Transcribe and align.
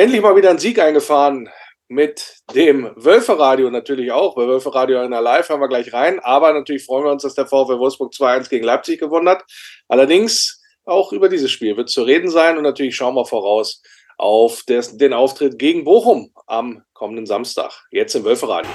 endlich 0.00 0.22
mal 0.22 0.34
wieder 0.34 0.50
einen 0.50 0.58
Sieg 0.58 0.78
eingefahren 0.78 1.50
mit 1.88 2.36
dem 2.54 2.90
Wölferadio 2.96 3.70
natürlich 3.70 4.10
auch. 4.12 4.34
Bei 4.34 4.46
Wölferadio 4.46 5.02
in 5.02 5.10
der 5.10 5.20
Live 5.20 5.50
haben 5.50 5.60
wir 5.60 5.68
gleich 5.68 5.92
rein. 5.92 6.20
Aber 6.20 6.52
natürlich 6.54 6.84
freuen 6.86 7.04
wir 7.04 7.12
uns, 7.12 7.22
dass 7.22 7.34
der 7.34 7.46
VfL 7.46 7.78
Wolfsburg 7.78 8.12
2-1 8.12 8.48
gegen 8.48 8.64
Leipzig 8.64 8.98
gewonnen 8.98 9.28
hat. 9.28 9.44
Allerdings 9.88 10.62
auch 10.86 11.12
über 11.12 11.28
dieses 11.28 11.50
Spiel 11.50 11.76
wird 11.76 11.90
zu 11.90 12.02
reden 12.02 12.30
sein. 12.30 12.56
Und 12.56 12.62
natürlich 12.62 12.96
schauen 12.96 13.14
wir 13.14 13.26
voraus 13.26 13.82
auf 14.16 14.62
den 14.66 15.12
Auftritt 15.12 15.58
gegen 15.58 15.84
Bochum 15.84 16.32
am 16.46 16.82
kommenden 16.94 17.26
Samstag. 17.26 17.70
Jetzt 17.90 18.14
im 18.14 18.24
Wölferadio. 18.24 18.70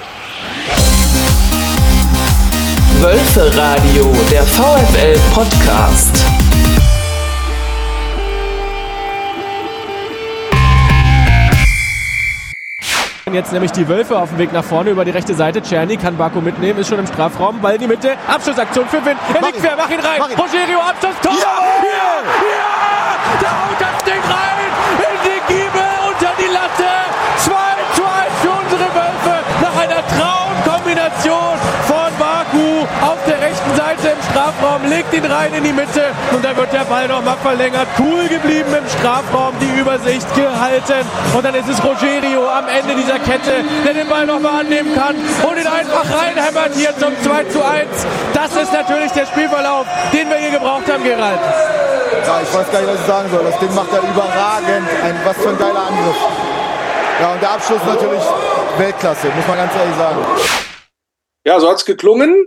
Wölferadio, 3.00 4.12
der 4.30 4.42
VfL 4.42 5.18
Podcast. 5.34 6.15
Jetzt 13.32 13.52
nämlich 13.52 13.72
die 13.72 13.88
Wölfe 13.88 14.16
auf 14.16 14.28
dem 14.28 14.38
Weg 14.38 14.52
nach 14.52 14.62
vorne 14.62 14.90
über 14.90 15.04
die 15.04 15.10
rechte 15.10 15.34
Seite. 15.34 15.60
Czerny 15.60 15.96
kann 15.96 16.16
Baku 16.16 16.40
mitnehmen, 16.40 16.78
ist 16.78 16.88
schon 16.88 17.00
im 17.00 17.08
Strafraum. 17.08 17.60
Ball 17.60 17.74
in 17.74 17.80
die 17.80 17.88
Mitte. 17.88 18.16
Abschlussaktion 18.28 18.86
für 18.86 19.04
Win. 19.04 19.16
Er 19.34 19.42
liegt 19.44 19.58
quer, 19.58 19.74
mach 19.76 19.90
ihn 19.90 19.98
rein. 19.98 20.22
Rogerio, 20.22 20.78
Abschluss, 20.78 21.16
Tor. 21.20 21.32
Ja! 21.32 21.58
Ja! 21.82 22.22
ja! 22.22 23.25
Ihn 35.16 35.24
rein 35.24 35.52
in 35.54 35.64
die 35.64 35.72
Mitte 35.72 36.12
und 36.32 36.44
dann 36.44 36.56
wird 36.56 36.72
der 36.72 36.84
Ball 36.84 37.08
nochmal 37.08 37.36
verlängert. 37.42 37.88
Cool 37.98 38.28
geblieben 38.28 38.74
im 38.76 38.88
Strafraum, 38.98 39.54
die 39.60 39.80
Übersicht 39.80 40.26
gehalten. 40.34 41.06
Und 41.34 41.44
dann 41.44 41.54
ist 41.54 41.68
es 41.68 41.82
Rogerio 41.82 42.48
am 42.48 42.68
Ende 42.68 42.94
dieser 42.94 43.18
Kette, 43.18 43.64
der 43.84 43.94
den 43.94 44.08
Ball 44.08 44.26
nochmal 44.26 44.60
annehmen 44.60 44.94
kann 44.94 45.16
und 45.16 45.56
ihn 45.58 45.66
einfach 45.66 46.04
reinhämmert 46.04 46.74
hier 46.74 46.96
zum 46.98 47.12
2 47.22 47.44
zu 47.44 47.64
1. 47.64 47.88
Das 48.34 48.54
ist 48.56 48.72
natürlich 48.72 49.12
der 49.12 49.26
Spielverlauf, 49.26 49.86
den 50.12 50.28
wir 50.28 50.36
hier 50.36 50.50
gebraucht 50.50 50.90
haben, 50.90 51.02
Gerald. 51.02 51.40
Ja, 52.26 52.40
ich 52.42 52.52
weiß 52.52 52.70
gar 52.70 52.80
nicht, 52.80 52.92
was 52.92 53.00
ich 53.00 53.06
sagen 53.06 53.30
soll. 53.30 53.44
Das 53.44 53.58
Ding 53.58 53.74
macht 53.74 53.92
er 53.92 54.00
überragend. 54.00 54.88
Ein, 55.04 55.20
was 55.24 55.36
für 55.36 55.50
ein 55.50 55.58
geiler 55.58 55.86
Angriff. 55.86 56.16
Ja, 57.20 57.32
und 57.32 57.40
der 57.40 57.50
Abschluss 57.50 57.80
natürlich 57.86 58.22
Weltklasse, 58.78 59.28
muss 59.34 59.46
man 59.48 59.56
ganz 59.56 59.72
ehrlich 59.74 59.96
sagen. 59.96 60.18
Ja, 61.46 61.60
so 61.60 61.70
hat 61.70 61.76
es 61.76 61.84
geklungen. 61.84 62.44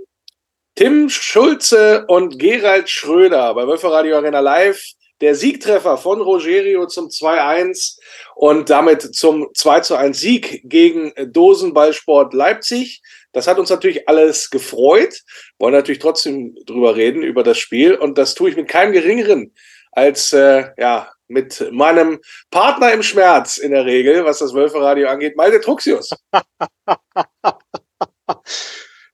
Tim 0.79 1.09
Schulze 1.09 2.05
und 2.07 2.39
Gerald 2.39 2.89
Schröder 2.89 3.53
bei 3.53 3.67
Wölferadio 3.67 4.15
Arena 4.15 4.39
Live. 4.39 4.81
Der 5.19 5.35
Siegtreffer 5.35 5.97
von 5.97 6.21
Rogerio 6.21 6.87
zum 6.87 7.09
2-1 7.09 7.97
und 8.35 8.69
damit 8.69 9.01
zum 9.13 9.49
2-1 9.49 10.13
Sieg 10.13 10.61
gegen 10.63 11.11
Dosenballsport 11.33 12.33
Leipzig. 12.33 13.01
Das 13.33 13.45
hat 13.45 13.59
uns 13.59 13.69
natürlich 13.69 14.07
alles 14.07 14.49
gefreut. 14.51 15.19
Wollen 15.57 15.73
natürlich 15.73 15.99
trotzdem 15.99 16.55
drüber 16.65 16.95
reden, 16.95 17.23
über 17.23 17.43
das 17.43 17.57
Spiel. 17.57 17.95
Und 17.95 18.17
das 18.17 18.33
tue 18.33 18.49
ich 18.49 18.55
mit 18.55 18.69
keinem 18.69 18.93
geringeren 18.93 19.53
als 19.91 20.31
äh, 20.31 20.69
ja, 20.77 21.11
mit 21.27 21.73
meinem 21.73 22.21
Partner 22.51 22.93
im 22.93 23.03
Schmerz 23.03 23.57
in 23.57 23.71
der 23.71 23.83
Regel, 23.83 24.23
was 24.23 24.39
das 24.39 24.53
Wölferadio 24.53 25.09
angeht, 25.09 25.35
Malte 25.35 25.59
Truxius. 25.59 26.11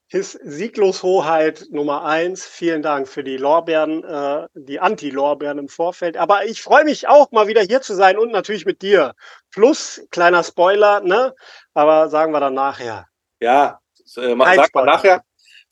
His 0.07 0.33
Siegloshoheit 0.43 1.65
Nummer 1.71 2.05
eins. 2.05 2.45
Vielen 2.45 2.83
Dank 2.83 3.07
für 3.07 3.23
die 3.23 3.37
Lorbeeren, 3.37 4.03
äh, 4.03 4.47
die 4.53 4.79
Anti-Lorbeeren 4.79 5.57
im 5.57 5.67
Vorfeld. 5.67 6.15
Aber 6.15 6.45
ich 6.45 6.61
freue 6.61 6.83
mich 6.83 7.07
auch, 7.07 7.31
mal 7.31 7.47
wieder 7.47 7.61
hier 7.61 7.81
zu 7.81 7.95
sein 7.95 8.17
und 8.17 8.31
natürlich 8.31 8.65
mit 8.65 8.81
dir. 8.83 9.15
Plus, 9.51 10.05
kleiner 10.11 10.43
Spoiler, 10.43 11.01
ne? 11.01 11.33
Aber 11.73 12.09
sagen 12.09 12.31
wir 12.33 12.39
dann 12.39 12.53
nachher. 12.53 13.07
Ja, 13.39 13.79
äh, 14.15 14.35
sagt 14.37 14.75
man 14.75 14.85
nachher. 14.85 15.23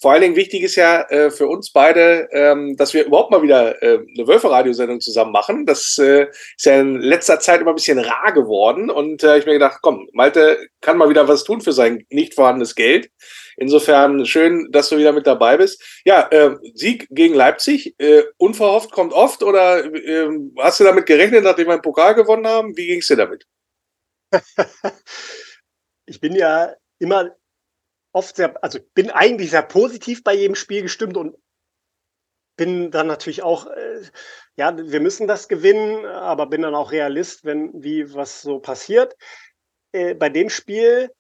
Vor 0.04 0.12
allen 0.12 0.22
Dingen 0.22 0.36
wichtig 0.36 0.64
ist 0.64 0.76
ja 0.76 1.04
äh, 1.04 1.32
für 1.32 1.48
uns 1.48 1.72
beide, 1.72 2.28
ähm, 2.32 2.76
dass 2.76 2.94
wir 2.94 3.06
überhaupt 3.06 3.32
mal 3.32 3.42
wieder 3.42 3.82
äh, 3.82 4.00
eine 4.00 4.28
Wölfe-Radiosendung 4.28 5.00
zusammen 5.00 5.32
machen. 5.32 5.66
Das 5.66 5.98
äh, 5.98 6.28
ist 6.58 6.66
ja 6.66 6.82
in 6.82 7.00
letzter 7.00 7.40
Zeit 7.40 7.62
immer 7.62 7.72
ein 7.72 7.76
bisschen 7.76 8.00
rar 8.00 8.34
geworden. 8.34 8.90
Und 8.90 9.24
äh, 9.24 9.38
ich 9.38 9.46
mir 9.46 9.54
gedacht, 9.54 9.80
komm, 9.82 10.10
Malte 10.12 10.58
kann 10.82 10.98
mal 10.98 11.08
wieder 11.08 11.28
was 11.28 11.46
tun 11.46 11.62
für 11.62 11.72
sein 11.72 12.06
nicht 12.10 12.34
vorhandenes 12.34 12.76
Geld. 12.76 13.12
Insofern 13.58 14.26
schön, 14.26 14.72
dass 14.72 14.90
du 14.90 14.98
wieder 14.98 15.12
mit 15.12 15.28
dabei 15.28 15.58
bist. 15.58 16.02
Ja, 16.06 16.28
äh, 16.30 16.56
Sieg 16.74 17.08
gegen 17.10 17.36
Leipzig, 17.36 17.96
äh, 18.00 18.24
unverhofft 18.38 18.92
kommt 18.92 19.14
oft 19.14 19.44
oder 19.44 19.86
äh, 19.86 20.30
hast 20.60 20.80
du 20.80 20.84
damit 20.84 21.06
gerechnet, 21.06 21.44
nachdem 21.44 21.68
wir 21.68 21.74
einen 21.74 21.82
Pokal 21.82 22.16
gewonnen 22.16 22.48
haben? 22.48 22.76
Wie 22.78 22.88
ging 22.88 23.00
es 23.00 23.08
dir 23.08 23.18
damit? 23.18 23.46
ich 26.06 26.20
bin 26.20 26.36
ja 26.36 26.74
immer 27.00 27.36
oft 28.14 28.36
sehr, 28.36 28.62
also 28.64 28.80
bin 28.94 29.10
eigentlich 29.10 29.52
sehr 29.52 29.64
positiv 29.64 30.24
bei 30.24 30.34
jedem 30.34 30.56
Spiel 30.56 30.82
gestimmt 30.82 31.18
und 31.18 31.36
bin 32.56 32.92
dann 32.92 33.08
natürlich 33.08 33.42
auch, 33.42 33.68
äh, 33.68 34.02
ja, 34.56 34.78
wir 34.78 35.00
müssen 35.00 35.28
das 35.28 35.48
gewinnen, 35.48 36.06
aber 36.06 36.46
bin 36.46 36.62
dann 36.62 36.76
auch 36.76 36.92
Realist, 36.92 37.46
wenn 37.46 37.72
wie 37.74 38.14
was 38.14 38.42
so 38.42 38.60
passiert. 38.60 39.16
Äh, 39.92 40.14
bei 40.14 40.30
dem 40.30 40.50
Spiel 40.50 41.12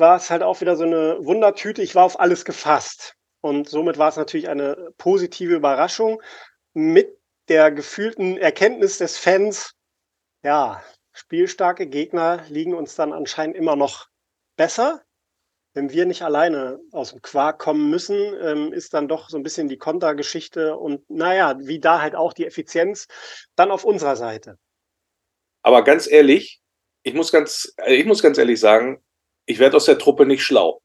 war 0.00 0.16
es 0.16 0.30
halt 0.30 0.42
auch 0.42 0.60
wieder 0.60 0.76
so 0.76 0.84
eine 0.84 1.18
Wundertüte. 1.24 1.82
Ich 1.82 1.94
war 1.94 2.04
auf 2.04 2.18
alles 2.18 2.44
gefasst. 2.44 3.14
Und 3.40 3.68
somit 3.68 3.98
war 3.98 4.08
es 4.08 4.16
natürlich 4.16 4.48
eine 4.48 4.92
positive 4.98 5.54
Überraschung 5.54 6.20
mit 6.74 7.16
der 7.48 7.70
gefühlten 7.70 8.36
Erkenntnis 8.36 8.98
des 8.98 9.18
Fans, 9.18 9.74
ja, 10.42 10.82
spielstarke 11.12 11.86
Gegner 11.86 12.44
liegen 12.48 12.74
uns 12.74 12.94
dann 12.94 13.12
anscheinend 13.12 13.56
immer 13.56 13.76
noch 13.76 14.08
besser 14.56 15.02
wenn 15.74 15.90
wir 15.90 16.06
nicht 16.06 16.22
alleine 16.22 16.80
aus 16.90 17.10
dem 17.10 17.22
Quark 17.22 17.58
kommen 17.58 17.90
müssen, 17.90 18.16
ähm, 18.42 18.72
ist 18.72 18.92
dann 18.92 19.08
doch 19.08 19.28
so 19.28 19.36
ein 19.36 19.42
bisschen 19.42 19.68
die 19.68 19.78
Kontergeschichte 19.78 20.76
und 20.76 21.08
naja, 21.08 21.56
wie 21.60 21.78
da 21.78 22.00
halt 22.00 22.16
auch 22.16 22.32
die 22.32 22.46
Effizienz 22.46 23.06
dann 23.54 23.70
auf 23.70 23.84
unserer 23.84 24.16
Seite. 24.16 24.58
Aber 25.62 25.84
ganz 25.84 26.10
ehrlich, 26.10 26.60
ich 27.02 27.14
muss 27.14 27.30
ganz, 27.30 27.72
äh, 27.76 27.94
ich 27.94 28.06
muss 28.06 28.22
ganz 28.22 28.38
ehrlich 28.38 28.58
sagen, 28.58 29.02
ich 29.46 29.58
werde 29.58 29.76
aus 29.76 29.84
der 29.84 29.98
Truppe 29.98 30.26
nicht 30.26 30.42
schlau. 30.42 30.80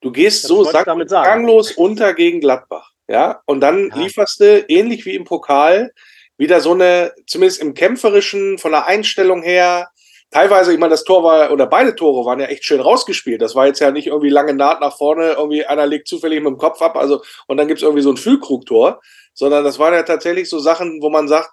Du 0.00 0.12
gehst 0.12 0.44
das 0.44 0.48
so 0.48 0.64
ganglos 0.64 1.72
unter 1.72 2.14
gegen 2.14 2.40
Gladbach, 2.40 2.90
ja, 3.08 3.42
und 3.46 3.60
dann 3.60 3.88
ja. 3.88 3.96
lieferst 3.96 4.40
du 4.40 4.64
ähnlich 4.68 5.04
wie 5.04 5.14
im 5.14 5.24
Pokal 5.24 5.92
wieder 6.38 6.60
so 6.60 6.72
eine, 6.72 7.12
zumindest 7.26 7.60
im 7.60 7.74
kämpferischen, 7.74 8.56
von 8.56 8.70
der 8.70 8.86
Einstellung 8.86 9.42
her, 9.42 9.90
teilweise, 10.30 10.72
ich 10.72 10.78
meine, 10.78 10.92
das 10.92 11.04
Tor 11.04 11.22
war, 11.22 11.52
oder 11.52 11.66
beide 11.66 11.94
Tore 11.94 12.24
waren 12.24 12.40
ja 12.40 12.46
echt 12.46 12.64
schön 12.64 12.80
rausgespielt. 12.80 13.42
Das 13.42 13.54
war 13.54 13.66
jetzt 13.66 13.80
ja 13.80 13.90
nicht 13.90 14.06
irgendwie 14.06 14.30
lange 14.30 14.54
Naht 14.54 14.80
nach 14.80 14.96
vorne, 14.96 15.32
irgendwie 15.32 15.66
einer 15.66 15.86
legt 15.86 16.08
zufällig 16.08 16.40
mit 16.40 16.48
dem 16.48 16.56
Kopf 16.56 16.80
ab, 16.80 16.96
also, 16.96 17.22
und 17.46 17.58
dann 17.58 17.68
gibt's 17.68 17.82
irgendwie 17.82 18.02
so 18.02 18.10
ein 18.10 18.16
Füllkrugtor, 18.16 19.00
sondern 19.34 19.64
das 19.64 19.78
waren 19.78 19.92
ja 19.92 20.02
tatsächlich 20.02 20.48
so 20.48 20.58
Sachen, 20.58 21.02
wo 21.02 21.10
man 21.10 21.28
sagt, 21.28 21.50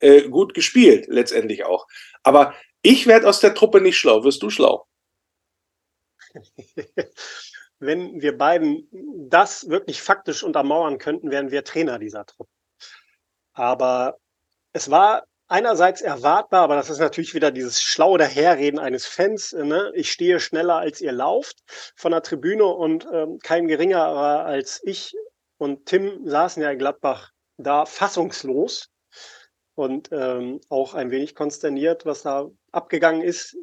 äh, 0.00 0.22
gut 0.22 0.54
gespielt, 0.54 1.06
letztendlich 1.08 1.64
auch. 1.64 1.86
Aber 2.22 2.54
ich 2.82 3.06
werde 3.06 3.28
aus 3.28 3.40
der 3.40 3.54
Truppe 3.54 3.80
nicht 3.80 3.96
schlau. 3.96 4.24
Wirst 4.24 4.42
du 4.42 4.50
schlau? 4.50 4.86
Wenn 7.78 8.22
wir 8.22 8.36
beiden 8.38 8.88
das 9.28 9.68
wirklich 9.68 10.00
faktisch 10.00 10.42
untermauern 10.42 10.98
könnten, 10.98 11.30
wären 11.30 11.50
wir 11.50 11.64
Trainer 11.64 11.98
dieser 11.98 12.24
Truppe. 12.24 12.50
Aber 13.52 14.16
es 14.72 14.90
war 14.90 15.24
einerseits 15.48 16.00
erwartbar, 16.00 16.62
aber 16.62 16.76
das 16.76 16.90
ist 16.90 16.98
natürlich 16.98 17.34
wieder 17.34 17.50
dieses 17.50 17.82
schlaue 17.82 18.18
Daherreden 18.18 18.78
eines 18.78 19.06
Fans. 19.06 19.52
Ne? 19.52 19.92
Ich 19.94 20.10
stehe 20.10 20.40
schneller 20.40 20.76
als 20.76 21.00
ihr 21.00 21.12
lauft 21.12 21.62
von 21.94 22.12
der 22.12 22.22
Tribüne 22.22 22.64
und 22.64 23.06
ähm, 23.12 23.38
kein 23.42 23.68
geringerer 23.68 24.44
als 24.44 24.80
ich 24.84 25.14
und 25.58 25.86
Tim 25.86 26.26
saßen 26.26 26.62
ja 26.62 26.70
in 26.70 26.78
Gladbach 26.78 27.30
da 27.56 27.86
fassungslos 27.86 28.90
und 29.74 30.10
ähm, 30.12 30.60
auch 30.68 30.94
ein 30.94 31.10
wenig 31.10 31.34
konsterniert, 31.34 32.04
was 32.04 32.22
da 32.22 32.46
abgegangen 32.76 33.22
ist. 33.22 33.56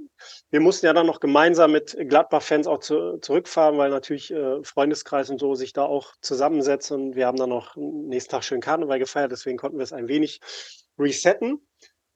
Wir 0.50 0.60
mussten 0.60 0.86
ja 0.86 0.94
dann 0.94 1.06
noch 1.06 1.20
gemeinsam 1.20 1.72
mit 1.72 1.96
Gladbach-Fans 1.98 2.68
auch 2.68 2.80
zu, 2.80 3.20
zurückfahren, 3.20 3.78
weil 3.78 3.90
natürlich 3.90 4.32
äh, 4.32 4.64
Freundeskreis 4.64 5.30
und 5.30 5.40
so 5.40 5.56
sich 5.56 5.72
da 5.72 5.84
auch 5.84 6.14
zusammensetzen. 6.22 7.00
Und 7.00 7.16
wir 7.16 7.28
haben 7.28 7.38
dann 7.38 7.50
noch 7.50 7.76
nächsten 7.76 8.32
Tag 8.32 8.44
schön 8.44 8.62
Karneval 8.62 9.00
gefeiert, 9.00 9.32
deswegen 9.32 9.58
konnten 9.58 9.78
wir 9.78 9.84
es 9.84 9.94
ein 9.94 10.08
wenig 10.08 10.42
resetten. 10.98 11.66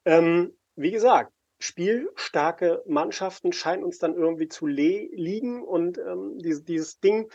Ähm, 0.06 0.58
wie 0.76 0.92
gesagt, 0.92 1.32
spielstarke 1.60 2.84
Mannschaften 2.86 3.52
scheinen 3.52 3.84
uns 3.84 4.00
dann 4.00 4.16
irgendwie 4.16 4.48
zu 4.48 4.68
liegen 4.68 5.64
und 5.64 5.98
ähm, 5.98 6.38
dieses, 6.40 6.64
dieses 6.64 7.00
Ding, 7.00 7.32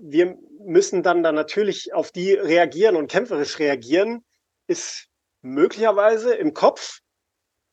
wir 0.00 0.38
müssen 0.58 1.02
dann 1.02 1.22
da 1.22 1.32
natürlich 1.32 1.92
auf 1.94 2.10
die 2.10 2.32
reagieren 2.32 2.96
und 2.96 3.10
kämpferisch 3.10 3.58
reagieren, 3.58 4.24
ist 4.66 5.08
möglicherweise 5.42 6.34
im 6.34 6.54
Kopf 6.54 7.00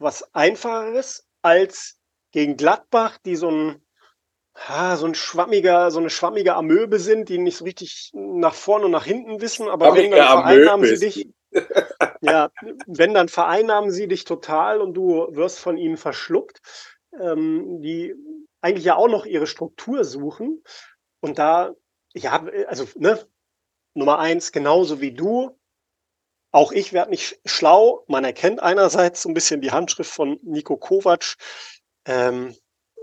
was 0.02 0.34
einfacheres 0.34 1.28
als 1.42 1.98
gegen 2.32 2.58
Gladbach, 2.58 3.18
die 3.26 3.36
so 3.36 3.50
ein 3.50 3.82
so 4.96 5.06
ein 5.06 5.16
schwammiger, 5.16 5.92
so 5.92 6.00
eine 6.00 6.10
schwammige 6.10 6.56
Amöbe 6.56 7.00
sind, 7.00 7.30
die 7.30 7.38
nicht 7.38 7.58
so 7.58 7.64
richtig 7.64 8.12
nach 8.14 8.54
vorne 8.54 8.86
und 8.86 8.92
nach 8.92 9.06
hinten 9.06 9.42
wissen, 9.42 9.70
aber 9.70 9.96
wenn 9.96 10.12
dann 10.12 10.28
vereinnahmen 10.28 10.86
sie 10.86 11.00
dich. 11.00 11.28
ja, 12.22 12.50
wenn, 12.86 13.14
dann 13.14 13.30
vereinnahmen 13.30 13.92
sie 13.92 14.08
dich 14.08 14.26
total 14.26 14.82
und 14.82 14.94
du 14.94 15.28
wirst 15.32 15.60
von 15.60 15.78
ihnen 15.78 15.98
verschluckt, 15.98 16.62
ähm, 17.20 17.82
die 17.82 18.14
eigentlich 18.62 18.86
ja 18.86 18.96
auch 18.96 19.10
noch 19.10 19.26
ihre 19.26 19.48
Struktur 19.48 20.04
suchen. 20.04 20.64
Und 21.20 21.40
da, 21.40 21.74
ja, 22.14 22.46
also, 22.68 22.86
ne, 22.96 23.20
Nummer 23.94 24.20
eins, 24.20 24.52
genauso 24.52 25.02
wie 25.02 25.14
du, 25.14 25.58
auch 26.52 26.72
ich 26.72 26.94
werde 26.94 27.12
nicht 27.12 27.40
schlau. 27.46 28.04
Man 28.08 28.26
erkennt 28.26 28.62
einerseits 28.62 29.22
so 29.22 29.30
ein 29.30 29.34
bisschen 29.34 29.62
die 29.62 29.72
Handschrift 29.72 30.12
von 30.12 30.40
Nico 30.44 30.78
Kovac. 30.78 31.36
Ähm, 32.06 32.56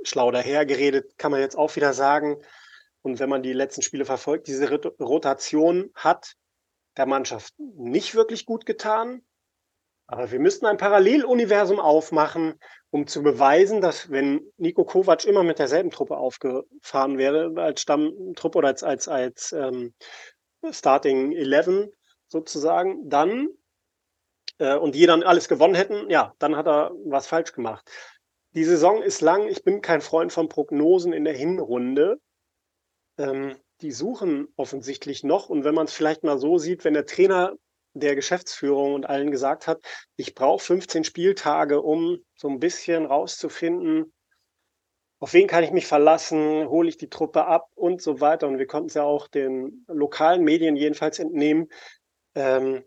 schlau 0.04 0.30
dahergeredet, 0.30 1.18
kann 1.18 1.32
man 1.32 1.40
jetzt 1.40 1.56
auch 1.56 1.74
wieder 1.76 1.92
sagen. 1.92 2.42
Und 3.02 3.20
wenn 3.20 3.30
man 3.30 3.42
die 3.42 3.52
letzten 3.52 3.82
Spiele 3.82 4.04
verfolgt, 4.04 4.48
diese 4.48 4.70
Rotation 5.00 5.90
hat 5.94 6.34
der 6.96 7.06
Mannschaft 7.06 7.54
nicht 7.58 8.14
wirklich 8.14 8.44
gut 8.44 8.66
getan. 8.66 9.22
Aber 10.06 10.30
wir 10.30 10.40
müssten 10.40 10.66
ein 10.66 10.78
Paralleluniversum 10.78 11.80
aufmachen, 11.80 12.58
um 12.90 13.06
zu 13.06 13.22
beweisen, 13.22 13.80
dass 13.80 14.10
wenn 14.10 14.40
Nico 14.56 14.84
Kovac 14.84 15.24
immer 15.24 15.42
mit 15.42 15.58
derselben 15.58 15.90
Truppe 15.90 16.16
aufgefahren 16.16 17.18
wäre, 17.18 17.52
als 17.56 17.82
Stammtruppe 17.82 18.58
oder 18.58 18.68
als, 18.68 18.82
als, 18.82 19.06
als 19.06 19.52
ähm, 19.52 19.94
Starting 20.70 21.32
11 21.32 21.90
sozusagen, 22.28 23.08
dann 23.08 23.48
äh, 24.58 24.76
und 24.76 24.94
die 24.94 25.06
dann 25.06 25.22
alles 25.22 25.48
gewonnen 25.48 25.74
hätten, 25.74 26.10
ja, 26.10 26.34
dann 26.38 26.56
hat 26.56 26.66
er 26.66 26.92
was 27.04 27.26
falsch 27.26 27.52
gemacht. 27.52 27.90
Die 28.54 28.64
Saison 28.64 29.02
ist 29.02 29.20
lang. 29.20 29.48
Ich 29.48 29.62
bin 29.62 29.82
kein 29.82 30.00
Freund 30.00 30.32
von 30.32 30.48
Prognosen 30.48 31.12
in 31.12 31.24
der 31.24 31.34
Hinrunde. 31.34 32.18
Ähm, 33.18 33.56
die 33.80 33.92
suchen 33.92 34.48
offensichtlich 34.56 35.22
noch. 35.22 35.48
Und 35.48 35.64
wenn 35.64 35.74
man 35.74 35.86
es 35.86 35.92
vielleicht 35.92 36.24
mal 36.24 36.38
so 36.38 36.58
sieht, 36.58 36.84
wenn 36.84 36.94
der 36.94 37.06
Trainer 37.06 37.54
der 37.94 38.14
Geschäftsführung 38.14 38.94
und 38.94 39.06
allen 39.06 39.30
gesagt 39.30 39.66
hat, 39.66 39.80
ich 40.16 40.34
brauche 40.34 40.64
15 40.64 41.04
Spieltage, 41.04 41.80
um 41.80 42.18
so 42.34 42.48
ein 42.48 42.58
bisschen 42.58 43.06
rauszufinden, 43.06 44.12
auf 45.20 45.32
wen 45.32 45.48
kann 45.48 45.64
ich 45.64 45.72
mich 45.72 45.86
verlassen, 45.86 46.68
hole 46.68 46.88
ich 46.88 46.96
die 46.96 47.08
Truppe 47.08 47.44
ab 47.46 47.70
und 47.74 48.00
so 48.00 48.20
weiter. 48.20 48.46
Und 48.46 48.58
wir 48.58 48.68
konnten 48.68 48.88
es 48.88 48.94
ja 48.94 49.02
auch 49.02 49.26
den 49.26 49.84
lokalen 49.88 50.44
Medien 50.44 50.76
jedenfalls 50.76 51.18
entnehmen. 51.18 51.68
Ähm, 52.38 52.84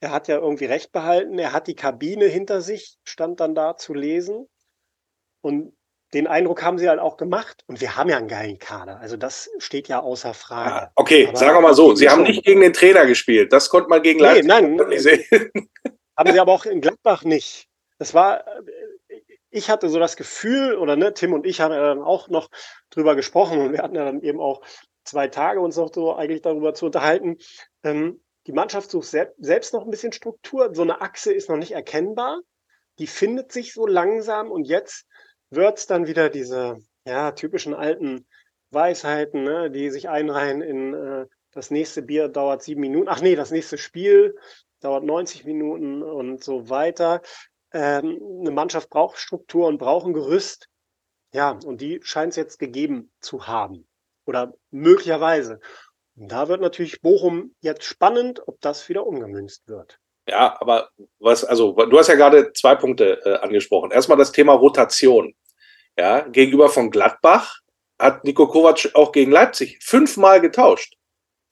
er 0.00 0.12
hat 0.12 0.28
ja 0.28 0.38
irgendwie 0.38 0.64
recht 0.64 0.92
behalten. 0.92 1.38
Er 1.38 1.52
hat 1.52 1.66
die 1.66 1.76
Kabine 1.76 2.26
hinter 2.26 2.60
sich, 2.62 2.96
stand 3.04 3.40
dann 3.40 3.54
da 3.54 3.76
zu 3.76 3.94
lesen. 3.94 4.48
Und 5.42 5.76
den 6.12 6.26
Eindruck 6.26 6.62
haben 6.62 6.78
sie 6.78 6.88
halt 6.88 6.98
auch 6.98 7.16
gemacht. 7.16 7.62
Und 7.66 7.80
wir 7.80 7.96
haben 7.96 8.10
ja 8.10 8.16
einen 8.16 8.28
geilen 8.28 8.58
Kader. 8.58 8.98
Also 8.98 9.16
das 9.16 9.50
steht 9.58 9.88
ja 9.88 10.00
außer 10.00 10.34
Frage. 10.34 10.72
Ah, 10.72 10.92
okay, 10.96 11.28
Aber 11.28 11.36
sagen 11.36 11.56
wir 11.56 11.60
mal 11.60 11.74
so. 11.74 11.94
Sie 11.94 12.08
haben 12.08 12.24
nicht 12.24 12.44
gegen 12.44 12.62
den 12.62 12.72
Trainer 12.72 13.06
gespielt. 13.06 13.52
Das 13.52 13.68
konnte 13.68 13.88
man 13.88 14.02
gegen 14.02 14.20
Leipzig 14.20 14.44
nee, 14.44 14.48
nein, 14.48 14.98
sehen. 14.98 15.24
Haben 16.16 16.32
sie 16.32 16.40
aber 16.40 16.52
auch 16.52 16.66
in 16.66 16.80
Gladbach 16.80 17.24
nicht. 17.24 17.66
Das 17.98 18.12
war, 18.12 18.44
ich 19.50 19.70
hatte 19.70 19.88
so 19.88 19.98
das 19.98 20.16
Gefühl, 20.16 20.76
oder 20.76 20.96
ne, 20.96 21.14
Tim 21.14 21.32
und 21.32 21.46
ich 21.46 21.60
haben 21.62 21.72
ja 21.72 21.80
dann 21.80 22.02
auch 22.02 22.28
noch 22.28 22.50
drüber 22.90 23.14
gesprochen 23.14 23.58
und 23.58 23.72
wir 23.72 23.78
hatten 23.78 23.94
ja 23.94 24.04
dann 24.04 24.20
eben 24.20 24.38
auch 24.38 24.60
zwei 25.04 25.28
Tage 25.28 25.60
uns 25.60 25.76
noch 25.76 25.90
so 25.94 26.14
eigentlich 26.14 26.42
darüber 26.42 26.74
zu 26.74 26.86
unterhalten. 26.86 27.38
Ähm, 27.84 28.20
die 28.50 28.56
Mannschaft 28.56 28.90
sucht 28.90 29.06
selbst 29.06 29.72
noch 29.72 29.84
ein 29.84 29.92
bisschen 29.92 30.10
Struktur. 30.10 30.74
So 30.74 30.82
eine 30.82 31.00
Achse 31.00 31.32
ist 31.32 31.48
noch 31.48 31.56
nicht 31.56 31.70
erkennbar. 31.70 32.40
Die 32.98 33.06
findet 33.06 33.52
sich 33.52 33.72
so 33.72 33.86
langsam 33.86 34.50
und 34.50 34.64
jetzt 34.64 35.06
wird 35.50 35.78
es 35.78 35.86
dann 35.86 36.08
wieder 36.08 36.30
diese 36.30 36.78
ja, 37.04 37.30
typischen 37.30 37.74
alten 37.74 38.26
Weisheiten, 38.70 39.44
ne, 39.44 39.70
die 39.70 39.88
sich 39.90 40.08
einreihen 40.08 40.62
in 40.62 40.94
äh, 40.94 41.26
das 41.52 41.70
nächste 41.70 42.02
Bier 42.02 42.28
dauert 42.28 42.64
sieben 42.64 42.80
Minuten. 42.80 43.08
Ach 43.08 43.20
nee, 43.20 43.36
das 43.36 43.52
nächste 43.52 43.78
Spiel 43.78 44.36
dauert 44.80 45.04
90 45.04 45.44
Minuten 45.44 46.02
und 46.02 46.42
so 46.42 46.68
weiter. 46.68 47.22
Ähm, 47.72 48.20
eine 48.40 48.50
Mannschaft 48.50 48.90
braucht 48.90 49.18
Struktur 49.18 49.68
und 49.68 49.78
braucht 49.78 50.06
ein 50.06 50.12
Gerüst. 50.12 50.68
Ja, 51.32 51.56
und 51.64 51.80
die 51.80 52.00
scheint 52.02 52.30
es 52.30 52.36
jetzt 52.36 52.58
gegeben 52.58 53.12
zu 53.20 53.46
haben. 53.46 53.86
Oder 54.26 54.54
möglicherweise. 54.72 55.60
Da 56.22 56.48
wird 56.48 56.60
natürlich 56.60 57.00
Bochum 57.00 57.54
jetzt 57.60 57.84
spannend, 57.84 58.42
ob 58.46 58.60
das 58.60 58.86
wieder 58.90 59.06
umgemünzt 59.06 59.66
wird. 59.68 59.98
Ja, 60.28 60.54
aber 60.60 60.90
was, 61.18 61.44
also 61.46 61.72
du 61.72 61.98
hast 61.98 62.08
ja 62.08 62.14
gerade 62.14 62.52
zwei 62.52 62.74
Punkte 62.74 63.20
äh, 63.24 63.38
angesprochen. 63.38 63.90
Erstmal 63.90 64.18
das 64.18 64.30
Thema 64.30 64.52
Rotation. 64.52 65.34
Ja, 65.98 66.20
gegenüber 66.20 66.68
von 66.68 66.90
Gladbach 66.90 67.60
hat 67.98 68.24
Nico 68.24 68.46
Kovac 68.48 68.90
auch 68.92 69.12
gegen 69.12 69.32
Leipzig 69.32 69.78
fünfmal 69.82 70.42
getauscht. 70.42 70.98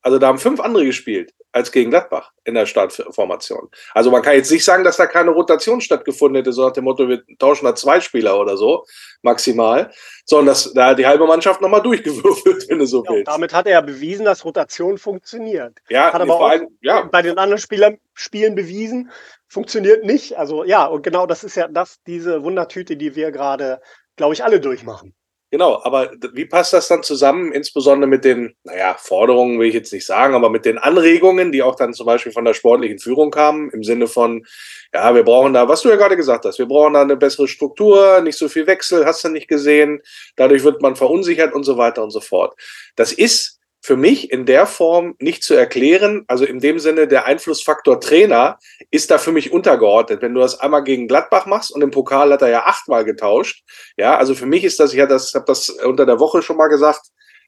Also 0.03 0.19
da 0.19 0.29
haben 0.29 0.39
fünf 0.39 0.61
andere 0.61 0.85
gespielt 0.85 1.35
als 1.53 1.73
gegen 1.73 1.91
Gladbach 1.91 2.33
in 2.45 2.55
der 2.55 2.67
Startformation. 2.67 3.69
Also 3.95 4.11
man 4.11 4.23
kann 4.23 4.35
jetzt 4.35 4.51
nicht 4.51 4.65
sagen, 4.65 4.85
dass 4.85 4.97
da 4.97 5.07
keine 5.07 5.31
Rotation 5.31 5.81
stattgefunden 5.81 6.37
hätte, 6.37 6.53
so 6.53 6.67
nach 6.67 6.73
dem 6.73 6.85
Motto, 6.85 7.09
wir 7.09 7.23
tauschen 7.39 7.65
da 7.65 7.75
zwei 7.75 8.01
Spieler 8.01 8.39
oder 8.39 8.57
so, 8.57 8.85
maximal, 9.23 9.91
sondern 10.25 10.47
dass 10.47 10.73
da 10.73 10.95
die 10.95 11.07
halbe 11.07 11.27
Mannschaft 11.27 11.61
nochmal 11.61 11.83
durchgewürfelt, 11.83 12.69
wenn 12.69 12.79
du 12.79 12.87
so 12.87 13.05
ja, 13.05 13.11
willst. 13.11 13.29
Damit 13.29 13.53
hat 13.53 13.67
er 13.67 13.73
ja 13.73 13.81
bewiesen, 13.81 14.25
dass 14.25 14.45
Rotation 14.45 14.99
funktioniert. 14.99 15.79
Ja, 15.89 16.13
hat 16.13 16.21
aber 16.21 16.37
auch 16.37 16.49
allem, 16.49 16.69
ja. 16.81 17.03
bei 17.03 17.23
den 17.23 17.39
anderen 17.39 17.61
Spielern, 17.61 17.99
Spielen 18.15 18.55
bewiesen, 18.55 19.11
funktioniert 19.49 20.05
nicht. 20.05 20.37
Also 20.37 20.65
ja, 20.65 20.87
und 20.87 21.03
genau 21.03 21.27
das 21.27 21.45
ist 21.45 21.57
ja 21.57 21.69
das, 21.69 22.03
diese 22.07 22.43
Wundertüte, 22.43 22.97
die 22.97 23.17
wir 23.17 23.33
gerade, 23.33 23.81
glaube 24.17 24.35
ich, 24.35 24.45
alle 24.45 24.61
durchmachen. 24.61 25.15
Genau, 25.51 25.81
aber 25.83 26.11
wie 26.35 26.45
passt 26.45 26.75
das 26.75 26.89
dann 26.89 27.03
zusammen, 27.03 27.53
insbesondere 27.53 28.07
mit 28.07 28.23
den, 28.23 28.55
naja, 28.65 28.97
Forderungen 28.99 29.59
will 29.59 29.69
ich 29.69 29.75
jetzt 29.75 29.95
nicht 29.95 30.05
sagen, 30.05 30.35
aber 30.35 30.51
mit 30.51 30.67
den 30.67 30.77
Anregungen, 30.77 31.53
die 31.53 31.63
auch 31.63 31.75
dann 31.75 31.95
zum 31.95 32.05
Beispiel 32.05 32.33
von 32.33 32.45
der 32.45 32.53
sportlichen 32.53 32.99
Führung 32.99 33.31
kamen, 33.31 33.71
im 33.71 33.83
Sinne 33.83 34.09
von, 34.09 34.45
ja, 34.93 35.15
wir 35.15 35.23
brauchen 35.23 35.55
da, 35.55 35.67
was 35.67 35.81
du 35.81 35.89
ja 35.89 35.97
gerade 35.97 36.17
gesagt 36.19 36.45
hast, 36.45 36.59
wir 36.59 36.67
brauchen 36.67 36.93
da 36.93 37.01
eine 37.01 37.17
bessere 37.17 37.49
Struktur, 37.49 38.21
nicht 38.21 38.37
so 38.37 38.49
viel 38.51 38.67
Wechsel, 38.67 39.07
hast 39.07 39.25
du 39.25 39.31
nicht 39.31 39.49
gesehen, 39.49 40.03
dadurch 40.37 40.65
wird 40.65 40.83
man 40.83 40.97
verunsichert 40.97 41.55
und 41.55 41.65
so 41.65 41.79
weiter 41.79 42.03
und 42.03 42.11
so 42.11 42.21
fort. 42.21 42.55
Das 42.95 43.13
ist 43.13 43.58
für 43.81 43.97
mich 43.97 44.31
in 44.31 44.45
der 44.45 44.67
Form 44.67 45.15
nicht 45.19 45.43
zu 45.43 45.55
erklären. 45.55 46.25
Also 46.27 46.45
in 46.45 46.61
dem 46.61 46.79
Sinne, 46.79 47.07
der 47.07 47.27
Einflussfaktor 47.27 48.01
Trainer 48.01 48.59
ist 48.91 49.11
da 49.11 49.19
für 49.19 49.33
mich 49.33 49.53
untergeordnet. 49.53 50.23
Wenn 50.23 50.35
du 50.35 50.41
das 50.41 50.61
einmal 50.61 50.85
gegen 50.85 51.09
Gladbach 51.09 51.47
machst 51.47 51.71
und 51.71 51.83
im 51.83 51.91
Pokal 51.91 52.33
hat 52.33 52.43
er 52.43 52.49
ja 52.49 52.67
achtmal 52.67 53.05
getauscht. 53.05 53.65
Ja, 53.97 54.17
also 54.17 54.35
für 54.35 54.47
mich 54.47 54.65
ist 54.65 54.81
das, 54.81 54.93
ich 54.93 55.01
habe 55.01 55.13
das, 55.13 55.33
hab 55.35 55.47
das 55.47 55.69
unter 55.71 56.07
der 56.07 56.21
Woche 56.21 56.43
schon 56.43 56.57
mal 56.57 56.69
gesagt, 56.69 57.03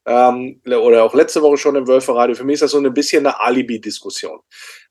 ähm, 0.06 0.60
oder 0.66 1.04
auch 1.04 1.14
letzte 1.14 1.42
Woche 1.42 1.58
schon 1.58 1.76
im 1.76 1.86
Wölferadio, 1.86 2.34
für 2.34 2.44
mich 2.44 2.54
ist 2.54 2.62
das 2.62 2.70
so 2.70 2.78
ein 2.78 2.94
bisschen 2.94 3.26
eine 3.26 3.38
Alibi-Diskussion. 3.40 4.40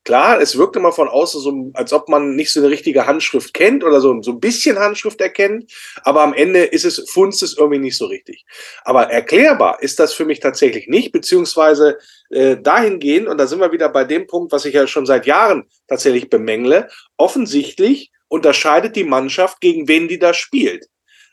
Klar, 0.04 0.40
es 0.40 0.56
wirkt 0.56 0.76
immer 0.76 0.92
von 0.92 1.08
außen 1.08 1.40
so, 1.40 1.70
als 1.74 1.92
ob 1.92 2.08
man 2.08 2.34
nicht 2.34 2.52
so 2.52 2.60
eine 2.60 2.70
richtige 2.70 3.06
Handschrift 3.06 3.52
kennt 3.52 3.84
oder 3.84 4.00
so, 4.00 4.22
so 4.22 4.30
ein 4.32 4.40
bisschen 4.40 4.78
Handschrift 4.78 5.20
erkennt, 5.20 5.70
aber 6.02 6.22
am 6.22 6.32
Ende 6.32 6.64
ist 6.64 6.84
es, 6.84 7.10
funzt 7.10 7.42
es 7.42 7.58
irgendwie 7.58 7.80
nicht 7.80 7.98
so 7.98 8.06
richtig. 8.06 8.46
Aber 8.84 9.10
erklärbar 9.10 9.82
ist 9.82 9.98
das 9.98 10.14
für 10.14 10.24
mich 10.24 10.40
tatsächlich 10.40 10.88
nicht, 10.88 11.12
beziehungsweise 11.12 11.98
äh, 12.30 12.56
dahingehend, 12.56 13.28
und 13.28 13.36
da 13.38 13.46
sind 13.46 13.60
wir 13.60 13.72
wieder 13.72 13.90
bei 13.90 14.04
dem 14.04 14.26
Punkt, 14.26 14.52
was 14.52 14.64
ich 14.64 14.74
ja 14.74 14.86
schon 14.86 15.06
seit 15.06 15.26
Jahren 15.26 15.64
tatsächlich 15.86 16.30
bemängle, 16.30 16.88
offensichtlich 17.16 18.10
unterscheidet 18.28 18.96
die 18.96 19.04
Mannschaft, 19.04 19.60
gegen 19.60 19.88
wen 19.88 20.08
die 20.08 20.18
da 20.18 20.32
spielt. 20.32 20.86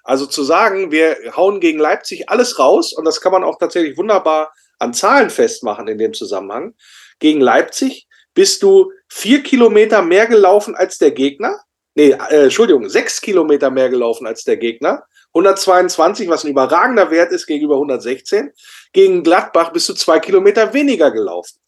Also 0.07 0.25
zu 0.25 0.45
sagen, 0.45 0.89
wir 0.89 1.17
hauen 1.35 1.59
gegen 1.59 1.79
Leipzig 1.79 2.29
alles 2.29 2.57
raus, 2.59 2.93
und 2.93 3.03
das 3.03 3.19
kann 3.19 3.33
man 3.33 3.43
auch 3.43 3.59
tatsächlich 3.59 3.97
wunderbar 3.97 4.53
an 4.79 4.93
Zahlen 4.93 5.29
festmachen 5.29 5.89
in 5.89 5.97
dem 5.97 6.13
Zusammenhang, 6.13 6.75
gegen 7.19 7.41
Leipzig 7.41 8.07
bist 8.33 8.63
du 8.63 8.93
vier 9.09 9.43
Kilometer 9.43 10.01
mehr 10.01 10.25
gelaufen 10.27 10.75
als 10.75 10.97
der 10.97 11.11
Gegner. 11.11 11.59
Nee, 11.93 12.11
äh, 12.11 12.43
Entschuldigung, 12.43 12.87
sechs 12.87 13.19
Kilometer 13.19 13.69
mehr 13.69 13.89
gelaufen 13.89 14.25
als 14.25 14.45
der 14.45 14.55
Gegner. 14.55 15.03
122, 15.33 16.29
was 16.29 16.45
ein 16.45 16.51
überragender 16.51 17.11
Wert 17.11 17.33
ist 17.33 17.45
gegenüber 17.45 17.75
116. 17.75 18.53
Gegen 18.93 19.23
Gladbach 19.23 19.73
bist 19.73 19.89
du 19.89 19.93
zwei 19.93 20.19
Kilometer 20.19 20.73
weniger 20.73 21.11
gelaufen. 21.11 21.59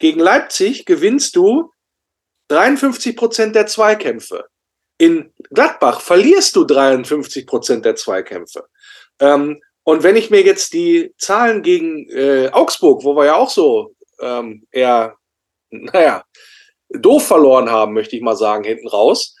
Gegen 0.00 0.18
Leipzig 0.18 0.84
gewinnst 0.84 1.36
du 1.36 1.70
53 2.48 3.16
Prozent 3.16 3.54
der 3.54 3.68
Zweikämpfe. 3.68 4.46
In 4.98 5.32
Gladbach 5.50 6.00
verlierst 6.00 6.54
du 6.56 6.64
53 6.64 7.46
Prozent 7.46 7.84
der 7.84 7.96
Zweikämpfe. 7.96 8.66
Ähm, 9.20 9.60
und 9.82 10.02
wenn 10.02 10.16
ich 10.16 10.30
mir 10.30 10.42
jetzt 10.42 10.72
die 10.72 11.12
Zahlen 11.18 11.62
gegen 11.62 12.08
äh, 12.08 12.48
Augsburg, 12.52 13.04
wo 13.04 13.14
wir 13.16 13.26
ja 13.26 13.34
auch 13.36 13.50
so 13.50 13.94
ähm, 14.20 14.66
eher 14.70 15.16
naja, 15.70 16.24
doof 16.90 17.26
verloren 17.26 17.70
haben, 17.70 17.92
möchte 17.92 18.16
ich 18.16 18.22
mal 18.22 18.36
sagen, 18.36 18.64
hinten 18.64 18.88
raus. 18.88 19.36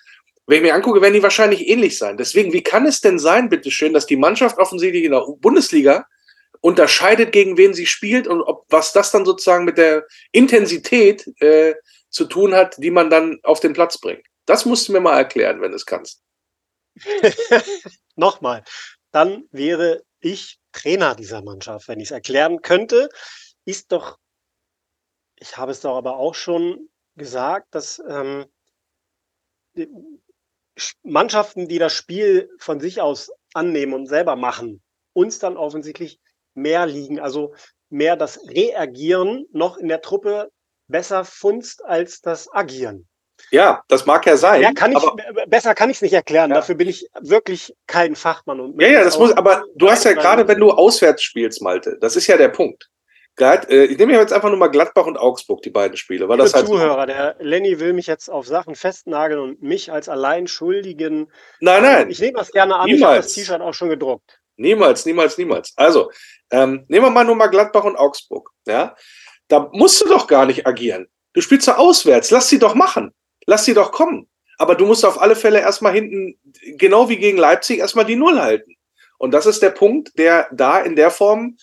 Wenn 0.46 0.58
ich 0.58 0.62
mir 0.62 0.74
angucke, 0.74 1.00
werden 1.00 1.14
die 1.14 1.22
wahrscheinlich 1.22 1.68
ähnlich 1.68 1.96
sein. 1.96 2.18
Deswegen, 2.18 2.52
wie 2.52 2.62
kann 2.62 2.84
es 2.86 3.00
denn 3.00 3.18
sein, 3.18 3.48
bitteschön, 3.48 3.94
dass 3.94 4.06
die 4.06 4.16
Mannschaft 4.16 4.58
offensichtlich 4.58 5.04
in 5.04 5.12
der 5.12 5.24
Bundesliga 5.38 6.06
unterscheidet, 6.60 7.32
gegen 7.32 7.56
wen 7.56 7.72
sie 7.72 7.86
spielt 7.86 8.26
und 8.26 8.42
ob 8.42 8.64
was 8.68 8.92
das 8.92 9.10
dann 9.10 9.24
sozusagen 9.24 9.64
mit 9.64 9.78
der 9.78 10.06
Intensität 10.32 11.26
äh, 11.40 11.74
zu 12.10 12.26
tun 12.26 12.54
hat, 12.54 12.76
die 12.78 12.90
man 12.90 13.08
dann 13.08 13.38
auf 13.42 13.60
den 13.60 13.72
Platz 13.72 13.98
bringt? 13.98 14.26
Das 14.46 14.64
musst 14.64 14.88
du 14.88 14.92
mir 14.92 15.00
mal 15.00 15.16
erklären, 15.16 15.60
wenn 15.60 15.70
du 15.70 15.76
es 15.76 15.86
kannst. 15.86 16.22
Nochmal, 18.16 18.62
dann 19.10 19.44
wäre 19.50 20.02
ich 20.20 20.58
Trainer 20.72 21.14
dieser 21.14 21.42
Mannschaft, 21.42 21.88
wenn 21.88 22.00
ich 22.00 22.08
es 22.08 22.12
erklären 22.12 22.62
könnte. 22.62 23.08
Ist 23.64 23.92
doch 23.92 24.18
ich 25.36 25.56
habe 25.56 25.72
es 25.72 25.80
doch 25.80 25.96
aber 25.96 26.16
auch 26.16 26.34
schon 26.34 26.88
gesagt, 27.16 27.74
dass 27.74 28.02
ähm, 28.08 28.46
Mannschaften, 31.02 31.68
die 31.68 31.78
das 31.78 31.92
Spiel 31.92 32.50
von 32.58 32.80
sich 32.80 33.00
aus 33.00 33.30
annehmen 33.52 33.92
und 33.94 34.06
selber 34.06 34.36
machen, 34.36 34.82
uns 35.12 35.38
dann 35.38 35.56
offensichtlich 35.56 36.20
mehr 36.54 36.86
liegen. 36.86 37.20
Also 37.20 37.54
mehr 37.88 38.16
das 38.16 38.40
Reagieren 38.48 39.46
noch 39.52 39.76
in 39.76 39.88
der 39.88 40.00
Truppe 40.00 40.50
besser 40.88 41.24
funzt 41.24 41.84
als 41.84 42.20
das 42.20 42.52
Agieren. 42.52 43.08
Ja, 43.50 43.82
das 43.88 44.06
mag 44.06 44.26
ja 44.26 44.36
sein. 44.36 44.62
Ja, 44.62 44.72
kann 44.72 44.92
ich, 44.92 45.02
besser 45.46 45.74
kann 45.74 45.90
ich 45.90 45.98
es 45.98 46.02
nicht 46.02 46.12
erklären. 46.12 46.50
Ja. 46.50 46.56
Dafür 46.56 46.74
bin 46.74 46.88
ich 46.88 47.08
wirklich 47.20 47.74
kein 47.86 48.16
Fachmann. 48.16 48.60
Und 48.60 48.80
ja, 48.80 48.88
ja, 48.88 49.04
das 49.04 49.18
muss, 49.18 49.32
aber 49.32 49.64
du 49.74 49.90
hast 49.90 50.04
ja 50.04 50.12
gerade, 50.12 50.46
wenn 50.48 50.58
du 50.58 50.70
auswärts 50.70 51.22
spielst, 51.22 51.62
Malte, 51.62 51.96
das 52.00 52.16
ist 52.16 52.26
ja 52.26 52.36
der 52.36 52.48
Punkt. 52.48 52.88
Äh, 53.40 53.84
ich 53.86 53.98
nehme 53.98 54.12
jetzt 54.12 54.32
einfach 54.32 54.48
nur 54.48 54.58
mal 54.58 54.68
Gladbach 54.68 55.06
und 55.06 55.16
Augsburg, 55.16 55.62
die 55.62 55.70
beiden 55.70 55.96
Spiele. 55.96 56.28
Weil 56.28 56.38
das 56.38 56.54
halt 56.54 56.66
Zuhörer, 56.66 57.06
der 57.06 57.36
Lenny 57.40 57.80
will 57.80 57.92
mich 57.92 58.06
jetzt 58.06 58.28
auf 58.28 58.46
Sachen 58.46 58.74
festnageln 58.74 59.40
und 59.40 59.62
mich 59.62 59.90
als 59.90 60.08
allein 60.08 60.46
Schuldigen. 60.46 61.30
Nein, 61.60 61.82
nein. 61.82 62.10
Ich 62.10 62.20
nehme 62.20 62.38
das 62.38 62.52
gerne 62.52 62.76
an. 62.76 62.86
Niemals. 62.86 63.00
Ich 63.00 63.06
habe 63.06 63.16
das 63.16 63.32
T-Shirt 63.32 63.60
auch 63.60 63.74
schon 63.74 63.88
gedruckt. 63.88 64.40
Niemals, 64.56 65.04
niemals, 65.04 65.36
niemals. 65.36 65.72
Also, 65.76 66.10
ähm, 66.50 66.84
nehmen 66.88 67.06
wir 67.06 67.10
mal 67.10 67.24
nur 67.24 67.34
mal 67.34 67.48
Gladbach 67.48 67.84
und 67.84 67.96
Augsburg. 67.96 68.50
Ja, 68.66 68.94
da 69.48 69.68
musst 69.72 70.00
du 70.00 70.08
doch 70.08 70.26
gar 70.28 70.46
nicht 70.46 70.66
agieren. 70.66 71.08
Du 71.32 71.40
spielst 71.40 71.66
doch 71.66 71.76
auswärts. 71.76 72.30
Lass 72.30 72.48
sie 72.48 72.60
doch 72.60 72.74
machen. 72.74 73.12
Lass 73.46 73.64
sie 73.64 73.74
doch 73.74 73.92
kommen. 73.92 74.28
Aber 74.58 74.74
du 74.74 74.86
musst 74.86 75.04
auf 75.04 75.20
alle 75.20 75.36
Fälle 75.36 75.60
erstmal 75.60 75.92
hinten, 75.92 76.38
genau 76.76 77.08
wie 77.08 77.16
gegen 77.16 77.38
Leipzig, 77.38 77.78
erstmal 77.78 78.04
die 78.04 78.16
Null 78.16 78.40
halten. 78.40 78.76
Und 79.18 79.32
das 79.32 79.46
ist 79.46 79.62
der 79.62 79.70
Punkt, 79.70 80.18
der 80.18 80.48
da 80.52 80.80
in 80.80 80.96
der 80.96 81.10
Form 81.10 81.56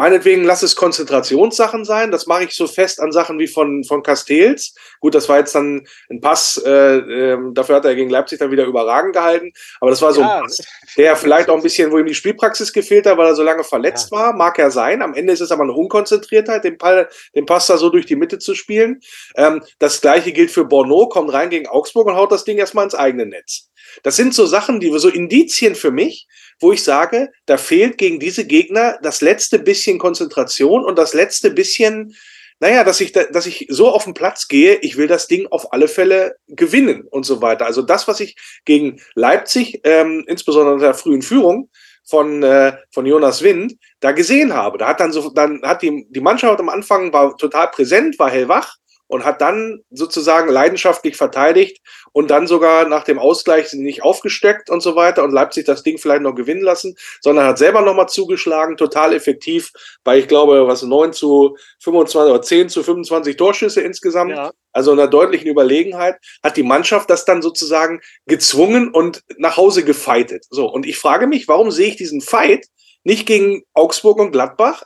Meinetwegen 0.00 0.44
lass 0.44 0.62
es 0.62 0.76
Konzentrationssachen 0.76 1.84
sein. 1.84 2.10
Das 2.10 2.26
mache 2.26 2.44
ich 2.44 2.54
so 2.54 2.66
fest 2.66 3.02
an 3.02 3.12
Sachen 3.12 3.38
wie 3.38 3.46
von, 3.46 3.84
von 3.84 4.02
Castells. 4.02 4.74
Gut, 4.98 5.14
das 5.14 5.28
war 5.28 5.36
jetzt 5.36 5.54
dann 5.54 5.86
ein 6.08 6.22
Pass, 6.22 6.56
äh, 6.64 6.70
äh, 6.70 7.38
dafür 7.52 7.76
hat 7.76 7.84
er 7.84 7.94
gegen 7.94 8.08
Leipzig 8.08 8.38
dann 8.38 8.50
wieder 8.50 8.64
überragend 8.64 9.12
gehalten. 9.12 9.52
Aber 9.78 9.90
das 9.90 10.00
war 10.00 10.14
so 10.14 10.22
ja. 10.22 10.36
ein 10.36 10.42
Pass, 10.44 10.56
der 10.96 11.16
vielleicht 11.16 11.50
auch 11.50 11.56
ein 11.56 11.62
bisschen, 11.62 11.92
wo 11.92 11.98
ihm 11.98 12.06
die 12.06 12.14
Spielpraxis 12.14 12.72
gefehlt 12.72 13.04
hat, 13.04 13.18
weil 13.18 13.26
er 13.26 13.34
so 13.34 13.42
lange 13.42 13.62
verletzt 13.62 14.10
ja. 14.10 14.16
war. 14.16 14.32
Mag 14.32 14.58
er 14.58 14.70
sein. 14.70 15.02
Am 15.02 15.12
Ende 15.12 15.34
ist 15.34 15.42
es 15.42 15.52
aber 15.52 15.64
eine 15.64 15.74
Unkonzentriertheit, 15.74 16.64
den, 16.64 16.78
Ball, 16.78 17.06
den 17.34 17.44
Pass 17.44 17.66
da 17.66 17.76
so 17.76 17.90
durch 17.90 18.06
die 18.06 18.16
Mitte 18.16 18.38
zu 18.38 18.54
spielen. 18.54 19.00
Ähm, 19.36 19.62
das 19.80 20.00
gleiche 20.00 20.32
gilt 20.32 20.50
für 20.50 20.64
Borneau, 20.64 21.08
kommt 21.10 21.30
rein 21.30 21.50
gegen 21.50 21.66
Augsburg 21.66 22.06
und 22.06 22.16
haut 22.16 22.32
das 22.32 22.44
Ding 22.44 22.56
erstmal 22.56 22.84
ins 22.84 22.94
eigene 22.94 23.26
Netz. 23.26 23.69
Das 24.02 24.16
sind 24.16 24.34
so 24.34 24.46
Sachen, 24.46 24.80
die 24.80 24.90
so 24.98 25.08
Indizien 25.08 25.74
für 25.74 25.90
mich, 25.90 26.26
wo 26.60 26.72
ich 26.72 26.82
sage, 26.82 27.30
da 27.46 27.56
fehlt 27.56 27.98
gegen 27.98 28.20
diese 28.20 28.46
Gegner 28.46 28.98
das 29.02 29.20
letzte 29.20 29.58
bisschen 29.58 29.98
Konzentration 29.98 30.84
und 30.84 30.98
das 30.98 31.14
letzte 31.14 31.50
bisschen, 31.50 32.14
naja, 32.60 32.84
dass 32.84 33.00
ich, 33.00 33.12
da, 33.12 33.24
dass 33.24 33.46
ich 33.46 33.66
so 33.70 33.88
auf 33.88 34.04
den 34.04 34.14
Platz 34.14 34.48
gehe, 34.48 34.76
ich 34.76 34.96
will 34.96 35.06
das 35.06 35.26
Ding 35.26 35.46
auf 35.50 35.72
alle 35.72 35.88
Fälle 35.88 36.36
gewinnen 36.48 37.06
und 37.10 37.24
so 37.24 37.40
weiter. 37.40 37.66
Also 37.66 37.82
das, 37.82 38.06
was 38.08 38.20
ich 38.20 38.36
gegen 38.64 39.00
Leipzig, 39.14 39.80
ähm, 39.84 40.24
insbesondere 40.26 40.74
in 40.74 40.80
der 40.80 40.94
frühen 40.94 41.22
Führung, 41.22 41.70
von, 42.10 42.42
äh, 42.42 42.76
von 42.92 43.06
Jonas 43.06 43.42
Wind 43.42 43.76
da 44.00 44.12
gesehen 44.12 44.52
habe. 44.52 44.78
Da 44.78 44.88
hat 44.88 45.00
dann 45.00 45.12
so, 45.12 45.30
dann 45.30 45.62
hat 45.62 45.82
die, 45.82 46.06
die 46.10 46.20
Mannschaft 46.20 46.58
am 46.58 46.68
Anfang 46.68 47.12
war 47.12 47.36
total 47.36 47.68
präsent, 47.68 48.18
war 48.18 48.30
hellwach 48.30 48.74
und 49.06 49.24
hat 49.24 49.40
dann 49.40 49.80
sozusagen 49.90 50.50
leidenschaftlich 50.50 51.16
verteidigt 51.16 51.80
und 52.12 52.30
dann 52.30 52.46
sogar 52.46 52.88
nach 52.88 53.04
dem 53.04 53.18
Ausgleich 53.18 53.72
nicht 53.72 54.02
aufgesteckt 54.02 54.70
und 54.70 54.80
so 54.80 54.96
weiter 54.96 55.22
und 55.22 55.32
Leipzig 55.32 55.64
das 55.64 55.82
Ding 55.82 55.98
vielleicht 55.98 56.22
noch 56.22 56.34
gewinnen 56.34 56.62
lassen, 56.62 56.96
sondern 57.20 57.46
hat 57.46 57.58
selber 57.58 57.82
nochmal 57.82 58.08
zugeschlagen, 58.08 58.76
total 58.76 59.12
effektiv 59.12 59.72
bei, 60.02 60.18
ich 60.18 60.28
glaube, 60.28 60.66
was 60.66 60.82
9 60.82 61.12
zu 61.12 61.56
25 61.80 62.32
oder 62.32 62.42
10 62.42 62.68
zu 62.68 62.82
25 62.82 63.36
Torschüsse 63.36 63.80
insgesamt. 63.80 64.32
Ja. 64.32 64.52
Also 64.72 64.92
einer 64.92 65.08
deutlichen 65.08 65.48
Überlegenheit 65.48 66.16
hat 66.42 66.56
die 66.56 66.62
Mannschaft 66.62 67.10
das 67.10 67.24
dann 67.24 67.42
sozusagen 67.42 68.00
gezwungen 68.26 68.90
und 68.92 69.22
nach 69.38 69.56
Hause 69.56 69.84
gefeitet. 69.84 70.46
So. 70.50 70.70
Und 70.70 70.86
ich 70.86 70.98
frage 70.98 71.26
mich, 71.26 71.48
warum 71.48 71.70
sehe 71.70 71.88
ich 71.88 71.96
diesen 71.96 72.20
Fight 72.20 72.66
nicht 73.02 73.26
gegen 73.26 73.62
Augsburg 73.72 74.18
und 74.18 74.32
Gladbach, 74.32 74.84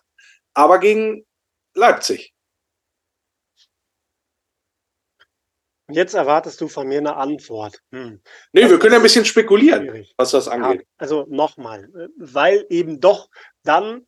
aber 0.54 0.78
gegen 0.78 1.24
Leipzig? 1.74 2.33
Jetzt 5.90 6.14
erwartest 6.14 6.60
du 6.60 6.68
von 6.68 6.88
mir 6.88 6.98
eine 6.98 7.16
Antwort. 7.16 7.80
Hm. 7.92 8.22
Nee, 8.52 8.62
das 8.62 8.70
wir 8.70 8.78
können 8.78 8.94
ein 8.94 9.02
bisschen 9.02 9.24
spekulieren, 9.24 9.82
schwierig. 9.82 10.14
was 10.16 10.30
das 10.30 10.48
angeht. 10.48 10.80
Ja, 10.80 10.86
also 10.96 11.26
nochmal, 11.28 11.88
weil 12.16 12.64
eben 12.70 13.00
doch 13.00 13.28
dann 13.64 14.06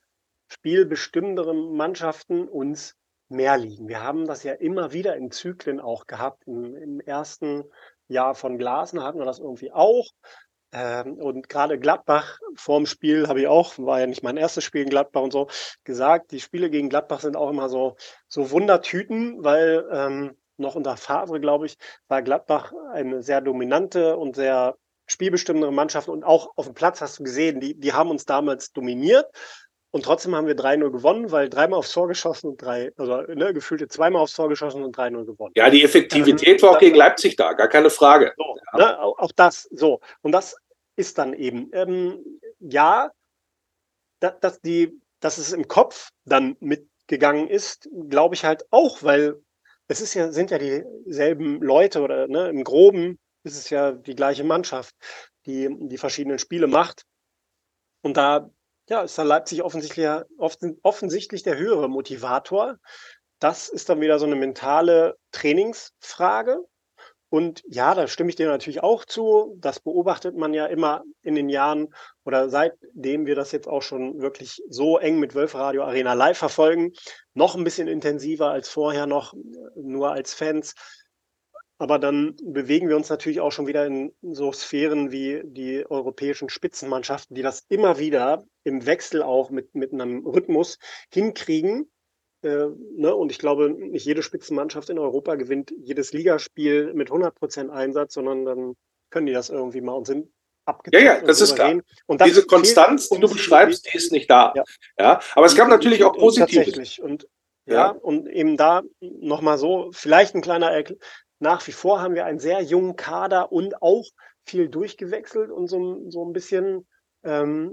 spielbestimmendere 0.48 1.54
Mannschaften 1.54 2.48
uns 2.48 2.94
mehr 3.28 3.58
liegen. 3.58 3.88
Wir 3.88 4.02
haben 4.02 4.26
das 4.26 4.42
ja 4.42 4.52
immer 4.52 4.92
wieder 4.92 5.16
in 5.16 5.30
Zyklen 5.30 5.80
auch 5.80 6.06
gehabt. 6.06 6.44
Im, 6.46 6.76
im 6.76 7.00
ersten 7.00 7.64
Jahr 8.08 8.34
von 8.34 8.56
Glasner 8.56 9.04
hatten 9.04 9.18
wir 9.18 9.26
das 9.26 9.40
irgendwie 9.40 9.72
auch. 9.72 10.10
Ähm, 10.72 11.14
und 11.14 11.48
gerade 11.48 11.78
Gladbach 11.78 12.38
vorm 12.54 12.86
Spiel 12.86 13.28
habe 13.28 13.40
ich 13.40 13.46
auch, 13.46 13.78
war 13.78 14.00
ja 14.00 14.06
nicht 14.06 14.22
mein 14.22 14.36
erstes 14.36 14.64
Spiel 14.64 14.82
in 14.82 14.90
Gladbach 14.90 15.22
und 15.22 15.32
so, 15.32 15.48
gesagt, 15.84 16.32
die 16.32 16.40
Spiele 16.40 16.70
gegen 16.70 16.88
Gladbach 16.88 17.20
sind 17.20 17.36
auch 17.36 17.50
immer 17.50 17.68
so, 17.68 17.96
so 18.28 18.50
Wundertüten, 18.50 19.44
weil 19.44 19.86
ähm, 19.92 20.36
noch 20.58 20.74
unter 20.74 20.96
Favre, 20.96 21.40
glaube 21.40 21.66
ich, 21.66 21.76
war 22.08 22.22
Gladbach 22.22 22.72
eine 22.92 23.22
sehr 23.22 23.40
dominante 23.40 24.16
und 24.16 24.36
sehr 24.36 24.76
spielbestimmende 25.06 25.70
Mannschaft. 25.70 26.08
Und 26.08 26.24
auch 26.24 26.50
auf 26.56 26.66
dem 26.66 26.74
Platz 26.74 27.00
hast 27.00 27.18
du 27.18 27.24
gesehen, 27.24 27.60
die, 27.60 27.78
die 27.78 27.92
haben 27.92 28.10
uns 28.10 28.24
damals 28.24 28.72
dominiert. 28.72 29.26
Und 29.92 30.04
trotzdem 30.04 30.34
haben 30.34 30.46
wir 30.46 30.56
3-0 30.56 30.90
gewonnen, 30.90 31.30
weil 31.30 31.48
dreimal 31.48 31.78
aufs 31.78 31.92
Tor 31.92 32.08
geschossen 32.08 32.48
und 32.48 32.60
drei, 32.60 32.92
also 32.98 33.22
ne, 33.32 33.54
gefühlte 33.54 33.88
zweimal 33.88 34.20
aufs 34.20 34.34
Tor 34.34 34.48
geschossen 34.48 34.82
und 34.82 34.96
3-0 34.96 35.24
gewonnen. 35.24 35.52
Ja, 35.56 35.70
die 35.70 35.82
Effektivität 35.82 36.60
ähm, 36.60 36.68
war 36.68 36.76
auch 36.76 36.78
gegen 36.78 36.96
Leipzig 36.96 37.36
da, 37.36 37.54
gar 37.54 37.68
keine 37.68 37.88
Frage. 37.88 38.34
So, 38.36 38.56
ja. 38.72 38.78
ne, 38.78 39.00
auch 39.00 39.32
das, 39.34 39.68
so. 39.70 40.00
Und 40.22 40.32
das 40.32 40.56
ist 40.96 41.16
dann 41.18 41.32
eben, 41.32 41.70
ähm, 41.72 42.40
ja, 42.58 43.10
dass, 44.20 44.38
dass, 44.40 44.60
die, 44.60 45.00
dass 45.20 45.38
es 45.38 45.52
im 45.52 45.68
Kopf 45.68 46.10
dann 46.24 46.56
mitgegangen 46.60 47.48
ist, 47.48 47.88
glaube 48.08 48.34
ich 48.34 48.44
halt 48.44 48.66
auch, 48.70 49.02
weil 49.02 49.40
es 49.88 50.00
ist 50.00 50.14
ja, 50.14 50.32
sind 50.32 50.50
ja 50.50 50.58
dieselben 50.58 51.60
Leute 51.62 52.00
oder 52.02 52.26
ne, 52.28 52.48
im 52.48 52.64
Groben 52.64 53.18
ist 53.44 53.56
es 53.56 53.70
ja 53.70 53.92
die 53.92 54.16
gleiche 54.16 54.44
Mannschaft, 54.44 54.94
die 55.46 55.68
die 55.70 55.98
verschiedenen 55.98 56.38
Spiele 56.38 56.66
macht. 56.66 57.04
Und 58.02 58.16
da 58.16 58.50
ja, 58.88 59.02
ist 59.02 59.18
dann 59.18 59.26
Leipzig 59.26 59.62
offensichtlich, 59.62 60.08
offensichtlich 60.82 61.42
der 61.42 61.56
höhere 61.56 61.88
Motivator. 61.88 62.78
Das 63.38 63.68
ist 63.68 63.88
dann 63.88 64.00
wieder 64.00 64.18
so 64.18 64.26
eine 64.26 64.36
mentale 64.36 65.16
Trainingsfrage. 65.32 66.58
Und 67.28 67.62
ja, 67.66 67.94
da 67.94 68.06
stimme 68.06 68.30
ich 68.30 68.36
dir 68.36 68.46
natürlich 68.46 68.82
auch 68.82 69.04
zu. 69.04 69.56
Das 69.58 69.80
beobachtet 69.80 70.36
man 70.36 70.54
ja 70.54 70.66
immer 70.66 71.02
in 71.22 71.34
den 71.34 71.48
Jahren 71.48 71.92
oder 72.24 72.48
seitdem 72.48 73.26
wir 73.26 73.34
das 73.34 73.50
jetzt 73.52 73.66
auch 73.66 73.82
schon 73.82 74.20
wirklich 74.20 74.62
so 74.68 74.98
eng 74.98 75.18
mit 75.18 75.34
Wölferadio 75.34 75.82
Arena 75.82 76.12
live 76.12 76.38
verfolgen, 76.38 76.92
noch 77.34 77.56
ein 77.56 77.64
bisschen 77.64 77.88
intensiver 77.88 78.50
als 78.50 78.68
vorher 78.68 79.06
noch, 79.06 79.34
nur 79.74 80.12
als 80.12 80.34
Fans. 80.34 80.74
Aber 81.78 81.98
dann 81.98 82.36
bewegen 82.42 82.88
wir 82.88 82.96
uns 82.96 83.10
natürlich 83.10 83.40
auch 83.40 83.52
schon 83.52 83.66
wieder 83.66 83.84
in 83.86 84.14
so 84.22 84.50
Sphären 84.52 85.10
wie 85.10 85.42
die 85.44 85.84
europäischen 85.86 86.48
Spitzenmannschaften, 86.48 87.34
die 87.34 87.42
das 87.42 87.64
immer 87.68 87.98
wieder 87.98 88.44
im 88.62 88.86
Wechsel 88.86 89.22
auch 89.22 89.50
mit, 89.50 89.74
mit 89.74 89.92
einem 89.92 90.24
Rhythmus 90.26 90.78
hinkriegen, 91.12 91.90
äh, 92.46 92.68
ne? 92.96 93.14
Und 93.14 93.32
ich 93.32 93.38
glaube, 93.38 93.70
nicht 93.70 94.06
jede 94.06 94.22
Spitzenmannschaft 94.22 94.88
in 94.90 94.98
Europa 94.98 95.34
gewinnt 95.34 95.72
jedes 95.82 96.12
Ligaspiel 96.12 96.94
mit 96.94 97.10
100% 97.10 97.68
Einsatz, 97.70 98.14
sondern 98.14 98.44
dann 98.44 98.76
können 99.10 99.26
die 99.26 99.32
das 99.32 99.50
irgendwie 99.50 99.80
mal 99.80 99.92
und 99.92 100.06
sind 100.06 100.28
abgezogen. 100.64 101.04
Ja, 101.04 101.14
ja, 101.16 101.20
das 101.22 101.40
ist 101.40 101.54
klar. 101.54 101.80
Und 102.06 102.24
Diese 102.24 102.44
Konstanz, 102.44 103.08
die 103.08 103.20
du 103.20 103.28
beschreibst, 103.28 103.86
die 103.92 103.96
ist 103.96 104.12
nicht 104.12 104.30
da. 104.30 104.52
Ja, 104.54 104.64
ja 104.98 105.20
aber 105.34 105.46
es 105.46 105.56
gab 105.56 105.68
natürlich 105.68 106.04
auch 106.04 106.16
positive. 106.16 106.64
Tatsächlich. 106.64 107.02
Und 107.02 107.28
ja, 107.66 107.74
ja, 107.74 107.88
und 107.90 108.28
eben 108.28 108.56
da 108.56 108.82
nochmal 109.00 109.58
so, 109.58 109.90
vielleicht 109.92 110.34
ein 110.34 110.40
kleiner 110.40 110.70
Erkl 110.70 110.98
nach 111.38 111.66
wie 111.66 111.72
vor 111.72 112.00
haben 112.00 112.14
wir 112.14 112.24
einen 112.24 112.38
sehr 112.38 112.62
jungen 112.62 112.96
Kader 112.96 113.52
und 113.52 113.82
auch 113.82 114.06
viel 114.46 114.68
durchgewechselt 114.68 115.50
und 115.50 115.66
so, 115.66 116.08
so 116.08 116.24
ein 116.24 116.32
bisschen 116.32 116.86
ähm, 117.24 117.72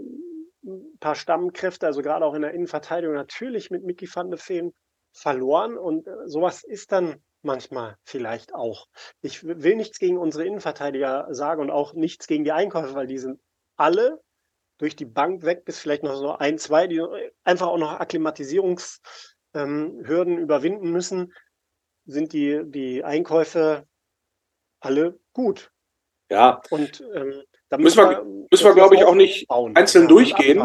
ein 0.63 0.97
paar 0.99 1.15
Stammkräfte, 1.15 1.85
also 1.85 2.01
gerade 2.01 2.25
auch 2.25 2.33
in 2.33 2.41
der 2.41 2.53
Innenverteidigung, 2.53 3.15
natürlich 3.15 3.69
mit 3.69 3.83
Mickey 3.83 4.07
van 4.13 4.31
de 4.31 4.39
Feen 4.39 4.73
verloren. 5.11 5.77
Und 5.77 6.07
äh, 6.07 6.27
sowas 6.27 6.63
ist 6.63 6.91
dann 6.91 7.23
manchmal 7.41 7.97
vielleicht 8.03 8.55
auch. 8.55 8.87
Ich 9.21 9.43
will 9.43 9.75
nichts 9.75 9.99
gegen 9.99 10.17
unsere 10.17 10.45
Innenverteidiger 10.45 11.27
sagen 11.33 11.61
und 11.61 11.71
auch 11.71 11.93
nichts 11.93 12.27
gegen 12.27 12.43
die 12.43 12.51
Einkäufer, 12.51 12.95
weil 12.95 13.07
die 13.07 13.17
sind 13.17 13.39
alle 13.75 14.21
durch 14.77 14.95
die 14.95 15.05
Bank 15.05 15.43
weg, 15.43 15.65
bis 15.65 15.79
vielleicht 15.79 16.03
noch 16.03 16.15
so 16.15 16.31
ein, 16.31 16.57
zwei, 16.57 16.87
die 16.87 17.01
einfach 17.43 17.67
auch 17.67 17.77
noch 17.77 17.99
Akklimatisierungshürden 17.99 19.03
ähm, 19.55 20.37
überwinden 20.37 20.91
müssen, 20.91 21.33
sind 22.05 22.33
die, 22.33 22.61
die 22.65 23.03
Einkäufe 23.03 23.87
alle 24.79 25.19
gut. 25.33 25.71
Ja. 26.29 26.61
Und 26.69 27.01
ähm, 27.13 27.43
da 27.73 27.79
müssen 27.79 27.97
wir, 27.97 28.23
müssen 28.51 28.65
wir 28.65 28.73
glaube 28.75 28.95
ich, 28.95 29.03
auch 29.03 29.15
nicht 29.15 29.49
einzeln 29.49 30.07
durchgehen. 30.07 30.61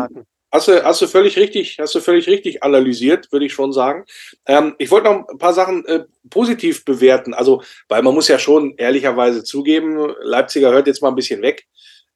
Hast 0.53 0.69
du, 0.69 0.85
hast 0.85 1.01
du 1.01 1.07
völlig 1.07 1.39
richtig, 1.39 1.79
hast 1.81 1.95
du 1.95 2.01
völlig 2.01 2.27
richtig 2.27 2.63
analysiert, 2.63 3.33
würde 3.33 3.47
ich 3.47 3.55
schon 3.55 3.73
sagen. 3.73 4.05
Ähm, 4.45 4.75
ich 4.77 4.91
wollte 4.91 5.09
noch 5.09 5.27
ein 5.27 5.39
paar 5.39 5.55
Sachen 5.55 5.87
äh, 5.87 6.05
positiv 6.29 6.85
bewerten. 6.85 7.33
Also, 7.33 7.63
weil 7.89 8.03
man 8.03 8.13
muss 8.13 8.29
ja 8.29 8.39
schon 8.39 8.75
ehrlicherweise 8.77 9.43
zugeben, 9.43 10.15
Leipziger 10.21 10.71
hört 10.71 10.87
jetzt 10.87 11.01
mal 11.01 11.09
ein 11.09 11.15
bisschen 11.15 11.41
weg. 11.41 11.67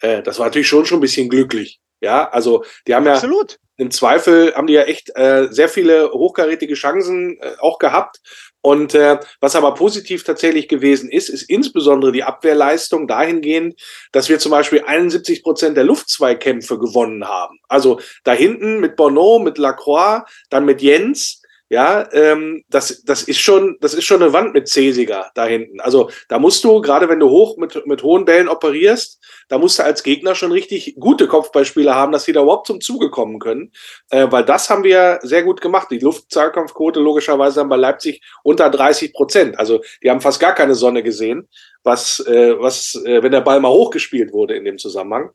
Äh, 0.01 0.23
das 0.23 0.39
war 0.39 0.47
natürlich 0.47 0.69
schon 0.69 0.85
schon 0.85 0.99
ein 0.99 1.03
bisschen 1.03 1.31
glücklich. 1.31 1.81
Ja, 2.03 2.29
also 2.29 2.65
die 2.87 2.95
haben 2.95 3.09
Absolut. 3.09 3.53
ja 3.53 3.57
im 3.77 3.91
Zweifel 3.91 4.55
haben 4.55 4.67
die 4.67 4.75
ja 4.75 4.83
echt 4.83 5.11
äh, 5.17 5.49
sehr 5.51 5.71
viele 5.71 6.13
hochkarätige 6.13 6.75
Chancen 6.75 7.39
äh, 7.41 7.53
auch 7.61 7.79
gehabt. 7.79 8.21
Und 8.63 8.95
äh, 8.95 9.19
was 9.41 9.57
aber 9.57 9.75
positiv 9.75 10.23
tatsächlich 10.23 10.69
gewesen 10.69 11.11
ist, 11.11 11.29
ist 11.29 11.43
insbesondere 11.43 12.13
die 12.13 12.23
Abwehrleistung 12.23 13.09
dahingehend, 13.09 13.81
dass 14.13 14.29
wir 14.29 14.39
zum 14.39 14.53
Beispiel 14.53 14.85
71 14.87 15.43
Prozent 15.43 15.77
der 15.77 15.85
Luftzweikämpfe 15.85 16.79
gewonnen 16.79 17.27
haben. 17.27 17.59
Also 17.69 18.01
da 18.23 18.33
hinten 18.33 18.79
mit 18.79 18.95
Bono, 18.95 19.41
mit 19.41 19.59
Lacroix, 19.59 20.23
dann 20.49 20.65
mit 20.65 20.81
Jens, 20.81 21.42
ja, 21.73 22.07
ähm, 22.13 22.65
das, 22.69 23.03
das 23.03 23.23
ist 23.23 23.41
schon, 23.41 23.79
das 23.81 23.95
ist 23.95 24.05
schon 24.05 24.23
eine 24.23 24.35
Wand 24.35 24.53
mit 24.53 24.69
Cäsiger 24.69 25.31
da 25.35 25.47
hinten. 25.47 25.81
Also 25.81 26.11
da 26.29 26.39
musst 26.39 26.63
du, 26.65 26.83
gerade 26.83 27.09
wenn 27.09 27.19
du 27.19 27.31
hoch 27.31 27.57
mit, 27.57 27.87
mit 27.87 28.03
hohen 28.03 28.27
Bällen 28.27 28.49
operierst, 28.49 29.19
da 29.49 29.57
musst 29.57 29.79
du 29.79 29.83
als 29.83 30.03
Gegner 30.03 30.35
schon 30.35 30.53
richtig 30.53 30.97
gute 31.01 31.27
Kopfballspieler 31.27 31.95
haben, 31.95 32.13
dass 32.13 32.27
sie 32.27 32.35
da 32.35 32.43
überhaupt 32.43 32.67
zum 32.67 32.83
Zuge 32.83 33.09
kommen 33.09 33.39
können. 33.39 33.73
Äh, 34.11 34.27
weil 34.31 34.45
das 34.45 34.69
haben 34.69 34.85
wir 34.85 35.21
sehr 35.23 35.45
gut 35.45 35.63
gemacht. 35.63 35.89
Die 35.91 35.99
Luftzahlkampfquote 35.99 37.01
logischerweise 37.01 37.61
haben 37.61 37.71
bei 37.71 37.77
Leipzig 37.77 38.21
unter 38.43 38.69
30 38.69 39.15
Prozent. 39.15 39.59
Also 39.59 39.81
die 40.03 40.11
haben 40.11 40.21
fast 40.21 40.41
gar 40.41 40.55
keine 40.55 40.75
Sonne 40.75 41.03
gesehen, 41.03 41.49
was, 41.83 42.21
äh, 42.27 42.55
was, 42.61 43.03
äh, 43.07 43.23
wenn 43.23 43.33
der 43.33 43.41
Ball 43.41 43.61
mal 43.61 43.73
hochgespielt 43.73 44.35
wurde 44.35 44.57
in 44.57 44.67
dem 44.67 44.77
Zusammenhang. 44.77 45.31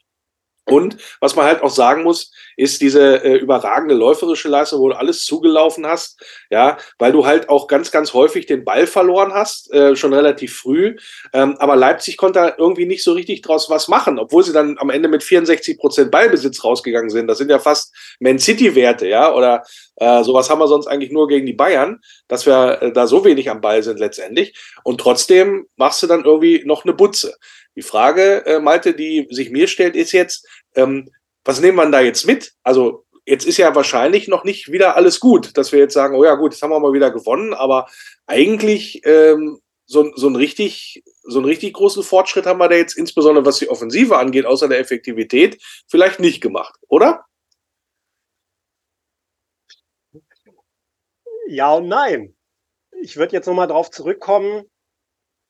Und 0.69 0.97
was 1.21 1.35
man 1.35 1.45
halt 1.45 1.61
auch 1.61 1.69
sagen 1.69 2.03
muss, 2.03 2.31
ist 2.57 2.81
diese 2.81 3.23
äh, 3.23 3.37
überragende 3.37 3.95
läuferische 3.95 4.49
Leistung, 4.49 4.81
wo 4.81 4.89
du 4.89 4.97
alles 4.97 5.23
zugelaufen 5.23 5.87
hast, 5.87 6.19
ja, 6.49 6.77
weil 6.99 7.13
du 7.13 7.25
halt 7.25 7.47
auch 7.47 7.67
ganz, 7.67 7.89
ganz 7.89 8.13
häufig 8.13 8.47
den 8.47 8.65
Ball 8.65 8.85
verloren 8.85 9.33
hast, 9.33 9.71
äh, 9.71 9.95
schon 9.95 10.13
relativ 10.13 10.57
früh. 10.57 10.97
Ähm, 11.31 11.55
aber 11.59 11.77
Leipzig 11.77 12.17
konnte 12.17 12.39
da 12.39 12.55
irgendwie 12.57 12.85
nicht 12.85 13.03
so 13.03 13.13
richtig 13.13 13.41
draus 13.43 13.69
was 13.69 13.87
machen, 13.87 14.19
obwohl 14.19 14.43
sie 14.43 14.51
dann 14.51 14.77
am 14.77 14.89
Ende 14.89 15.07
mit 15.07 15.23
64 15.23 15.77
Prozent 15.77 16.11
Ballbesitz 16.11 16.63
rausgegangen 16.63 17.09
sind. 17.09 17.27
Das 17.27 17.37
sind 17.37 17.49
ja 17.49 17.59
fast 17.59 17.93
Man 18.19 18.37
City-Werte, 18.37 19.07
ja, 19.07 19.33
oder 19.33 19.63
äh, 19.95 20.23
sowas 20.23 20.49
haben 20.49 20.59
wir 20.59 20.67
sonst 20.67 20.87
eigentlich 20.87 21.11
nur 21.11 21.27
gegen 21.27 21.45
die 21.45 21.53
Bayern, 21.53 22.01
dass 22.27 22.45
wir 22.45 22.81
äh, 22.81 22.91
da 22.91 23.07
so 23.07 23.23
wenig 23.23 23.49
am 23.49 23.61
Ball 23.61 23.83
sind 23.83 23.99
letztendlich. 23.99 24.53
Und 24.83 24.99
trotzdem 24.99 25.67
machst 25.77 26.03
du 26.03 26.07
dann 26.07 26.25
irgendwie 26.25 26.63
noch 26.65 26.83
eine 26.83 26.93
Butze. 26.93 27.35
Die 27.77 27.83
Frage, 27.83 28.43
äh, 28.47 28.59
Malte, 28.59 28.95
die 28.95 29.27
sich 29.29 29.51
mir 29.51 29.67
stellt, 29.67 29.95
ist 29.95 30.11
jetzt, 30.11 30.47
ähm, 30.77 31.11
was 31.43 31.59
nehmen 31.59 31.77
wir 31.77 31.89
da 31.89 32.01
jetzt 32.01 32.25
mit? 32.25 32.53
Also 32.63 33.05
jetzt 33.25 33.45
ist 33.45 33.57
ja 33.57 33.75
wahrscheinlich 33.75 34.27
noch 34.27 34.43
nicht 34.43 34.71
wieder 34.71 34.95
alles 34.95 35.19
gut, 35.19 35.57
dass 35.57 35.71
wir 35.71 35.79
jetzt 35.79 35.93
sagen, 35.93 36.15
oh 36.15 36.23
ja 36.23 36.35
gut, 36.35 36.53
jetzt 36.53 36.61
haben 36.61 36.71
wir 36.71 36.79
mal 36.79 36.93
wieder 36.93 37.11
gewonnen, 37.11 37.53
aber 37.53 37.87
eigentlich 38.25 39.01
ähm, 39.05 39.59
so, 39.85 40.11
so, 40.15 40.27
ein 40.27 40.35
richtig, 40.35 41.03
so 41.23 41.39
einen 41.39 41.45
richtig 41.45 41.73
großen 41.73 42.03
Fortschritt 42.03 42.45
haben 42.45 42.59
wir 42.59 42.69
da 42.69 42.75
jetzt 42.75 42.97
insbesondere 42.97 43.45
was 43.45 43.59
die 43.59 43.69
Offensive 43.69 44.17
angeht, 44.17 44.45
außer 44.45 44.67
der 44.67 44.79
Effektivität, 44.79 45.61
vielleicht 45.87 46.19
nicht 46.19 46.41
gemacht, 46.41 46.79
oder? 46.87 47.25
Ja 51.47 51.73
und 51.73 51.87
nein. 51.87 52.35
Ich 53.01 53.15
würde 53.15 53.33
jetzt 53.33 53.45
nochmal 53.45 53.67
drauf 53.67 53.89
zurückkommen. 53.91 54.65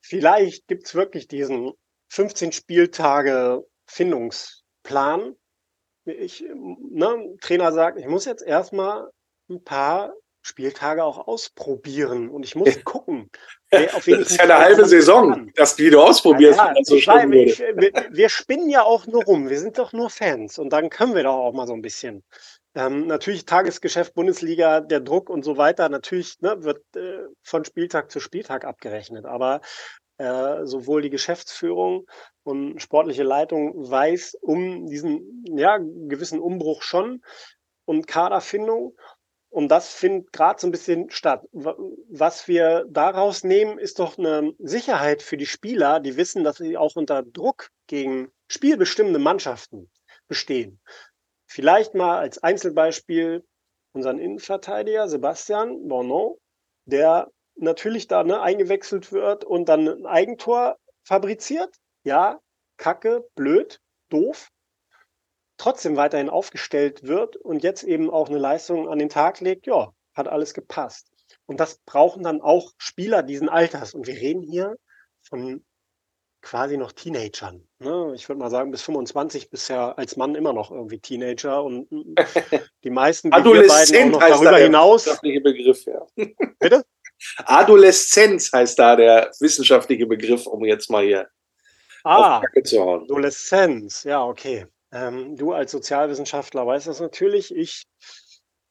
Vielleicht 0.01 0.67
gibt 0.67 0.85
es 0.85 0.95
wirklich 0.95 1.27
diesen 1.27 1.73
15 2.09 2.51
Spieltage 2.51 3.65
Findungsplan. 4.87 5.35
Ich, 6.05 6.41
ne, 6.41 7.35
Trainer 7.41 7.71
sagt, 7.73 7.99
ich 7.99 8.07
muss 8.07 8.25
jetzt 8.25 8.41
erstmal 8.41 9.11
ein 9.49 9.63
paar 9.63 10.13
Spieltage 10.41 11.03
auch 11.03 11.27
ausprobieren 11.27 12.29
und 12.29 12.45
ich 12.45 12.55
muss 12.55 12.81
gucken. 12.85 13.29
Auf 13.93 14.05
das 14.05 14.31
ist 14.31 14.37
ja 14.37 14.45
eine 14.45 14.57
halbe 14.57 14.85
Saison, 14.85 15.29
kann. 15.31 15.51
dass 15.55 15.75
die 15.75 15.89
du 15.89 15.99
ausprobierst. 15.99 16.57
Ja, 16.57 16.73
ja, 16.73 16.83
so 16.83 16.95
ich, 16.95 17.07
ich, 17.09 17.59
wir, 17.59 18.07
wir, 18.11 18.29
spinnen 18.29 18.69
ja 18.69 18.83
auch 18.83 19.05
nur 19.07 19.25
rum. 19.25 19.49
Wir 19.49 19.59
sind 19.59 19.77
doch 19.77 19.91
nur 19.91 20.09
Fans 20.09 20.57
und 20.57 20.71
dann 20.71 20.89
können 20.89 21.15
wir 21.15 21.23
doch 21.23 21.35
auch 21.35 21.51
mal 21.51 21.67
so 21.67 21.73
ein 21.73 21.81
bisschen. 21.81 22.23
Ähm, 22.75 23.07
natürlich 23.07 23.45
Tagesgeschäft, 23.45 24.13
Bundesliga, 24.13 24.79
der 24.79 25.01
Druck 25.01 25.29
und 25.29 25.43
so 25.43 25.57
weiter. 25.57 25.89
Natürlich 25.89 26.39
ne, 26.39 26.63
wird 26.63 26.81
äh, 26.95 27.25
von 27.43 27.65
Spieltag 27.65 28.09
zu 28.09 28.21
Spieltag 28.21 28.63
abgerechnet. 28.63 29.25
Aber 29.25 29.59
äh, 30.17 30.65
sowohl 30.65 31.01
die 31.01 31.09
Geschäftsführung 31.09 32.07
und 32.47 32.81
sportliche 32.81 33.23
Leitung 33.23 33.89
weiß 33.89 34.37
um 34.41 34.87
diesen 34.87 35.43
ja, 35.45 35.77
gewissen 35.77 36.39
Umbruch 36.39 36.81
schon 36.81 37.21
und 37.85 38.07
Kaderfindung. 38.07 38.97
Und 39.49 39.69
das 39.69 39.93
findet 39.93 40.33
gerade 40.33 40.59
so 40.59 40.67
ein 40.67 40.71
bisschen 40.71 41.09
statt. 41.09 41.45
Was 41.51 42.47
wir 42.47 42.85
daraus 42.89 43.43
nehmen, 43.43 43.79
ist 43.79 43.99
doch 43.99 44.17
eine 44.17 44.53
Sicherheit 44.59 45.21
für 45.21 45.37
die 45.37 45.45
Spieler, 45.45 45.99
die 45.99 46.17
wissen, 46.17 46.43
dass 46.43 46.57
sie 46.57 46.77
auch 46.77 46.95
unter 46.95 47.23
Druck 47.23 47.69
gegen 47.87 48.29
spielbestimmende 48.47 49.19
Mannschaften 49.19 49.89
bestehen. 50.27 50.79
Vielleicht 51.47 51.95
mal 51.95 52.19
als 52.19 52.43
Einzelbeispiel 52.43 53.45
unseren 53.93 54.19
Innenverteidiger 54.19 55.07
Sebastian 55.07 55.87
Bournon, 55.87 56.35
der 56.85 57.31
natürlich 57.55 58.07
da 58.07 58.23
ne, 58.23 58.41
eingewechselt 58.41 59.11
wird 59.11 59.43
und 59.43 59.69
dann 59.69 59.87
ein 59.87 60.05
Eigentor 60.05 60.77
fabriziert. 61.03 61.73
Ja, 62.07 62.39
kacke, 62.77 63.27
blöd, 63.35 63.81
doof. 64.07 64.47
Trotzdem 65.57 65.97
weiterhin 65.97 66.29
aufgestellt 66.29 67.03
wird 67.03 67.35
und 67.35 67.63
jetzt 67.63 67.83
eben 67.83 68.09
auch 68.09 68.29
eine 68.29 68.37
Leistung 68.37 68.87
an 68.87 68.97
den 68.97 69.09
Tag 69.09 69.41
legt, 69.41 69.67
ja, 69.67 69.91
hat 70.13 70.29
alles 70.29 70.53
gepasst. 70.53 71.11
Und 71.47 71.59
das 71.59 71.79
brauchen 71.85 72.23
dann 72.23 72.39
auch 72.39 72.71
Spieler 72.77 73.23
diesen 73.23 73.49
Alters. 73.49 73.93
Und 73.93 74.07
wir 74.07 74.13
reden 74.13 74.41
hier 74.41 74.77
von 75.21 75.65
quasi 76.41 76.77
noch 76.77 76.93
Teenagern. 76.93 77.67
Ne? 77.79 78.13
Ich 78.15 78.29
würde 78.29 78.39
mal 78.39 78.51
sagen, 78.51 78.71
bis 78.71 78.83
25 78.83 79.49
bist 79.49 79.67
ja 79.67 79.91
als 79.91 80.15
Mann 80.15 80.35
immer 80.35 80.53
noch 80.53 80.71
irgendwie 80.71 80.99
Teenager 80.99 81.61
und 81.61 81.89
die 82.85 82.89
meisten, 82.89 83.31
die 83.31 83.43
wir 83.43 83.67
beiden 83.67 84.15
auch 84.15 84.21
noch 84.21 84.29
darüber 84.29 84.57
hinaus. 84.59 85.19
Begriff, 85.21 85.83
ja. 85.85 86.05
Bitte? 86.57 86.85
Adoleszenz 87.43 88.53
heißt 88.53 88.79
da 88.79 88.95
der 88.95 89.29
wissenschaftliche 89.41 90.05
Begriff, 90.05 90.47
um 90.47 90.63
jetzt 90.63 90.89
mal 90.89 91.03
hier 91.03 91.27
ah, 92.07 92.41
zu 92.63 92.79
hauen. 92.81 93.03
Adoleszenz, 93.03 94.03
ja, 94.03 94.23
okay. 94.23 94.67
Ähm, 94.91 95.35
du 95.35 95.53
als 95.53 95.71
Sozialwissenschaftler 95.71 96.65
weißt 96.65 96.87
das 96.87 96.99
natürlich. 96.99 97.53
Ich, 97.55 97.83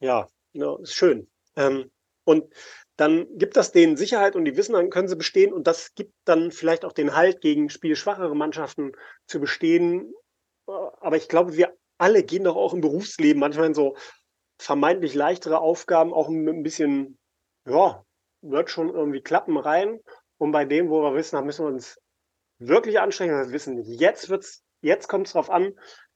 ja, 0.01 0.29
ja 0.53 0.77
ist 0.81 0.95
schön. 0.95 1.29
Ähm, 1.57 1.91
und 2.25 2.53
dann 2.97 3.27
gibt 3.39 3.57
das 3.57 3.73
denen 3.73 3.97
Sicherheit 3.97 4.37
und 4.37 4.45
die 4.47 4.57
wissen, 4.57 4.73
dann 4.73 4.91
können 4.91 5.09
sie 5.09 5.17
bestehen 5.17 5.53
und 5.53 5.67
das 5.67 5.95
gibt 5.95 6.15
dann 6.25 6.51
vielleicht 6.51 6.85
auch 6.85 6.93
den 6.93 7.15
Halt 7.15 7.41
gegen 7.43 7.69
spielschwachere 7.69 8.35
Mannschaften 8.35 8.93
zu 9.27 9.39
bestehen. 9.39 10.15
Aber 10.67 11.17
ich 11.17 11.29
glaube, 11.29 11.57
wir 11.57 11.77
alle 11.99 12.23
gehen 12.23 12.45
doch 12.45 12.57
auch 12.57 12.73
im 12.73 12.81
Berufsleben 12.81 13.41
manchmal 13.41 13.67
in 13.67 13.75
so 13.75 13.97
vermeintlich 14.59 15.15
leichtere 15.15 15.61
Aufgaben 15.61 16.15
auch 16.15 16.29
mit 16.29 16.55
ein 16.55 16.63
bisschen 16.63 17.19
ja, 17.67 18.05
wird 18.43 18.71
schon 18.71 18.91
irgendwie 18.91 19.21
klappen 19.21 19.57
rein. 19.59 20.01
Und 20.39 20.53
bei 20.53 20.65
dem, 20.65 20.89
wo 20.89 21.03
wir 21.03 21.15
wissen, 21.15 21.37
da 21.37 21.43
müssen 21.43 21.65
wir 21.65 21.73
uns 21.73 21.99
wirklich 22.59 23.01
anstrengen, 23.01 23.35
wir 23.35 23.53
wissen, 23.53 23.83
jetzt 23.83 24.29
wird's, 24.29 24.63
jetzt 24.81 25.09
kommt 25.09 25.27
es 25.27 25.33
drauf 25.33 25.51
an, 25.51 25.73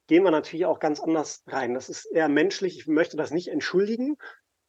gehen 0.07 0.25
wir 0.25 0.31
natürlich 0.31 0.67
auch 0.67 0.81
ganz 0.81 1.01
anders 1.01 1.43
rein. 1.47 1.75
Das 1.75 1.89
ist 1.89 2.07
eher 2.07 2.29
menschlich. 2.29 2.79
Ich 2.79 2.87
möchte 2.87 3.17
das 3.17 3.31
nicht 3.31 3.49
entschuldigen, 3.49 4.17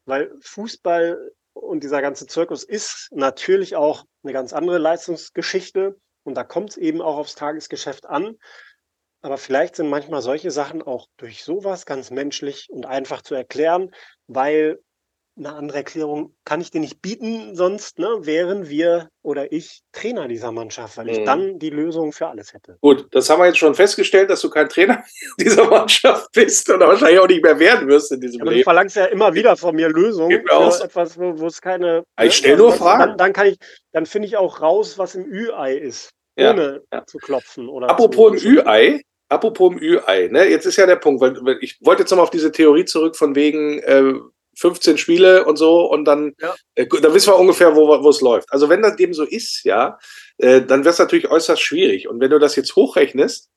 weil 0.06 0.32
Fußball 0.42 1.32
und 1.54 1.84
dieser 1.84 2.02
ganze 2.02 2.28
Zirkus 2.28 2.64
ist 2.64 3.10
natürlich 3.12 3.76
auch 3.76 4.06
eine 4.24 4.34
ganz 4.34 4.54
andere 4.54 4.78
Leistungsgeschichte. 4.78 6.00
Und 6.24 6.36
da 6.36 6.44
kommt 6.44 6.72
es 6.72 6.78
eben 6.78 7.02
auch 7.02 7.18
aufs 7.18 7.36
Tagesgeschäft 7.36 8.06
an. 8.06 8.38
Aber 9.22 9.38
vielleicht 9.38 9.76
sind 9.76 9.90
manchmal 9.90 10.22
solche 10.22 10.52
Sachen 10.52 10.82
auch 10.82 11.08
durch 11.18 11.44
sowas 11.44 11.86
ganz 11.86 12.12
menschlich 12.12 12.68
und 12.70 12.86
einfach 12.86 13.22
zu 13.22 13.36
erklären, 13.36 13.92
weil 14.28 14.80
eine 15.44 15.56
andere 15.56 15.80
Erklärung 15.80 16.34
kann 16.46 16.62
ich 16.62 16.72
dir 16.72 16.80
nicht 16.80 17.02
bieten, 17.02 17.56
sonst 17.56 18.00
ne, 18.00 18.08
wären 18.22 18.70
wir 18.70 19.10
oder 19.24 19.52
ich 19.52 19.82
Trainer 19.92 20.28
dieser 20.28 20.52
Mannschaft, 20.52 20.98
weil 20.98 21.10
ich 21.10 21.20
mhm. 21.20 21.26
dann 21.26 21.60
die 21.60 21.70
Lösung 21.70 22.14
für 22.14 22.28
alles 22.28 22.54
hätte. 22.54 22.78
Gut, 22.82 23.08
das 23.12 23.30
haben 23.30 23.42
wir 23.42 23.48
jetzt 23.48 23.58
schon 23.58 23.76
festgestellt, 23.76 24.30
dass 24.30 24.42
du 24.42 24.50
kein 24.50 24.70
Trainer 24.70 25.04
dieser 25.40 25.66
Mannschaft 25.66 26.32
bist 26.34 26.70
und 26.70 26.80
wahrscheinlich 26.80 27.20
auch 27.20 27.28
nicht 27.28 27.44
mehr 27.44 27.60
werden 27.60 27.88
wirst 27.88 28.12
in 28.12 28.22
diesem 28.22 28.42
Aber 28.42 28.52
Leben. 28.52 28.62
Du 28.62 28.64
verlangst 28.66 28.96
ja 28.96 29.06
immer 29.06 29.34
wieder 29.34 29.58
von 29.58 29.76
mir 29.76 29.90
Lösungen 29.90 30.44
für 30.46 30.56
aus. 30.56 30.82
etwas, 30.82 31.18
wo, 31.18 31.48
es 31.48 31.62
keine. 31.62 32.04
Ich 32.20 32.26
ne, 32.26 32.32
stelle 32.32 32.58
nur 32.58 32.74
Fragen. 32.74 33.02
Dann, 33.02 33.18
dann 33.18 33.34
kann 33.34 33.48
ich, 33.48 33.58
dann 33.92 34.06
finde 34.06 34.28
ich 34.28 34.38
auch 34.38 34.62
raus, 34.62 34.98
was 34.98 35.16
im 35.16 35.26
Ü-Ei 35.26 35.76
ist, 35.76 36.12
ja, 36.38 36.52
ohne 36.52 36.82
ja. 36.94 37.06
zu 37.06 37.18
klopfen. 37.18 37.68
Oder 37.68 37.90
Apropos 37.90 38.44
im 38.44 38.58
Ü-Ei, 38.58 39.02
Apropos 39.32 39.72
im 39.72 39.82
Ü-Ei, 39.82 40.28
ne? 40.28 40.44
jetzt 40.44 40.66
ist 40.66 40.76
ja 40.76 40.86
der 40.86 40.98
Punkt, 40.98 41.22
weil, 41.22 41.38
weil 41.42 41.58
ich 41.62 41.78
wollte 41.82 42.04
jetzt 42.04 42.12
nochmal 42.12 42.26
auf 42.26 42.32
diese 42.32 42.52
Theorie 42.52 42.84
zurück 42.84 43.16
von 43.16 43.34
wegen, 43.34 43.80
äh, 43.80 44.14
15 44.56 44.98
Spiele 44.98 45.46
und 45.46 45.58
so 45.58 45.86
und 45.86 46.06
dann, 46.06 46.34
ja. 46.40 46.56
äh, 46.76 46.88
dann 46.88 47.14
wissen 47.14 47.32
wir 47.32 47.40
ungefähr, 47.40 47.76
wo, 47.76 48.10
es 48.10 48.22
läuft. 48.22 48.52
Also 48.52 48.70
wenn 48.70 48.82
das 48.82 48.96
dem 48.96 49.14
so 49.14 49.24
ist, 49.24 49.64
ja, 49.64 49.98
äh, 50.38 50.62
dann 50.62 50.84
wäre 50.84 50.94
es 50.94 51.00
natürlich 51.00 51.30
äußerst 51.30 51.62
schwierig. 51.62 52.08
Und 52.08 52.20
wenn 52.20 52.32
du 52.32 52.40
das 52.40 52.56
jetzt 52.56 52.76
hochrechnest, 52.76 53.50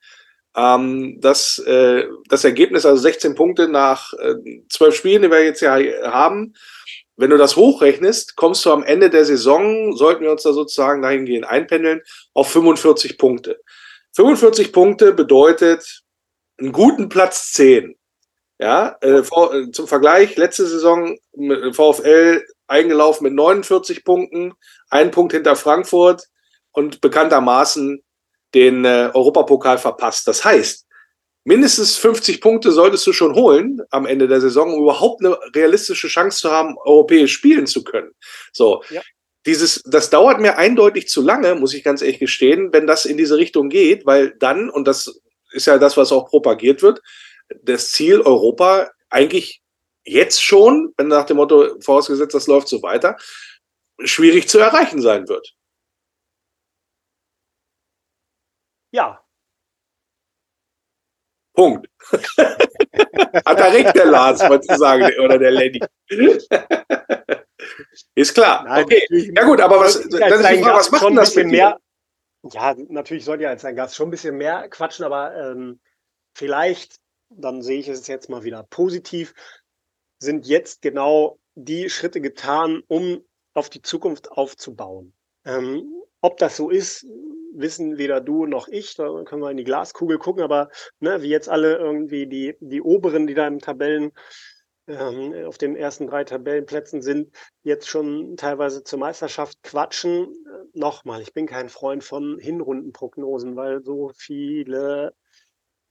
ähm, 0.56 1.20
dass 1.20 1.58
äh, 1.58 2.04
das 2.28 2.44
Ergebnis, 2.44 2.86
also 2.86 3.02
16 3.02 3.34
Punkte 3.34 3.68
nach 3.68 4.12
äh, 4.14 4.34
12 4.68 4.94
Spielen, 4.94 5.22
die 5.22 5.30
wir 5.30 5.44
jetzt 5.44 5.60
ja 5.60 5.76
haben, 6.04 6.54
wenn 7.16 7.30
du 7.30 7.36
das 7.36 7.56
hochrechnest, 7.56 8.36
kommst 8.36 8.64
du 8.64 8.72
am 8.72 8.82
Ende 8.82 9.08
der 9.10 9.24
Saison, 9.24 9.96
sollten 9.96 10.24
wir 10.24 10.32
uns 10.32 10.42
da 10.42 10.52
sozusagen 10.52 11.02
dahingehend 11.02 11.46
einpendeln, 11.46 12.02
auf 12.32 12.50
45 12.50 13.18
Punkte. 13.18 13.60
45 14.16 14.72
Punkte 14.72 15.12
bedeutet 15.12 16.02
einen 16.58 16.72
guten 16.72 17.08
Platz 17.08 17.52
10. 17.52 17.96
Ja, 18.64 18.96
äh, 19.02 19.18
äh, 19.18 19.70
zum 19.72 19.86
Vergleich, 19.86 20.38
letzte 20.38 20.66
Saison 20.66 21.18
mit 21.36 21.76
VfL 21.76 22.42
eingelaufen 22.66 23.24
mit 23.24 23.34
49 23.34 24.04
Punkten, 24.04 24.54
ein 24.88 25.10
Punkt 25.10 25.34
hinter 25.34 25.54
Frankfurt 25.54 26.22
und 26.72 27.02
bekanntermaßen 27.02 28.02
den 28.54 28.86
äh, 28.86 29.10
Europapokal 29.12 29.76
verpasst. 29.76 30.26
Das 30.26 30.46
heißt, 30.46 30.86
mindestens 31.44 31.98
50 31.98 32.40
Punkte 32.40 32.72
solltest 32.72 33.06
du 33.06 33.12
schon 33.12 33.34
holen 33.34 33.82
am 33.90 34.06
Ende 34.06 34.28
der 34.28 34.40
Saison, 34.40 34.72
um 34.72 34.84
überhaupt 34.84 35.22
eine 35.22 35.38
realistische 35.54 36.08
Chance 36.08 36.38
zu 36.38 36.50
haben, 36.50 36.78
europäisch 36.78 37.34
spielen 37.34 37.66
zu 37.66 37.84
können. 37.84 38.12
So. 38.50 38.82
Ja. 38.88 39.02
Dieses, 39.44 39.82
das 39.84 40.08
dauert 40.08 40.40
mir 40.40 40.56
eindeutig 40.56 41.08
zu 41.08 41.20
lange, 41.20 41.54
muss 41.54 41.74
ich 41.74 41.84
ganz 41.84 42.00
ehrlich 42.00 42.18
gestehen, 42.18 42.72
wenn 42.72 42.86
das 42.86 43.04
in 43.04 43.18
diese 43.18 43.36
Richtung 43.36 43.68
geht, 43.68 44.06
weil 44.06 44.34
dann, 44.38 44.70
und 44.70 44.88
das 44.88 45.20
ist 45.52 45.66
ja 45.66 45.76
das, 45.76 45.98
was 45.98 46.12
auch 46.12 46.30
propagiert 46.30 46.80
wird, 46.80 47.02
das 47.62 47.92
Ziel 47.92 48.20
Europa 48.20 48.90
eigentlich 49.10 49.62
jetzt 50.04 50.42
schon, 50.42 50.92
wenn 50.96 51.08
nach 51.08 51.26
dem 51.26 51.38
Motto 51.38 51.80
vorausgesetzt, 51.80 52.34
das 52.34 52.46
läuft 52.46 52.68
so 52.68 52.82
weiter, 52.82 53.16
schwierig 54.04 54.48
zu 54.48 54.58
erreichen 54.58 55.00
sein 55.00 55.28
wird. 55.28 55.54
Ja. 58.92 59.24
Punkt. 61.54 61.88
Hat 63.46 63.58
er 63.58 63.72
recht, 63.72 63.94
der 63.94 64.06
Lars, 64.06 64.40
wollte 64.48 64.66
ich 64.70 64.76
sagen, 64.76 65.10
oder 65.24 65.38
der 65.38 65.52
Lenny. 65.52 65.80
ist 68.14 68.34
klar. 68.34 68.64
Nein, 68.64 68.84
okay. 68.84 69.32
Ja 69.34 69.44
gut, 69.44 69.60
aber 69.60 69.80
was, 69.80 69.94
dann 69.94 70.02
ist 70.02 70.50
die 70.50 70.62
Frage, 70.62 70.76
was 70.76 70.90
macht 70.90 71.04
denn 71.04 71.16
das 71.16 71.34
mit 71.34 71.46
mehr, 71.46 71.78
Ja, 72.42 72.74
natürlich 72.88 73.24
sollte 73.24 73.44
ja 73.44 73.50
als 73.50 73.64
ein 73.64 73.76
Gast 73.76 73.94
schon 73.94 74.08
ein 74.08 74.10
bisschen 74.10 74.36
mehr 74.36 74.68
quatschen, 74.68 75.04
aber 75.04 75.34
ähm, 75.36 75.80
vielleicht, 76.36 76.96
dann 77.30 77.62
sehe 77.62 77.80
ich 77.80 77.88
es 77.88 78.06
jetzt 78.06 78.28
mal 78.28 78.44
wieder 78.44 78.62
positiv, 78.64 79.34
sind 80.18 80.46
jetzt 80.46 80.82
genau 80.82 81.38
die 81.54 81.88
Schritte 81.90 82.20
getan, 82.20 82.82
um 82.88 83.24
auf 83.54 83.70
die 83.70 83.82
Zukunft 83.82 84.32
aufzubauen. 84.32 85.14
Ähm, 85.44 85.84
ob 86.20 86.38
das 86.38 86.56
so 86.56 86.70
ist, 86.70 87.06
wissen 87.52 87.98
weder 87.98 88.20
du 88.20 88.46
noch 88.46 88.68
ich. 88.68 88.94
Da 88.96 89.22
können 89.24 89.42
wir 89.42 89.50
in 89.50 89.56
die 89.56 89.64
Glaskugel 89.64 90.18
gucken, 90.18 90.42
aber 90.42 90.70
ne, 91.00 91.22
wie 91.22 91.28
jetzt 91.28 91.48
alle 91.48 91.76
irgendwie 91.76 92.26
die, 92.26 92.56
die 92.60 92.82
Oberen, 92.82 93.26
die 93.26 93.34
da 93.34 93.46
im 93.46 93.60
Tabellen 93.60 94.12
ähm, 94.86 95.32
auf 95.46 95.56
den 95.56 95.76
ersten 95.76 96.06
drei 96.06 96.24
Tabellenplätzen 96.24 97.00
sind, 97.00 97.34
jetzt 97.62 97.88
schon 97.88 98.36
teilweise 98.36 98.82
zur 98.84 98.98
Meisterschaft 98.98 99.62
quatschen. 99.62 100.24
Äh, 100.24 100.78
Nochmal, 100.78 101.22
ich 101.22 101.32
bin 101.32 101.46
kein 101.46 101.68
Freund 101.68 102.02
von 102.02 102.38
Hinrundenprognosen, 102.38 103.56
weil 103.56 103.82
so 103.84 104.10
viele 104.16 105.14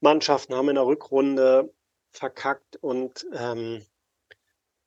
Mannschaften 0.03 0.53
haben 0.53 0.69
in 0.69 0.75
der 0.75 0.85
Rückrunde 0.85 1.73
verkackt 2.11 2.75
und 2.77 3.25
ähm, 3.33 3.83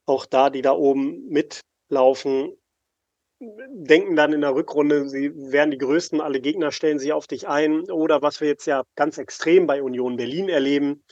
auch 0.05 0.25
da, 0.25 0.49
die 0.49 0.61
da 0.61 0.71
oben 0.71 1.27
mitlaufen, 1.27 2.57
denken 3.39 4.15
dann 4.15 4.33
in 4.33 4.41
der 4.41 4.55
Rückrunde, 4.55 5.09
sie 5.09 5.31
wären 5.51 5.71
die 5.71 5.77
Größten, 5.77 6.21
alle 6.21 6.39
Gegner 6.39 6.71
stellen 6.71 6.97
sich 6.97 7.13
auf 7.13 7.27
dich 7.27 7.47
ein. 7.47 7.89
Oder 7.91 8.21
was 8.21 8.41
wir 8.41 8.47
jetzt 8.47 8.65
ja 8.65 8.83
ganz 8.95 9.17
extrem 9.17 9.67
bei 9.67 9.83
Union 9.83 10.17
Berlin 10.17 10.49
erleben, 10.49 11.03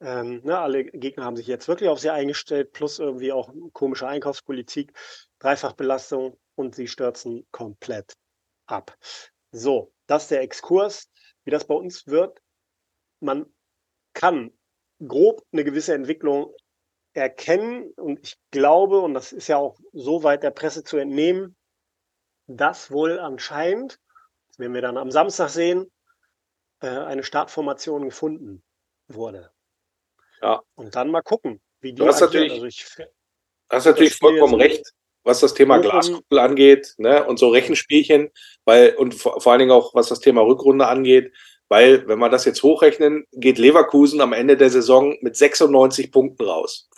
ähm, 0.00 0.40
ne, 0.44 0.58
alle 0.58 0.84
Gegner 0.84 1.24
haben 1.24 1.36
sich 1.36 1.46
jetzt 1.46 1.68
wirklich 1.68 1.88
auf 1.88 1.98
sie 1.98 2.10
eingestellt, 2.10 2.72
plus 2.72 2.98
irgendwie 2.98 3.32
auch 3.32 3.52
komische 3.72 4.06
Einkaufspolitik, 4.06 4.92
Dreifachbelastung 5.40 6.38
und 6.54 6.74
sie 6.74 6.88
stürzen 6.88 7.46
komplett 7.50 8.14
ab. 8.66 8.96
So, 9.52 9.92
das 10.06 10.24
ist 10.24 10.30
der 10.30 10.42
Exkurs. 10.42 11.10
Wie 11.44 11.50
das 11.50 11.66
bei 11.66 11.74
uns 11.74 12.06
wird, 12.06 12.40
man 13.20 13.46
kann 14.14 14.52
grob 15.06 15.44
eine 15.52 15.64
gewisse 15.64 15.94
Entwicklung 15.94 16.54
erkennen 17.12 17.92
und 17.96 18.20
ich 18.26 18.36
glaube, 18.50 19.00
und 19.00 19.14
das 19.14 19.32
ist 19.32 19.48
ja 19.48 19.56
auch 19.56 19.78
so 19.92 20.22
weit 20.22 20.42
der 20.42 20.50
Presse 20.50 20.82
zu 20.82 20.96
entnehmen, 20.96 21.56
dass 22.46 22.90
wohl 22.90 23.18
anscheinend, 23.18 23.98
das 24.48 24.58
werden 24.58 24.74
wir 24.74 24.82
dann 24.82 24.96
am 24.96 25.10
Samstag 25.10 25.48
sehen, 25.48 25.90
äh, 26.80 26.88
eine 26.88 27.22
Startformation 27.22 28.04
gefunden 28.04 28.62
wurde. 29.08 29.50
Ja. 30.42 30.62
Und 30.74 30.96
dann 30.96 31.10
mal 31.10 31.22
gucken, 31.22 31.60
wie 31.80 31.92
die 31.92 32.00
du 32.00 32.06
hast 32.06 32.20
natürlich, 32.20 32.52
also 32.52 32.66
ich, 32.66 32.84
hast 33.70 33.86
natürlich 33.86 34.16
vollkommen 34.16 34.54
recht, 34.54 34.92
was 35.22 35.40
das 35.40 35.54
Thema 35.54 35.78
Glaskugel 35.78 36.38
angeht, 36.38 36.94
ne, 36.98 37.24
und 37.24 37.38
so 37.38 37.48
Rechenspielchen, 37.48 38.30
weil, 38.64 38.94
und 38.96 39.14
vor, 39.14 39.40
vor 39.40 39.52
allen 39.52 39.60
Dingen 39.60 39.70
auch, 39.70 39.94
was 39.94 40.08
das 40.08 40.20
Thema 40.20 40.42
Rückrunde 40.42 40.86
angeht, 40.86 41.32
weil, 41.68 42.06
wenn 42.06 42.18
wir 42.18 42.28
das 42.28 42.44
jetzt 42.44 42.62
hochrechnen, 42.62 43.26
geht 43.32 43.58
Leverkusen 43.58 44.20
am 44.20 44.32
Ende 44.32 44.56
der 44.56 44.70
Saison 44.70 45.16
mit 45.20 45.36
96 45.36 46.12
Punkten 46.12 46.44
raus. 46.44 46.88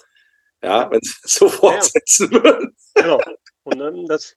Ja, 0.62 0.90
wenn 0.90 1.00
sie 1.02 1.14
es 1.22 1.35
so 1.35 1.48
fortsetzen 1.48 2.31
ja. 2.33 2.42
würden. 2.42 2.76
Genau. 2.94 3.20
Und 3.64 3.79
dann 3.79 4.07
das 4.07 4.37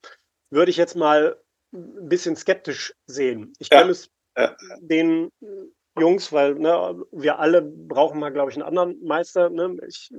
würde 0.52 0.72
ich 0.72 0.78
jetzt 0.78 0.96
mal 0.96 1.40
ein 1.74 2.10
bisschen 2.10 2.36
skeptisch 2.36 2.94
sehen. 3.06 3.54
Ich 3.60 3.70
ja. 3.72 3.88
es 3.88 4.10
ja. 4.38 4.56
den 4.80 5.32
Jungs, 6.00 6.32
weil 6.32 6.56
ne, 6.56 7.04
wir 7.12 7.40
alle 7.40 7.62
brauchen 7.62 8.20
mal, 8.20 8.32
glaube 8.32 8.52
ich, 8.52 8.58
einen 8.58 8.66
anderen 8.66 9.04
Meister. 9.04 9.50
Ne? 9.50 9.78
Ich, 9.88 10.12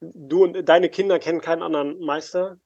du 0.00 0.44
und 0.44 0.68
deine 0.68 0.88
Kinder 0.88 1.18
kennen 1.18 1.40
keinen 1.40 1.62
anderen 1.62 1.98
Meister. 2.00 2.58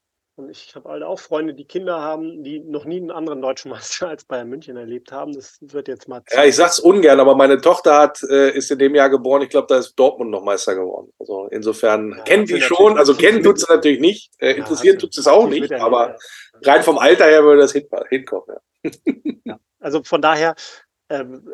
Und 0.43 0.51
ich 0.51 0.75
habe 0.75 0.89
alle 0.89 1.07
auch 1.07 1.21
Freunde, 1.21 1.55
die 1.55 1.65
Kinder 1.65 2.01
haben, 2.01 2.43
die 2.43 2.61
noch 2.61 2.85
nie 2.85 2.97
einen 2.97 3.11
anderen 3.11 3.41
deutschen 3.41 3.71
Meister 3.71 4.09
als 4.09 4.25
Bayern 4.25 4.49
München 4.49 4.77
erlebt 4.77 5.13
haben. 5.13 5.33
Das 5.33 5.59
wird 5.61 5.89
jetzt 5.89 6.09
mal. 6.09 6.23
Ja, 6.31 6.45
ich 6.45 6.57
sag's 6.57 6.81
ungern, 6.81 7.21
aber 7.21 7.37
meine 7.37 7.61
Tochter 7.61 7.99
hat, 7.99 8.23
äh, 8.29 8.51
ist 8.51 8.71
in 8.71 8.79
dem 8.79 8.95
Jahr 8.95 9.09
geboren. 9.09 9.43
Ich 9.43 9.51
glaube, 9.51 9.67
da 9.69 9.79
ist 9.79 9.95
Dortmund 9.95 10.31
noch 10.31 10.43
Meister 10.43 10.75
geworden. 10.75 11.13
Also 11.19 11.49
insofern 11.51 12.15
ja, 12.17 12.23
kennen 12.25 12.47
die 12.47 12.61
schon. 12.61 12.99
Also 12.99 13.15
kennen 13.15 13.43
tut 13.43 13.61
sie 13.61 13.67
natürlich 13.69 14.01
nicht. 14.01 14.33
Äh, 14.39 14.55
interessieren 14.55 14.97
ja, 14.97 15.01
tut 15.01 15.17
es 15.17 15.27
auch 15.27 15.49
nicht. 15.49 15.73
Aber 15.73 16.17
rein 16.63 16.83
vom 16.83 16.99
Alter 16.99 17.27
her 17.27 17.45
würde 17.45 17.63
das 17.63 17.73
hinkommen. 17.73 18.57
Ja. 19.45 19.59
Also 19.81 20.03
von 20.03 20.21
daher. 20.21 20.55
Ähm, 21.09 21.47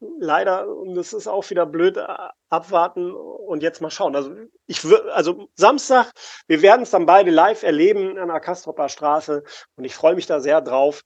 leider, 0.00 0.68
und 0.68 0.94
das 0.94 1.12
ist 1.12 1.26
auch 1.26 1.48
wieder 1.50 1.66
blöd, 1.66 1.96
äh, 1.96 2.06
abwarten 2.48 3.12
und 3.12 3.62
jetzt 3.62 3.80
mal 3.80 3.90
schauen. 3.90 4.16
Also 4.16 4.34
ich 4.66 4.84
würde, 4.84 5.12
also 5.14 5.48
Samstag, 5.54 6.12
wir 6.46 6.62
werden 6.62 6.82
es 6.82 6.90
dann 6.90 7.06
beide 7.06 7.30
live 7.30 7.62
erleben 7.62 8.18
an 8.18 8.28
der 8.28 8.40
Kastropper 8.40 8.88
Straße 8.88 9.42
und 9.76 9.84
ich 9.84 9.94
freue 9.94 10.14
mich 10.14 10.26
da 10.26 10.40
sehr 10.40 10.60
drauf, 10.60 11.02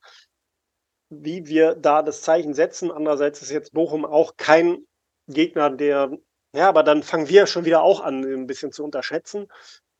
wie 1.11 1.47
wir 1.47 1.75
da 1.75 2.03
das 2.03 2.23
Zeichen 2.23 2.55
setzen. 2.55 2.91
Andererseits 2.91 3.43
ist 3.43 3.51
jetzt 3.51 3.73
Bochum 3.73 4.05
auch 4.05 4.37
kein 4.37 4.87
Gegner, 5.29 5.71
der, 5.71 6.11
ja, 6.55 6.69
aber 6.69 6.83
dann 6.83 7.03
fangen 7.03 7.29
wir 7.29 7.47
schon 7.47 7.65
wieder 7.65 7.83
auch 7.83 8.01
an, 8.01 8.25
ein 8.25 8.47
bisschen 8.47 8.73
zu 8.73 8.85
unterschätzen. 8.85 9.49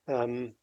Ähm, 0.07 0.55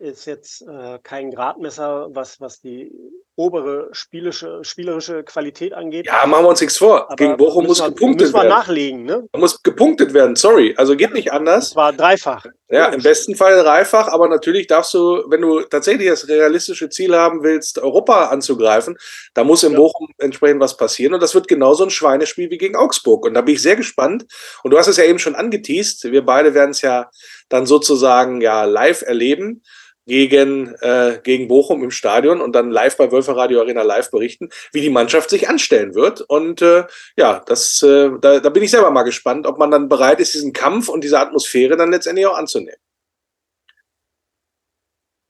ist 0.00 0.24
jetzt 0.24 0.62
äh, 0.62 0.98
kein 1.02 1.30
Gradmesser, 1.30 2.08
was, 2.10 2.40
was 2.40 2.60
die 2.60 2.90
obere 3.36 3.88
spielische, 3.92 4.60
spielerische 4.62 5.24
Qualität 5.24 5.72
angeht. 5.72 6.06
Ja, 6.06 6.26
machen 6.26 6.44
wir 6.44 6.48
uns 6.48 6.60
nichts 6.60 6.76
vor. 6.76 7.06
Aber 7.06 7.16
Gegen 7.16 7.36
Bochum 7.36 7.66
muss 7.66 7.80
wir, 7.80 7.88
gepunktet 7.88 8.20
müssen 8.20 8.34
wir 8.34 8.42
werden. 8.42 8.48
nachlegen, 8.48 9.04
ne? 9.04 9.28
Da 9.32 9.38
muss 9.38 9.62
gepunktet 9.62 10.12
werden, 10.12 10.36
sorry. 10.36 10.74
Also 10.76 10.96
geht 10.96 11.12
nicht 11.12 11.32
anders. 11.32 11.76
War 11.76 11.92
dreifach. 11.92 12.44
Ja, 12.68 12.86
im 12.86 13.02
besten 13.02 13.34
Fall 13.34 13.62
dreifach, 13.62 14.08
aber 14.08 14.28
natürlich 14.28 14.66
darfst 14.66 14.94
du, 14.94 15.24
wenn 15.28 15.40
du 15.40 15.62
tatsächlich 15.62 16.08
das 16.08 16.28
realistische 16.28 16.88
Ziel 16.88 17.16
haben 17.16 17.42
willst, 17.42 17.78
Europa 17.78 18.26
anzugreifen, 18.26 18.96
da 19.34 19.42
muss 19.42 19.62
in 19.62 19.72
ja. 19.72 19.78
Bochum 19.78 20.08
entsprechend 20.18 20.60
was 20.60 20.76
passieren. 20.76 21.14
Und 21.14 21.22
das 21.22 21.34
wird 21.34 21.48
genauso 21.48 21.84
ein 21.84 21.90
Schweinespiel 21.90 22.50
wie 22.50 22.58
gegen 22.58 22.76
Augsburg. 22.76 23.24
Und 23.26 23.34
da 23.34 23.40
bin 23.40 23.54
ich 23.54 23.62
sehr 23.62 23.76
gespannt. 23.76 24.26
Und 24.62 24.70
du 24.70 24.78
hast 24.78 24.88
es 24.88 24.98
ja 24.98 25.04
eben 25.04 25.18
schon 25.18 25.34
angeteased. 25.34 26.04
Wir 26.04 26.24
beide 26.24 26.54
werden 26.54 26.70
es 26.70 26.82
ja 26.82 27.10
dann 27.48 27.66
sozusagen 27.66 28.40
ja 28.40 28.64
live 28.64 29.02
erleben 29.02 29.62
gegen, 30.06 30.74
äh, 30.80 31.20
gegen 31.22 31.48
Bochum 31.48 31.84
im 31.84 31.90
Stadion 31.90 32.40
und 32.40 32.52
dann 32.52 32.70
live 32.70 32.96
bei 32.96 33.12
Wölfer 33.12 33.36
Radio 33.36 33.60
Arena 33.60 33.82
live 33.82 34.10
berichten, 34.10 34.50
wie 34.72 34.80
die 34.80 34.90
Mannschaft 34.90 35.30
sich 35.30 35.48
anstellen 35.48 35.94
wird. 35.94 36.20
Und 36.22 36.62
äh, 36.62 36.84
ja, 37.16 37.42
das, 37.46 37.82
äh, 37.82 38.10
da, 38.20 38.40
da 38.40 38.48
bin 38.50 38.62
ich 38.62 38.70
selber 38.70 38.90
mal 38.90 39.02
gespannt, 39.02 39.46
ob 39.46 39.58
man 39.58 39.70
dann 39.70 39.88
bereit 39.88 40.20
ist, 40.20 40.34
diesen 40.34 40.52
Kampf 40.52 40.88
und 40.88 41.04
diese 41.04 41.20
Atmosphäre 41.20 41.76
dann 41.76 41.90
letztendlich 41.90 42.26
auch 42.26 42.36
anzunehmen. 42.36 42.80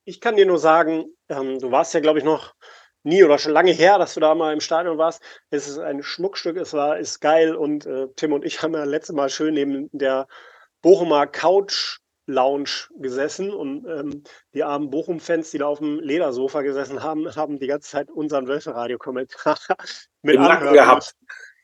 Ich 0.04 0.20
kann 0.20 0.36
dir 0.36 0.46
nur 0.46 0.58
sagen, 0.58 1.04
ähm, 1.28 1.58
du 1.58 1.70
warst 1.70 1.94
ja, 1.94 2.00
glaube 2.00 2.18
ich, 2.18 2.24
noch 2.24 2.54
nie 3.02 3.24
oder 3.24 3.38
schon 3.38 3.52
lange 3.52 3.72
her, 3.72 3.98
dass 3.98 4.14
du 4.14 4.20
da 4.20 4.34
mal 4.34 4.52
im 4.52 4.60
Stadion 4.60 4.98
warst. 4.98 5.22
Es 5.50 5.68
ist 5.68 5.78
ein 5.78 6.02
Schmuckstück, 6.02 6.56
es 6.56 6.72
war, 6.72 6.98
ist 6.98 7.20
geil 7.20 7.54
und 7.54 7.86
äh, 7.86 8.08
Tim 8.16 8.32
und 8.32 8.44
ich 8.44 8.62
haben 8.62 8.74
ja 8.74 8.84
letztes 8.84 9.14
Mal 9.14 9.30
schön 9.30 9.54
neben 9.54 9.88
der 9.92 10.26
Bochumer 10.82 11.26
Couch 11.26 11.98
Lounge 12.30 12.88
gesessen 12.98 13.50
und 13.50 13.86
ähm, 13.86 14.22
die 14.54 14.62
armen 14.62 14.90
Bochum-Fans, 14.90 15.50
die 15.50 15.58
da 15.58 15.66
auf 15.66 15.78
dem 15.78 16.00
Ledersofa 16.00 16.62
gesessen 16.62 17.02
haben, 17.02 17.34
haben 17.34 17.58
die 17.58 17.66
ganze 17.66 17.90
Zeit 17.90 18.10
unseren 18.10 18.46
Wölferadio-Kommentar 18.48 19.58
mit 20.22 20.36
Im 20.36 20.42
Nacken 20.42 20.72
gehabt. 20.72 21.14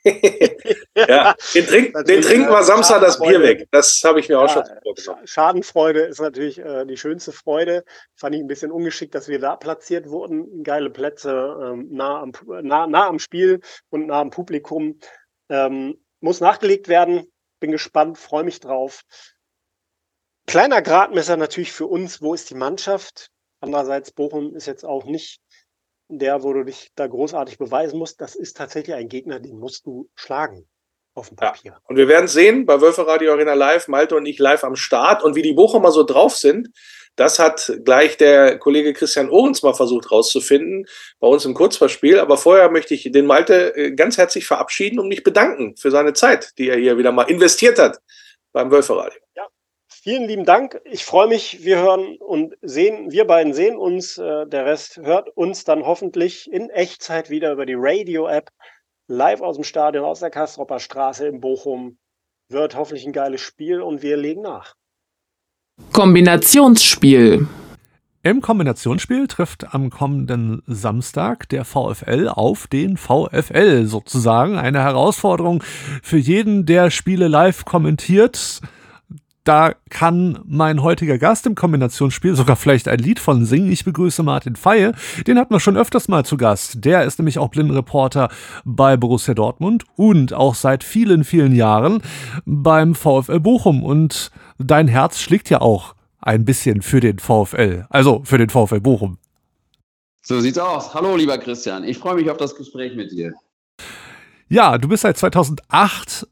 ja, 0.97 1.35
den, 1.55 1.67
trink, 1.67 2.07
den 2.07 2.23
trinken 2.23 2.49
wir 2.49 2.63
Samstag 2.63 3.01
das 3.01 3.19
Bier 3.19 3.41
weg. 3.43 3.67
Das 3.73 4.01
habe 4.05 4.21
ich 4.21 4.29
mir 4.29 4.39
auch 4.39 4.49
schon 4.49 4.65
vorgenommen. 4.83 5.27
Schadenfreude 5.27 6.01
ist 6.01 6.21
natürlich 6.21 6.59
äh, 6.59 6.85
die 6.85 6.97
schönste 6.97 7.33
Freude. 7.33 7.85
Fand 8.15 8.35
ich 8.35 8.41
ein 8.41 8.47
bisschen 8.47 8.71
ungeschickt, 8.71 9.15
dass 9.15 9.29
wir 9.29 9.41
da 9.41 9.57
platziert 9.57 10.09
wurden. 10.09 10.63
Geile 10.63 10.91
Plätze, 10.91 11.57
ähm, 11.61 11.89
nah, 11.91 12.21
am, 12.21 12.33
nah, 12.63 12.87
nah 12.87 13.09
am 13.09 13.19
Spiel 13.19 13.61
und 13.91 14.07
nah 14.07 14.21
am 14.21 14.31
Publikum. 14.31 15.01
Ähm, 15.49 15.99
muss 16.21 16.41
nachgelegt 16.41 16.89
werden. 16.89 17.27
Bin 17.59 17.73
gespannt, 17.73 18.19
freue 18.19 18.45
mich 18.45 18.61
drauf. 18.61 19.03
Kleiner 20.47 20.81
Gradmesser 20.81 21.37
natürlich 21.37 21.73
für 21.73 21.87
uns, 21.87 22.23
wo 22.23 22.35
ist 22.35 22.51
die 22.51 22.55
Mannschaft? 22.55 23.31
Andererseits, 23.61 24.13
Bochum 24.13 24.55
ist 24.55 24.67
jetzt 24.67 24.85
auch 24.85 25.05
nicht 25.05 25.41
der, 26.09 26.43
wo 26.43 26.53
du 26.53 26.65
dich 26.65 26.93
da 26.95 27.07
großartig 27.07 27.59
beweisen 27.59 27.99
musst. 27.99 28.21
Das 28.21 28.37
ist 28.37 28.57
tatsächlich 28.57 28.95
ein 28.95 29.09
Gegner, 29.09 29.41
den 29.41 29.59
musst 29.59 29.87
du 29.87 30.09
schlagen 30.15 30.69
auf 31.15 31.29
dem 31.29 31.37
Papier. 31.37 31.73
Ja. 31.73 31.81
Und 31.85 31.97
wir 31.97 32.09
werden 32.09 32.29
sehen, 32.29 32.67
bei 32.67 32.81
Wölfe 32.81 33.07
Radio 33.07 33.33
Arena 33.33 33.55
Live, 33.55 33.89
Malte 33.89 34.17
und 34.17 34.27
ich 34.27 34.39
live 34.39 34.63
am 34.63 34.77
Start. 34.77 35.25
Und 35.25 35.35
wie 35.35 35.43
die 35.43 35.55
Bochumer 35.55 35.91
so 35.91 36.05
drauf 36.05 36.37
sind, 36.37 36.69
das 37.17 37.39
hat 37.39 37.73
gleich 37.85 38.19
der 38.19 38.59
Kollege 38.59 38.93
Christian 38.93 39.31
Ohrens 39.31 39.63
mal 39.63 39.75
versucht 39.75 40.13
rauszufinden 40.13 40.87
bei 41.19 41.27
uns 41.27 41.45
im 41.47 41.55
Kurzverspiel. 41.55 42.21
Aber 42.21 42.37
vorher 42.37 42.71
möchte 42.71 42.95
ich 42.95 43.11
den 43.11 43.27
Malte 43.27 43.75
äh, 43.75 43.93
ganz 43.93 44.19
herzlich 44.19 44.47
verabschieden 44.47 45.01
und 45.01 45.09
mich 45.09 45.23
bedanken 45.23 45.77
für 45.77 45.91
seine 45.91 46.13
Zeit, 46.13 46.53
die 46.59 46.69
er 46.69 46.77
hier 46.77 46.99
wieder 46.99 47.13
mal 47.13 47.25
investiert 47.25 47.79
hat 47.79 47.99
beim 48.53 48.71
Wölfe 48.71 48.97
Radio. 48.97 49.19
Ja, 49.35 49.49
Vielen 50.07 50.29
lieben 50.29 50.45
Dank. 50.45 50.81
Ich 50.85 51.05
freue 51.05 51.27
mich. 51.27 51.65
Wir 51.65 51.79
hören 51.79 52.17
und 52.19 52.55
sehen, 52.63 53.11
wir 53.11 53.27
beiden 53.27 53.55
sehen 53.55 53.77
uns. 53.77 54.19
Äh, 54.19 54.47
der 54.47 54.65
Rest 54.65 54.99
hört 54.99 55.31
uns 55.31 55.65
dann 55.65 55.85
hoffentlich 55.85 56.49
in 56.49 56.71
Echtzeit 56.71 57.29
wieder 57.29 57.51
über 57.51 57.67
die 57.67 57.75
Radio-App 57.77 58.51
live 59.09 59.41
aus 59.41 59.57
dem 59.57 59.65
Stadion, 59.65 60.05
aus 60.05 60.21
der 60.21 60.31
Kastropper 60.31 60.79
Straße 60.79 61.27
in 61.27 61.41
Bochum. 61.41 61.99
Wird 62.49 62.77
hoffentlich 62.77 63.05
ein 63.05 63.13
geiles 63.13 63.41
Spiel 63.41 63.81
und 63.81 64.01
wir 64.03 64.17
legen 64.17 64.43
nach. 64.43 64.75
Kombinationsspiel. 65.93 67.49
Im 68.23 68.41
Kombinationsspiel 68.41 69.27
trifft 69.27 69.75
am 69.75 69.91
kommenden 69.91 70.63
Samstag 70.69 71.49
der 71.49 71.65
VfL 71.65 72.29
auf 72.29 72.69
den 72.69 72.97
VfL 72.97 73.87
sozusagen. 73.87 74.57
Eine 74.57 74.85
Herausforderung 74.85 75.65
für 75.65 76.19
jeden, 76.19 76.65
der 76.65 76.93
Spiele 76.93 77.27
live 77.27 77.65
kommentiert 77.65 78.61
da 79.47 79.75
kann 79.91 80.41
mein 80.45 80.83
heutiger 80.83 81.19
Gast 81.19 81.47
im 81.47 81.55
Kombinationsspiel 81.55 82.35
sogar 82.35 82.57
vielleicht 82.57 82.89
ein 82.89 82.99
Lied 82.99 83.21
von 83.21 83.45
singen. 83.45 83.71
Ich 83.71 83.85
begrüße 83.85 84.25
Martin 84.25 84.57
Feie. 84.57 84.93
Den 85.27 85.39
hatten 85.39 85.55
wir 85.55 85.61
schon 85.61 85.77
öfters 85.77 86.09
mal 86.09 86.25
zu 86.25 86.37
Gast. 86.37 86.85
Der 86.85 87.05
ist 87.05 87.21
nämlich 87.21 87.39
auch 87.39 87.49
Blindenreporter 87.49 88.29
bei 88.65 88.97
Borussia 88.97 89.35
Dortmund 89.35 89.85
und 89.95 90.35
auch 90.35 90.57
seit 90.57 90.83
vielen, 90.83 91.23
vielen 91.23 91.55
Jahren 91.55 92.03
beim 92.45 92.97
VfL 92.97 93.39
Bochum. 93.39 93.85
Und 93.85 94.33
dein 94.59 94.89
Herz 94.89 95.21
schlägt 95.21 95.49
ja 95.49 95.61
auch 95.61 95.95
ein 96.21 96.45
bisschen 96.45 96.83
für 96.83 96.99
den 96.99 97.21
VfL, 97.21 97.87
also 97.89 98.23
für 98.25 98.39
den 98.39 98.51
VfL 98.51 98.81
Bochum. 98.81 99.19
So 100.23 100.41
sieht's 100.41 100.59
aus. 100.59 100.93
Hallo, 100.93 101.15
lieber 101.15 101.39
Christian. 101.39 101.85
Ich 101.85 101.99
freue 101.99 102.17
mich 102.17 102.29
auf 102.29 102.37
das 102.37 102.57
Gespräch 102.57 102.97
mit 102.97 103.13
dir. 103.13 103.33
Ja, 104.49 104.77
du 104.77 104.89
bist 104.89 105.03
seit 105.03 105.17
2008 105.17 106.27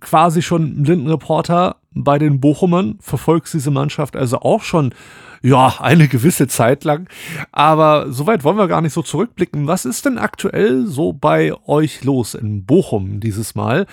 quasi 0.00 0.42
schon 0.42 0.82
Blindenreporter 0.82 1.76
bei 1.92 2.18
den 2.18 2.40
Bochumern, 2.40 2.98
verfolgst 3.00 3.54
diese 3.54 3.70
Mannschaft 3.70 4.16
also 4.16 4.40
auch 4.40 4.62
schon 4.62 4.94
ja, 5.42 5.74
eine 5.80 6.08
gewisse 6.08 6.48
Zeit 6.48 6.84
lang. 6.84 7.08
Aber 7.52 8.12
soweit 8.12 8.44
wollen 8.44 8.56
wir 8.56 8.68
gar 8.68 8.80
nicht 8.80 8.92
so 8.92 9.02
zurückblicken. 9.02 9.66
Was 9.66 9.84
ist 9.84 10.04
denn 10.04 10.18
aktuell 10.18 10.86
so 10.86 11.12
bei 11.12 11.52
euch 11.66 12.04
los 12.04 12.34
in 12.34 12.64
Bochum 12.64 13.20
dieses 13.20 13.54
Mal? 13.54 13.86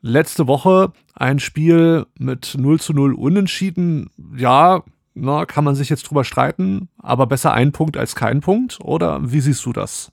Letzte 0.00 0.46
Woche 0.46 0.92
ein 1.14 1.38
Spiel 1.38 2.06
mit 2.18 2.56
0 2.58 2.80
zu 2.80 2.92
0 2.92 3.14
unentschieden. 3.14 4.10
Ja, 4.36 4.82
na, 5.14 5.46
kann 5.46 5.64
man 5.64 5.74
sich 5.74 5.88
jetzt 5.88 6.04
drüber 6.04 6.24
streiten, 6.24 6.88
aber 6.98 7.26
besser 7.26 7.52
ein 7.52 7.72
Punkt 7.72 7.96
als 7.96 8.14
kein 8.14 8.40
Punkt? 8.40 8.78
Oder 8.82 9.32
wie 9.32 9.40
siehst 9.40 9.64
du 9.66 9.72
das? 9.72 10.12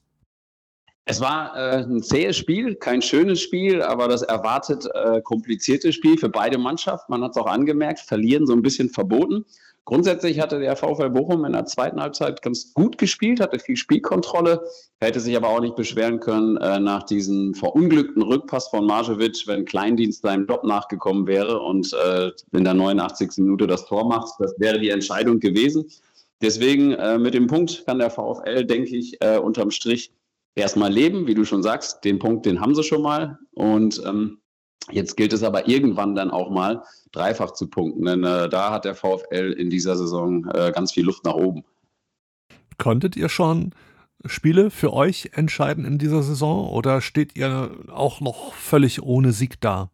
Es 1.08 1.20
war 1.20 1.56
äh, 1.56 1.84
ein 1.84 2.02
zähes 2.02 2.36
Spiel, 2.36 2.74
kein 2.74 3.00
schönes 3.00 3.40
Spiel, 3.40 3.80
aber 3.80 4.08
das 4.08 4.22
erwartet 4.22 4.88
äh, 4.92 5.22
komplizierte 5.22 5.92
Spiel 5.92 6.18
für 6.18 6.28
beide 6.28 6.58
Mannschaften. 6.58 7.12
Man 7.12 7.22
hat 7.22 7.30
es 7.30 7.36
auch 7.36 7.46
angemerkt, 7.46 8.00
verlieren 8.00 8.44
so 8.44 8.52
ein 8.52 8.62
bisschen 8.62 8.90
verboten. 8.90 9.44
Grundsätzlich 9.84 10.40
hatte 10.40 10.58
der 10.58 10.74
VfL 10.74 11.10
Bochum 11.10 11.44
in 11.44 11.52
der 11.52 11.64
zweiten 11.64 12.00
Halbzeit 12.00 12.42
ganz 12.42 12.74
gut 12.74 12.98
gespielt, 12.98 13.38
hatte 13.38 13.60
viel 13.60 13.76
Spielkontrolle, 13.76 14.64
hätte 15.00 15.20
sich 15.20 15.36
aber 15.36 15.48
auch 15.50 15.60
nicht 15.60 15.76
beschweren 15.76 16.18
können 16.18 16.56
äh, 16.56 16.80
nach 16.80 17.04
diesem 17.04 17.54
verunglückten 17.54 18.22
Rückpass 18.22 18.66
von 18.66 18.84
Marjevic, 18.84 19.46
wenn 19.46 19.64
Kleindienst 19.64 20.22
seinem 20.22 20.48
Job 20.48 20.64
nachgekommen 20.64 21.28
wäre 21.28 21.60
und 21.60 21.92
äh, 21.92 22.32
in 22.50 22.64
der 22.64 22.74
89. 22.74 23.30
Minute 23.36 23.68
das 23.68 23.86
Tor 23.86 24.08
macht. 24.08 24.34
Das 24.40 24.58
wäre 24.58 24.80
die 24.80 24.90
Entscheidung 24.90 25.38
gewesen. 25.38 25.86
Deswegen 26.42 26.94
äh, 26.94 27.16
mit 27.16 27.34
dem 27.34 27.46
Punkt 27.46 27.84
kann 27.86 28.00
der 28.00 28.10
VfL, 28.10 28.64
denke 28.64 28.96
ich, 28.96 29.22
äh, 29.22 29.38
unterm 29.38 29.70
Strich 29.70 30.10
erstmal 30.56 30.92
leben, 30.92 31.26
wie 31.26 31.34
du 31.34 31.44
schon 31.44 31.62
sagst. 31.62 32.04
Den 32.04 32.18
Punkt, 32.18 32.46
den 32.46 32.60
haben 32.60 32.74
sie 32.74 32.82
schon 32.82 33.02
mal. 33.02 33.38
Und 33.54 34.02
ähm, 34.04 34.38
jetzt 34.90 35.16
gilt 35.16 35.32
es 35.32 35.42
aber 35.42 35.68
irgendwann 35.68 36.14
dann 36.14 36.30
auch 36.30 36.50
mal 36.50 36.82
dreifach 37.12 37.52
zu 37.52 37.68
punkten. 37.68 38.04
Denn 38.04 38.24
äh, 38.24 38.48
da 38.48 38.72
hat 38.72 38.84
der 38.84 38.94
VfL 38.94 39.54
in 39.56 39.70
dieser 39.70 39.96
Saison 39.96 40.46
äh, 40.52 40.72
ganz 40.72 40.92
viel 40.92 41.04
Luft 41.04 41.24
nach 41.24 41.34
oben. 41.34 41.64
Konntet 42.78 43.16
ihr 43.16 43.28
schon 43.28 43.72
Spiele 44.24 44.70
für 44.70 44.92
euch 44.92 45.30
entscheiden 45.34 45.84
in 45.84 45.98
dieser 45.98 46.22
Saison 46.22 46.68
oder 46.68 47.00
steht 47.00 47.36
ihr 47.36 47.70
auch 47.88 48.20
noch 48.20 48.52
völlig 48.54 49.02
ohne 49.02 49.32
Sieg 49.32 49.60
da? 49.60 49.90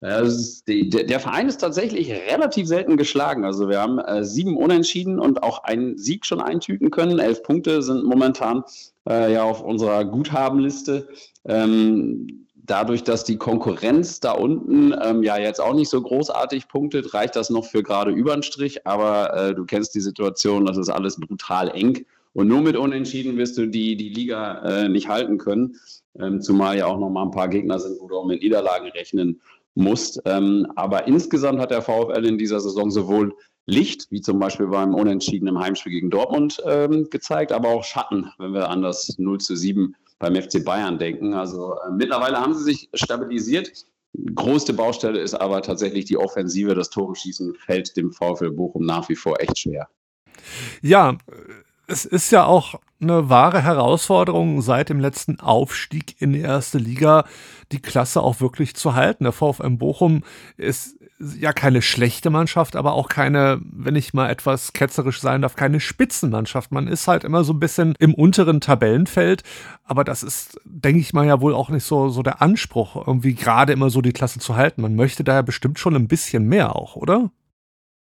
Die, 0.00 0.88
der 0.88 1.18
Verein 1.18 1.48
ist 1.48 1.60
tatsächlich 1.60 2.12
relativ 2.12 2.68
selten 2.68 2.96
geschlagen. 2.96 3.44
Also 3.44 3.68
wir 3.68 3.80
haben 3.80 3.98
äh, 3.98 4.24
sieben 4.24 4.56
Unentschieden 4.56 5.18
und 5.18 5.42
auch 5.42 5.64
einen 5.64 5.98
Sieg 5.98 6.24
schon 6.24 6.40
eintüten 6.40 6.92
können. 6.92 7.18
Elf 7.18 7.42
Punkte 7.42 7.82
sind 7.82 8.04
momentan 8.04 8.62
äh, 9.08 9.32
ja 9.32 9.42
auf 9.42 9.60
unserer 9.60 10.04
Guthabenliste. 10.04 11.08
Ähm, 11.44 12.46
dadurch, 12.54 13.02
dass 13.02 13.24
die 13.24 13.38
Konkurrenz 13.38 14.20
da 14.20 14.32
unten 14.32 14.94
ähm, 15.02 15.24
ja 15.24 15.36
jetzt 15.36 15.60
auch 15.60 15.74
nicht 15.74 15.88
so 15.88 16.00
großartig 16.00 16.68
punktet, 16.68 17.12
reicht 17.12 17.34
das 17.34 17.50
noch 17.50 17.64
für 17.64 17.82
gerade 17.82 18.12
über 18.12 18.34
den 18.34 18.44
Strich. 18.44 18.86
Aber 18.86 19.34
äh, 19.34 19.54
du 19.54 19.64
kennst 19.64 19.96
die 19.96 20.00
Situation, 20.00 20.64
das 20.64 20.76
ist 20.76 20.90
alles 20.90 21.18
brutal 21.18 21.70
eng. 21.70 22.06
Und 22.34 22.46
nur 22.46 22.60
mit 22.60 22.76
Unentschieden 22.76 23.36
wirst 23.36 23.58
du 23.58 23.66
die, 23.66 23.96
die 23.96 24.10
Liga 24.10 24.60
äh, 24.62 24.88
nicht 24.88 25.08
halten 25.08 25.38
können. 25.38 25.74
Ähm, 26.20 26.40
zumal 26.40 26.78
ja 26.78 26.86
auch 26.86 26.98
noch 26.98 27.10
mal 27.10 27.24
ein 27.24 27.32
paar 27.32 27.48
Gegner 27.48 27.80
sind, 27.80 27.98
wo 28.00 28.06
du 28.06 28.16
auch 28.16 28.26
mit 28.26 28.42
Niederlagen 28.42 28.88
rechnen 28.90 29.40
musst. 29.74 30.20
Ähm, 30.24 30.66
aber 30.76 31.06
insgesamt 31.06 31.60
hat 31.60 31.70
der 31.70 31.82
VfL 31.82 32.24
in 32.24 32.38
dieser 32.38 32.60
Saison 32.60 32.90
sowohl 32.90 33.34
Licht, 33.66 34.06
wie 34.10 34.22
zum 34.22 34.38
Beispiel 34.38 34.66
beim 34.66 34.94
unentschiedenen 34.94 35.58
Heimspiel 35.58 35.92
gegen 35.92 36.10
Dortmund 36.10 36.62
ähm, 36.66 37.08
gezeigt, 37.10 37.52
aber 37.52 37.68
auch 37.68 37.84
Schatten, 37.84 38.30
wenn 38.38 38.54
wir 38.54 38.70
an 38.70 38.80
das 38.80 39.18
0 39.18 39.38
zu 39.38 39.56
7 39.56 39.94
beim 40.18 40.34
FC 40.34 40.64
Bayern 40.64 40.98
denken. 40.98 41.34
Also 41.34 41.74
äh, 41.74 41.90
mittlerweile 41.92 42.38
haben 42.38 42.54
sie 42.54 42.64
sich 42.64 42.88
stabilisiert. 42.94 43.70
Größte 44.34 44.72
Baustelle 44.72 45.20
ist 45.20 45.34
aber 45.34 45.60
tatsächlich 45.60 46.06
die 46.06 46.16
Offensive. 46.16 46.74
Das 46.74 46.88
Tore 46.88 47.14
schießen 47.14 47.54
fällt 47.54 47.96
dem 47.96 48.10
VfL 48.10 48.50
Bochum 48.50 48.86
nach 48.86 49.08
wie 49.10 49.16
vor 49.16 49.38
echt 49.40 49.58
schwer. 49.58 49.88
Ja, 50.80 51.18
es 51.88 52.04
ist 52.04 52.30
ja 52.30 52.44
auch 52.44 52.74
eine 53.00 53.28
wahre 53.30 53.62
Herausforderung 53.62 54.60
seit 54.60 54.90
dem 54.90 55.00
letzten 55.00 55.40
Aufstieg 55.40 56.20
in 56.20 56.32
die 56.32 56.40
erste 56.40 56.78
Liga, 56.78 57.24
die 57.72 57.80
Klasse 57.80 58.22
auch 58.22 58.40
wirklich 58.40 58.76
zu 58.76 58.94
halten. 58.94 59.24
Der 59.24 59.32
VfM 59.32 59.78
Bochum 59.78 60.22
ist 60.56 60.96
ja 61.18 61.52
keine 61.52 61.80
schlechte 61.82 62.30
Mannschaft, 62.30 62.76
aber 62.76 62.92
auch 62.92 63.08
keine, 63.08 63.60
wenn 63.62 63.96
ich 63.96 64.14
mal 64.14 64.28
etwas 64.28 64.72
ketzerisch 64.72 65.20
sein 65.20 65.42
darf, 65.42 65.56
keine 65.56 65.80
Spitzenmannschaft. 65.80 66.70
Man 66.70 66.86
ist 66.86 67.08
halt 67.08 67.24
immer 67.24 67.42
so 67.42 67.54
ein 67.54 67.60
bisschen 67.60 67.94
im 67.98 68.14
unteren 68.14 68.60
Tabellenfeld, 68.60 69.42
aber 69.84 70.04
das 70.04 70.22
ist, 70.22 70.60
denke 70.64 71.00
ich 71.00 71.12
mal, 71.14 71.26
ja 71.26 71.40
wohl 71.40 71.54
auch 71.54 71.70
nicht 71.70 71.84
so, 71.84 72.08
so 72.10 72.22
der 72.22 72.42
Anspruch, 72.42 72.96
irgendwie 73.06 73.34
gerade 73.34 73.72
immer 73.72 73.90
so 73.90 74.00
die 74.00 74.12
Klasse 74.12 74.38
zu 74.40 74.56
halten. 74.56 74.82
Man 74.82 74.94
möchte 74.94 75.24
daher 75.24 75.42
bestimmt 75.42 75.78
schon 75.78 75.96
ein 75.96 76.08
bisschen 76.08 76.44
mehr 76.44 76.76
auch, 76.76 76.94
oder? 76.96 77.30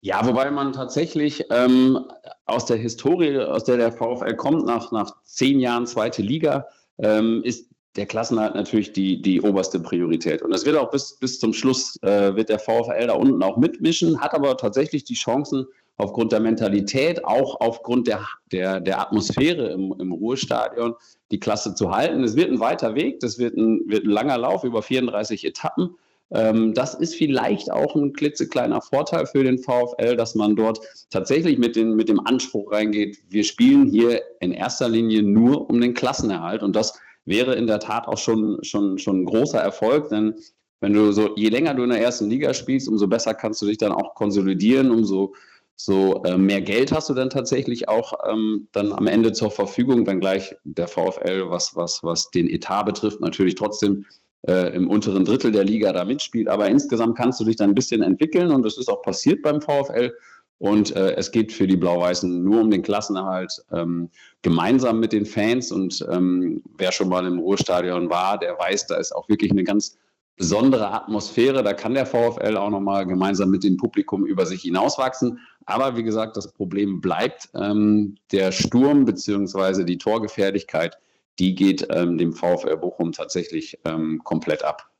Ja, 0.04 0.26
wobei 0.26 0.50
man 0.50 0.74
tatsächlich 0.74 1.46
ähm, 1.48 1.98
aus 2.44 2.66
der 2.66 2.76
Historie, 2.76 3.38
aus 3.38 3.64
der 3.64 3.78
der 3.78 3.90
VfL 3.90 4.34
kommt, 4.36 4.66
nach, 4.66 4.92
nach 4.92 5.10
zehn 5.22 5.58
Jahren 5.58 5.86
zweite 5.86 6.20
Liga, 6.20 6.66
ähm, 6.98 7.40
ist 7.42 7.70
der 7.96 8.04
Klassenhalt 8.04 8.54
natürlich 8.54 8.92
die, 8.92 9.22
die 9.22 9.40
oberste 9.40 9.80
Priorität. 9.80 10.42
Und 10.42 10.50
das 10.50 10.66
wird 10.66 10.76
auch 10.76 10.90
bis, 10.90 11.16
bis 11.18 11.40
zum 11.40 11.54
Schluss, 11.54 11.96
äh, 12.02 12.36
wird 12.36 12.50
der 12.50 12.58
VfL 12.58 13.06
da 13.06 13.14
unten 13.14 13.42
auch 13.42 13.56
mitmischen, 13.56 14.20
hat 14.20 14.34
aber 14.34 14.58
tatsächlich 14.58 15.04
die 15.04 15.14
Chancen, 15.14 15.64
aufgrund 15.96 16.32
der 16.32 16.40
Mentalität, 16.40 17.24
auch 17.24 17.58
aufgrund 17.62 18.06
der, 18.06 18.26
der, 18.52 18.80
der 18.80 19.00
Atmosphäre 19.00 19.68
im, 19.68 19.94
im 19.98 20.12
Ruhestadion, 20.12 20.96
die 21.30 21.40
Klasse 21.40 21.74
zu 21.74 21.92
halten. 21.92 22.22
Es 22.24 22.36
wird 22.36 22.50
ein 22.50 22.60
weiter 22.60 22.94
Weg, 22.94 23.20
das 23.20 23.38
wird 23.38 23.56
ein, 23.56 23.80
wird 23.86 24.04
ein 24.04 24.10
langer 24.10 24.36
Lauf 24.36 24.64
über 24.64 24.82
34 24.82 25.46
Etappen. 25.46 25.96
Ähm, 26.30 26.74
das 26.74 26.94
ist 26.94 27.14
vielleicht 27.14 27.70
auch 27.70 27.94
ein 27.94 28.12
klitzekleiner 28.12 28.80
Vorteil 28.80 29.26
für 29.26 29.44
den 29.44 29.58
VfL, 29.58 30.16
dass 30.16 30.34
man 30.34 30.56
dort 30.56 30.80
tatsächlich 31.10 31.58
mit, 31.58 31.76
den, 31.76 31.94
mit 31.94 32.08
dem 32.08 32.20
Anspruch 32.26 32.72
reingeht, 32.72 33.18
wir 33.28 33.44
spielen 33.44 33.88
hier 33.88 34.22
in 34.40 34.52
erster 34.52 34.88
Linie 34.88 35.22
nur 35.22 35.68
um 35.68 35.80
den 35.80 35.94
Klassenerhalt. 35.94 36.62
Und 36.62 36.74
das 36.74 36.98
wäre 37.24 37.54
in 37.54 37.66
der 37.66 37.80
Tat 37.80 38.08
auch 38.08 38.18
schon, 38.18 38.62
schon, 38.62 38.98
schon 38.98 39.22
ein 39.22 39.24
großer 39.26 39.60
Erfolg, 39.60 40.08
denn 40.08 40.34
wenn 40.80 40.92
du 40.92 41.12
so, 41.12 41.34
je 41.36 41.48
länger 41.48 41.72
du 41.72 41.84
in 41.84 41.90
der 41.90 42.02
ersten 42.02 42.28
Liga 42.28 42.52
spielst, 42.52 42.88
umso 42.88 43.08
besser 43.08 43.32
kannst 43.32 43.62
du 43.62 43.66
dich 43.66 43.78
dann 43.78 43.92
auch 43.92 44.14
konsolidieren, 44.14 44.90
umso 44.90 45.34
so 45.76 46.22
äh, 46.24 46.36
mehr 46.36 46.60
Geld 46.60 46.92
hast 46.92 47.08
du 47.08 47.14
dann 47.14 47.30
tatsächlich 47.30 47.88
auch 47.88 48.12
ähm, 48.28 48.68
dann 48.72 48.92
am 48.92 49.06
Ende 49.06 49.32
zur 49.32 49.50
Verfügung, 49.50 50.06
wenngleich 50.06 50.54
der 50.64 50.86
VfL, 50.86 51.48
was, 51.48 51.74
was, 51.74 52.02
was 52.02 52.30
den 52.30 52.48
Etat 52.48 52.84
betrifft, 52.84 53.20
natürlich 53.20 53.54
trotzdem 53.54 54.04
äh, 54.46 54.74
im 54.74 54.88
unteren 54.88 55.24
Drittel 55.24 55.52
der 55.52 55.64
Liga 55.64 55.92
da 55.92 56.04
mitspielt. 56.04 56.48
Aber 56.48 56.68
insgesamt 56.68 57.16
kannst 57.16 57.40
du 57.40 57.44
dich 57.44 57.56
dann 57.56 57.70
ein 57.70 57.74
bisschen 57.74 58.02
entwickeln 58.02 58.50
und 58.50 58.62
das 58.62 58.78
ist 58.78 58.88
auch 58.88 59.02
passiert 59.02 59.42
beim 59.42 59.60
VfL. 59.60 60.12
Und 60.58 60.94
äh, 60.94 61.14
es 61.16 61.30
geht 61.30 61.52
für 61.52 61.66
die 61.66 61.76
Blau-Weißen 61.76 62.42
nur 62.42 62.60
um 62.60 62.70
den 62.70 62.82
Klassenerhalt 62.82 63.62
ähm, 63.72 64.08
gemeinsam 64.42 65.00
mit 65.00 65.12
den 65.12 65.26
Fans. 65.26 65.72
Und 65.72 66.06
ähm, 66.10 66.62
wer 66.78 66.92
schon 66.92 67.08
mal 67.08 67.26
im 67.26 67.38
Ruhrstadion 67.38 68.08
war, 68.08 68.38
der 68.38 68.58
weiß, 68.58 68.86
da 68.86 68.96
ist 68.96 69.14
auch 69.14 69.28
wirklich 69.28 69.50
eine 69.50 69.64
ganz 69.64 69.98
besondere 70.36 70.90
Atmosphäre. 70.90 71.62
Da 71.62 71.72
kann 71.72 71.94
der 71.94 72.06
VfL 72.06 72.56
auch 72.56 72.70
nochmal 72.70 73.06
gemeinsam 73.06 73.50
mit 73.50 73.64
dem 73.64 73.76
Publikum 73.76 74.26
über 74.26 74.46
sich 74.46 74.62
hinauswachsen. 74.62 75.38
Aber 75.66 75.96
wie 75.96 76.02
gesagt, 76.02 76.36
das 76.36 76.52
Problem 76.52 77.00
bleibt 77.00 77.48
ähm, 77.54 78.16
der 78.32 78.52
Sturm 78.52 79.04
bzw. 79.04 79.84
die 79.84 79.98
Torgefährlichkeit. 79.98 80.98
Die 81.38 81.54
geht 81.54 81.86
ähm, 81.90 82.18
dem 82.18 82.32
VfL 82.32 82.76
Bochum 82.76 83.12
tatsächlich 83.12 83.78
ähm, 83.84 84.20
komplett 84.24 84.64
ab. 84.64 84.90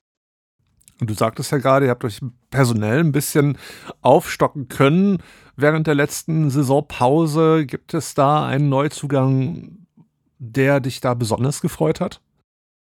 Und 1.01 1.11
du 1.11 1.14
sagtest 1.14 1.51
ja 1.51 1.59
gerade, 1.59 1.87
ihr 1.87 1.90
habt 1.90 2.05
euch 2.05 2.20
personell 2.51 3.01
ein 3.01 3.12
bisschen 3.12 3.59
aufstocken 4.01 4.68
können 4.68 5.23
während 5.57 5.87
der 5.87 5.94
letzten 5.94 6.51
Saisonpause. 6.51 7.66
Gibt 7.66 7.94
es 7.94 8.14
da 8.14 8.47
einen 8.47 8.68
Neuzugang, 8.68 9.87
der 10.38 10.81
dich 10.81 11.01
da 11.01 11.14
besonders 11.14 11.61
gefreut 11.61 12.01
hat? 12.01 12.20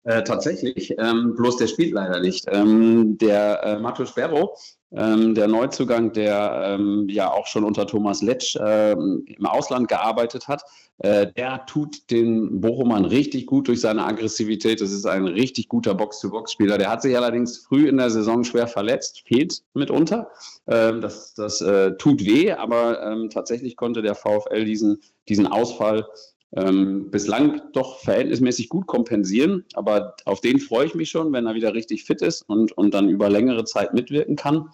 Äh, 0.03 0.23
tatsächlich, 0.23 0.95
ähm, 0.97 1.35
bloß 1.35 1.57
der 1.57 1.67
spielt 1.67 1.91
leider 1.93 2.19
nicht. 2.19 2.45
Ähm, 2.47 3.19
der 3.19 3.63
äh, 3.63 3.79
Matus 3.79 4.15
Berro, 4.15 4.55
ähm, 4.91 5.35
der 5.35 5.47
Neuzugang, 5.47 6.11
der 6.11 6.77
ähm, 6.79 7.07
ja 7.07 7.31
auch 7.31 7.45
schon 7.45 7.63
unter 7.63 7.85
Thomas 7.85 8.23
Letsch 8.23 8.55
äh, 8.55 8.93
im 8.93 9.45
Ausland 9.45 9.87
gearbeitet 9.89 10.47
hat, 10.47 10.63
äh, 10.97 11.31
der 11.31 11.67
tut 11.67 12.09
den 12.09 12.61
Bochumern 12.61 13.05
richtig 13.05 13.45
gut 13.45 13.67
durch 13.67 13.79
seine 13.79 14.03
Aggressivität. 14.03 14.81
Das 14.81 14.91
ist 14.91 15.05
ein 15.05 15.27
richtig 15.27 15.67
guter 15.67 15.93
Box-to-Box-Spieler. 15.93 16.79
Der 16.79 16.89
hat 16.89 17.03
sich 17.03 17.15
allerdings 17.15 17.59
früh 17.59 17.87
in 17.87 17.97
der 17.97 18.09
Saison 18.09 18.43
schwer 18.43 18.67
verletzt, 18.67 19.21
fehlt 19.27 19.61
mitunter. 19.75 20.31
Ähm, 20.65 21.01
das 21.01 21.35
das 21.35 21.61
äh, 21.61 21.91
tut 21.97 22.25
weh, 22.25 22.51
aber 22.51 23.03
ähm, 23.03 23.29
tatsächlich 23.29 23.75
konnte 23.75 24.01
der 24.01 24.15
VfL 24.15 24.65
diesen, 24.65 24.99
diesen 25.29 25.45
Ausfall 25.45 26.07
ähm, 26.55 27.09
bislang 27.09 27.61
doch 27.73 27.99
verhältnismäßig 27.99 28.69
gut 28.69 28.87
kompensieren. 28.87 29.65
Aber 29.73 30.15
auf 30.25 30.41
den 30.41 30.59
freue 30.59 30.85
ich 30.85 30.95
mich 30.95 31.09
schon, 31.09 31.31
wenn 31.31 31.45
er 31.45 31.55
wieder 31.55 31.73
richtig 31.73 32.03
fit 32.03 32.21
ist 32.21 32.43
und, 32.49 32.71
und 32.73 32.93
dann 32.93 33.09
über 33.09 33.29
längere 33.29 33.63
Zeit 33.63 33.93
mitwirken 33.93 34.35
kann. 34.35 34.69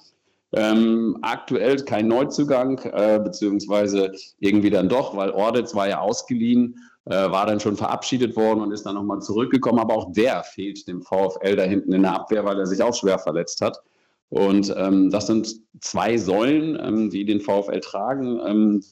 Ähm, 0.54 1.18
aktuell 1.22 1.76
kein 1.78 2.08
Neuzugang, 2.08 2.80
äh, 2.80 3.20
beziehungsweise 3.22 4.14
irgendwie 4.40 4.70
dann 4.70 4.88
doch, 4.88 5.16
weil 5.16 5.32
Ordetz 5.32 5.76
war 5.76 5.90
ja 5.90 6.00
ausgeliehen, 6.00 6.76
äh, 7.06 7.12
war 7.12 7.46
dann 7.46 7.60
schon 7.60 7.76
verabschiedet 7.76 8.36
worden 8.36 8.62
und 8.62 8.72
ist 8.72 8.86
dann 8.86 8.96
nochmal 8.96 9.22
zurückgekommen. 9.22 9.80
Aber 9.80 9.94
auch 9.94 10.12
der 10.14 10.44
fehlt 10.44 10.88
dem 10.88 11.02
VfL 11.02 11.56
da 11.58 11.64
hinten 11.64 11.94
in 11.94 12.04
der 12.04 12.16
Abwehr, 12.16 12.46
weil 12.46 12.58
er 12.58 12.66
sich 12.66 12.82
auch 12.82 12.96
schwer 12.96 13.20
verletzt 13.20 13.62
hat. 13.62 13.82
Und 14.30 14.74
ähm, 14.76 15.10
das 15.10 15.28
sind 15.28 15.56
zwei 15.80 16.18
Säulen, 16.18 16.78
ähm, 16.82 17.10
die 17.10 17.24
den 17.24 17.40
VfL 17.40 17.80
tragen. 17.82 18.40
Ähm, 18.46 18.84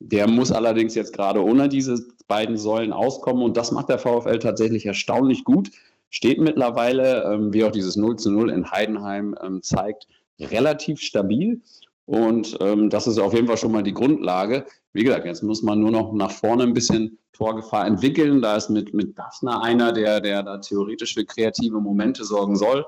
der 0.00 0.28
muss 0.28 0.52
allerdings 0.52 0.94
jetzt 0.94 1.12
gerade 1.12 1.42
ohne 1.42 1.68
diese 1.68 2.04
beiden 2.26 2.56
Säulen 2.56 2.92
auskommen 2.92 3.42
und 3.42 3.56
das 3.56 3.72
macht 3.72 3.88
der 3.88 3.98
VfL 3.98 4.38
tatsächlich 4.38 4.86
erstaunlich 4.86 5.44
gut. 5.44 5.70
Steht 6.10 6.40
mittlerweile, 6.40 7.24
ähm, 7.24 7.52
wie 7.52 7.64
auch 7.64 7.72
dieses 7.72 7.96
0 7.96 8.16
zu 8.16 8.30
0 8.30 8.50
in 8.50 8.70
Heidenheim 8.70 9.34
ähm, 9.42 9.62
zeigt, 9.62 10.06
relativ 10.40 11.00
stabil. 11.00 11.60
Und 12.06 12.56
ähm, 12.60 12.90
das 12.90 13.06
ist 13.06 13.18
auf 13.18 13.34
jeden 13.34 13.46
Fall 13.46 13.56
schon 13.56 13.72
mal 13.72 13.82
die 13.82 13.94
Grundlage. 13.94 14.66
Wie 14.92 15.04
gesagt, 15.04 15.26
jetzt 15.26 15.42
muss 15.42 15.62
man 15.62 15.80
nur 15.80 15.90
noch 15.90 16.12
nach 16.12 16.30
vorne 16.30 16.64
ein 16.64 16.74
bisschen 16.74 17.18
Torgefahr 17.32 17.86
entwickeln. 17.86 18.42
Da 18.42 18.56
ist 18.56 18.70
mit, 18.70 18.94
mit 18.94 19.18
Daphner 19.18 19.62
einer, 19.62 19.92
der, 19.92 20.20
der 20.20 20.42
da 20.42 20.58
theoretisch 20.58 21.14
für 21.14 21.24
kreative 21.24 21.80
Momente 21.80 22.24
sorgen 22.24 22.56
soll 22.56 22.84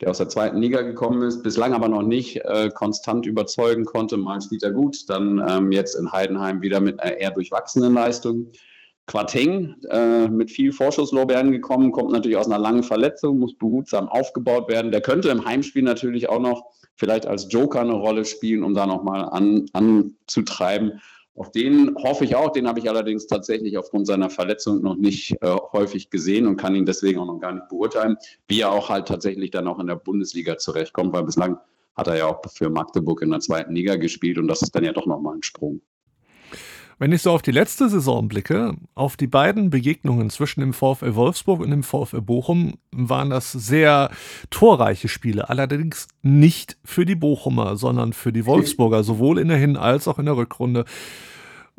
der 0.00 0.10
aus 0.10 0.18
der 0.18 0.28
zweiten 0.28 0.58
Liga 0.58 0.82
gekommen 0.82 1.22
ist, 1.22 1.42
bislang 1.42 1.72
aber 1.72 1.88
noch 1.88 2.02
nicht 2.02 2.36
äh, 2.44 2.70
konstant 2.72 3.26
überzeugen 3.26 3.84
konnte. 3.84 4.16
Mal 4.16 4.40
spielt 4.40 4.62
er 4.62 4.70
gut, 4.70 5.08
dann 5.08 5.44
ähm, 5.48 5.72
jetzt 5.72 5.94
in 5.94 6.12
Heidenheim 6.12 6.62
wieder 6.62 6.80
mit 6.80 7.00
einer 7.00 7.16
eher 7.16 7.32
durchwachsenen 7.32 7.94
Leistung. 7.94 8.52
Quateng 9.06 9.74
äh, 9.90 10.28
mit 10.28 10.50
viel 10.50 10.70
Vorschusslorbeeren 10.70 11.50
gekommen, 11.50 11.92
kommt 11.92 12.12
natürlich 12.12 12.36
aus 12.36 12.46
einer 12.46 12.58
langen 12.58 12.82
Verletzung, 12.82 13.38
muss 13.38 13.56
behutsam 13.56 14.06
aufgebaut 14.08 14.68
werden. 14.68 14.92
Der 14.92 15.00
könnte 15.00 15.30
im 15.30 15.46
Heimspiel 15.46 15.82
natürlich 15.82 16.28
auch 16.28 16.40
noch 16.40 16.64
vielleicht 16.94 17.26
als 17.26 17.50
Joker 17.50 17.80
eine 17.80 17.94
Rolle 17.94 18.26
spielen, 18.26 18.62
um 18.62 18.74
da 18.74 18.86
nochmal 18.86 19.24
an, 19.30 19.66
anzutreiben. 19.72 21.00
Auf 21.38 21.52
den 21.52 21.94
hoffe 21.94 22.24
ich 22.24 22.34
auch, 22.34 22.50
den 22.50 22.66
habe 22.66 22.80
ich 22.80 22.88
allerdings 22.88 23.28
tatsächlich 23.28 23.78
aufgrund 23.78 24.08
seiner 24.08 24.28
Verletzung 24.28 24.82
noch 24.82 24.96
nicht 24.96 25.36
äh, 25.40 25.56
häufig 25.72 26.10
gesehen 26.10 26.48
und 26.48 26.56
kann 26.56 26.74
ihn 26.74 26.84
deswegen 26.84 27.20
auch 27.20 27.26
noch 27.26 27.38
gar 27.38 27.52
nicht 27.52 27.68
beurteilen, 27.68 28.16
wie 28.48 28.62
er 28.62 28.72
auch 28.72 28.88
halt 28.88 29.06
tatsächlich 29.06 29.52
dann 29.52 29.68
auch 29.68 29.78
in 29.78 29.86
der 29.86 29.94
Bundesliga 29.94 30.58
zurechtkommt, 30.58 31.12
weil 31.12 31.22
bislang 31.22 31.58
hat 31.94 32.08
er 32.08 32.16
ja 32.16 32.26
auch 32.26 32.40
für 32.52 32.70
Magdeburg 32.70 33.22
in 33.22 33.30
der 33.30 33.38
zweiten 33.38 33.72
Liga 33.72 33.94
gespielt 33.94 34.36
und 34.38 34.48
das 34.48 34.62
ist 34.62 34.74
dann 34.74 34.82
ja 34.82 34.92
doch 34.92 35.06
nochmal 35.06 35.36
ein 35.36 35.44
Sprung. 35.44 35.80
Wenn 37.00 37.12
ich 37.12 37.22
so 37.22 37.30
auf 37.30 37.42
die 37.42 37.52
letzte 37.52 37.88
Saison 37.88 38.26
blicke, 38.26 38.74
auf 38.96 39.16
die 39.16 39.28
beiden 39.28 39.70
Begegnungen 39.70 40.30
zwischen 40.30 40.60
dem 40.60 40.72
VfL 40.72 41.14
Wolfsburg 41.14 41.60
und 41.60 41.70
dem 41.70 41.84
VfL 41.84 42.20
Bochum, 42.20 42.74
waren 42.90 43.30
das 43.30 43.52
sehr 43.52 44.10
torreiche 44.50 45.06
Spiele. 45.06 45.48
Allerdings 45.48 46.08
nicht 46.22 46.76
für 46.84 47.06
die 47.06 47.14
Bochumer, 47.14 47.76
sondern 47.76 48.12
für 48.12 48.32
die 48.32 48.46
Wolfsburger, 48.46 49.04
sowohl 49.04 49.38
in 49.38 49.48
der 49.48 49.58
Hin- 49.58 49.76
als 49.76 50.08
auch 50.08 50.18
in 50.18 50.26
der 50.26 50.36
Rückrunde. 50.36 50.86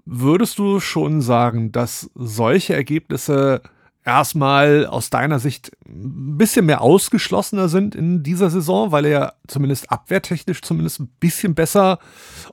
Würdest 0.06 0.58
du 0.58 0.80
schon 0.80 1.22
sagen, 1.22 1.74
dass 1.74 2.10
solche 2.16 2.74
Ergebnisse 2.74 3.62
erstmal 4.06 4.86
aus 4.86 5.10
deiner 5.10 5.40
Sicht 5.40 5.72
ein 5.86 6.38
bisschen 6.38 6.66
mehr 6.66 6.82
ausgeschlossener 6.82 7.68
sind 7.68 7.94
in 7.94 8.24
dieser 8.24 8.50
Saison, 8.50 8.94
weil 8.94 9.06
er 9.06 9.36
zumindest 9.48 9.92
abwehrtechnisch 9.92 10.62
zumindest 10.62 11.02
ein 11.02 11.10
bisschen 11.20 11.54
besser 11.56 12.00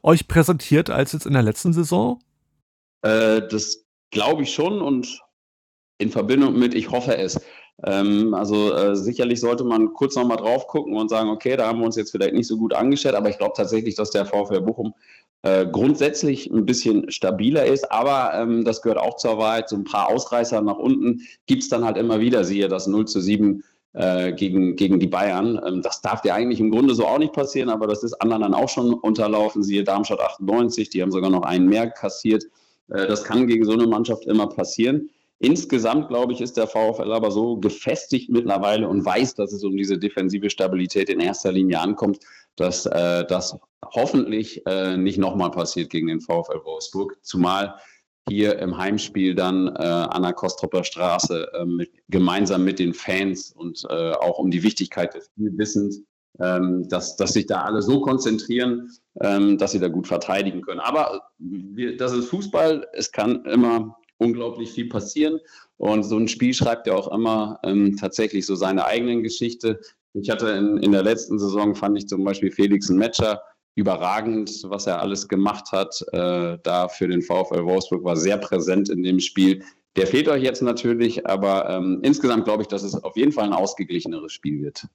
euch 0.02 0.26
präsentiert 0.26 0.90
als 0.90 1.12
jetzt 1.12 1.26
in 1.26 1.32
der 1.32 1.42
letzten 1.42 1.72
Saison? 1.72 2.18
Äh, 3.06 3.46
das 3.48 3.84
glaube 4.10 4.42
ich 4.42 4.52
schon 4.52 4.80
und 4.80 5.20
in 5.98 6.10
Verbindung 6.10 6.58
mit, 6.58 6.74
ich 6.74 6.90
hoffe 6.90 7.16
es. 7.16 7.40
Ähm, 7.84 8.34
also 8.34 8.72
äh, 8.74 8.96
sicherlich 8.96 9.40
sollte 9.40 9.64
man 9.64 9.92
kurz 9.92 10.16
nochmal 10.16 10.38
drauf 10.38 10.66
gucken 10.66 10.96
und 10.96 11.08
sagen, 11.08 11.28
okay, 11.28 11.56
da 11.56 11.66
haben 11.66 11.78
wir 11.78 11.86
uns 11.86 11.96
jetzt 11.96 12.10
vielleicht 12.10 12.34
nicht 12.34 12.46
so 12.46 12.56
gut 12.56 12.74
angestellt, 12.74 13.14
aber 13.14 13.28
ich 13.28 13.38
glaube 13.38 13.54
tatsächlich, 13.56 13.94
dass 13.94 14.10
der 14.10 14.26
VfL 14.26 14.60
Bochum 14.62 14.94
äh, 15.42 15.66
grundsätzlich 15.66 16.50
ein 16.50 16.64
bisschen 16.64 17.10
stabiler 17.10 17.66
ist, 17.66 17.90
aber 17.92 18.32
ähm, 18.34 18.64
das 18.64 18.82
gehört 18.82 18.98
auch 18.98 19.16
zur 19.16 19.38
Wahrheit. 19.38 19.68
So 19.68 19.76
ein 19.76 19.84
paar 19.84 20.08
Ausreißer 20.08 20.60
nach 20.62 20.78
unten 20.78 21.20
gibt 21.46 21.62
es 21.62 21.68
dann 21.68 21.84
halt 21.84 21.98
immer 21.98 22.18
wieder, 22.20 22.44
siehe 22.44 22.68
das 22.68 22.86
0 22.86 23.06
zu 23.06 23.20
7 23.20 23.62
äh, 23.92 24.32
gegen, 24.32 24.76
gegen 24.76 24.98
die 24.98 25.06
Bayern. 25.06 25.60
Ähm, 25.64 25.82
das 25.82 26.00
darf 26.00 26.22
dir 26.22 26.34
eigentlich 26.34 26.60
im 26.60 26.70
Grunde 26.70 26.94
so 26.94 27.06
auch 27.06 27.18
nicht 27.18 27.34
passieren, 27.34 27.68
aber 27.68 27.86
das 27.86 28.02
ist 28.02 28.14
anderen 28.14 28.42
dann 28.42 28.54
auch 28.54 28.70
schon 28.70 28.94
unterlaufen, 28.94 29.62
siehe 29.62 29.84
Darmstadt 29.84 30.20
98, 30.20 30.88
die 30.88 31.02
haben 31.02 31.12
sogar 31.12 31.30
noch 31.30 31.42
einen 31.42 31.68
mehr 31.68 31.90
kassiert. 31.90 32.44
Äh, 32.88 33.06
das 33.06 33.24
kann 33.24 33.46
gegen 33.46 33.64
so 33.64 33.72
eine 33.72 33.86
Mannschaft 33.86 34.26
immer 34.26 34.48
passieren. 34.48 35.10
Insgesamt, 35.38 36.08
glaube 36.08 36.32
ich, 36.32 36.40
ist 36.40 36.56
der 36.56 36.66
VfL 36.66 37.12
aber 37.12 37.30
so 37.30 37.58
gefestigt 37.58 38.30
mittlerweile 38.30 38.88
und 38.88 39.04
weiß, 39.04 39.34
dass 39.34 39.52
es 39.52 39.64
um 39.64 39.76
diese 39.76 39.98
defensive 39.98 40.48
Stabilität 40.48 41.10
in 41.10 41.20
erster 41.20 41.52
Linie 41.52 41.80
ankommt, 41.80 42.20
dass 42.56 42.86
äh, 42.86 43.24
das 43.26 43.58
hoffentlich 43.84 44.66
äh, 44.66 44.96
nicht 44.96 45.18
nochmal 45.18 45.50
passiert 45.50 45.90
gegen 45.90 46.06
den 46.06 46.20
VfL 46.20 46.64
Wolfsburg. 46.64 47.18
Zumal 47.22 47.74
hier 48.28 48.58
im 48.58 48.76
Heimspiel 48.76 49.34
dann 49.34 49.68
äh, 49.68 49.82
an 49.82 50.22
der 50.22 50.32
Kostropper 50.32 50.84
Straße 50.84 51.52
äh, 51.52 51.64
mit, 51.64 51.90
gemeinsam 52.08 52.64
mit 52.64 52.78
den 52.78 52.94
Fans 52.94 53.52
und 53.52 53.84
äh, 53.88 54.12
auch 54.12 54.38
um 54.38 54.50
die 54.50 54.62
Wichtigkeit 54.62 55.14
des 55.14 55.26
Spiels 55.26 55.58
wissend, 55.58 55.94
ähm, 56.40 56.88
dass, 56.88 57.16
dass 57.16 57.34
sich 57.34 57.46
da 57.46 57.62
alle 57.62 57.82
so 57.82 58.00
konzentrieren, 58.00 58.90
ähm, 59.20 59.58
dass 59.58 59.72
sie 59.72 59.80
da 59.80 59.88
gut 59.88 60.06
verteidigen 60.06 60.62
können. 60.62 60.80
Aber 60.80 61.22
wir, 61.38 61.96
das 61.96 62.12
ist 62.12 62.28
Fußball, 62.28 62.86
es 62.92 63.12
kann 63.12 63.44
immer 63.44 63.96
unglaublich 64.18 64.70
viel 64.70 64.88
passieren 64.88 65.40
und 65.76 66.04
so 66.04 66.16
ein 66.16 66.28
Spiel 66.28 66.54
schreibt 66.54 66.86
ja 66.86 66.94
auch 66.94 67.12
immer 67.12 67.58
ähm, 67.62 67.96
tatsächlich 67.96 68.46
so 68.46 68.54
seine 68.54 68.86
eigenen 68.86 69.22
Geschichte. 69.22 69.80
Ich 70.14 70.30
hatte 70.30 70.48
in, 70.48 70.78
in 70.78 70.92
der 70.92 71.02
letzten 71.02 71.38
Saison, 71.38 71.74
fand 71.74 71.98
ich 71.98 72.08
zum 72.08 72.24
Beispiel 72.24 72.50
Felix 72.50 72.88
ein 72.88 72.98
überragend, 73.74 74.62
was 74.64 74.86
er 74.86 75.02
alles 75.02 75.28
gemacht 75.28 75.70
hat. 75.70 76.02
Äh, 76.12 76.58
da 76.62 76.88
für 76.88 77.08
den 77.08 77.20
VfL 77.20 77.64
Wolfsburg 77.64 78.02
war 78.04 78.16
sehr 78.16 78.38
präsent 78.38 78.88
in 78.88 79.02
dem 79.02 79.20
Spiel. 79.20 79.62
Der 79.96 80.06
fehlt 80.06 80.28
euch 80.28 80.42
jetzt 80.42 80.62
natürlich, 80.62 81.26
aber 81.26 81.68
ähm, 81.70 82.00
insgesamt 82.02 82.44
glaube 82.44 82.62
ich, 82.62 82.68
dass 82.68 82.82
es 82.82 82.94
auf 83.04 83.16
jeden 83.16 83.32
Fall 83.32 83.44
ein 83.44 83.52
ausgeglicheneres 83.52 84.32
Spiel 84.32 84.62
wird. 84.62 84.86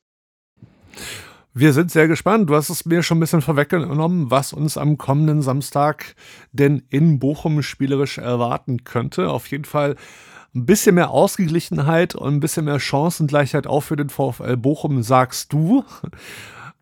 Wir 1.54 1.74
sind 1.74 1.92
sehr 1.92 2.08
gespannt. 2.08 2.50
Du 2.50 2.56
hast 2.56 2.70
es 2.70 2.86
mir 2.86 3.04
schon 3.04 3.18
ein 3.18 3.20
bisschen 3.20 3.42
vorweggenommen, 3.42 4.32
was 4.32 4.54
uns 4.54 4.78
am 4.78 4.98
kommenden 4.98 5.42
Samstag 5.42 6.16
denn 6.54 6.84
in 6.90 7.20
Bochum 7.20 7.62
spielerisch 7.62 8.20
erwarten 8.20 8.86
könnte. 8.86 9.30
Auf 9.30 9.48
jeden 9.48 9.66
Fall 9.66 9.98
ein 10.56 10.66
bisschen 10.66 10.96
mehr 10.96 11.12
Ausgeglichenheit 11.12 12.16
und 12.16 12.36
ein 12.36 12.40
bisschen 12.40 12.66
mehr 12.66 12.80
Chancengleichheit 12.80 13.68
auch 13.68 13.82
für 13.82 13.98
den 13.98 14.10
VfL 14.10 14.56
Bochum, 14.56 15.04
sagst 15.04 15.52
du. 15.52 15.84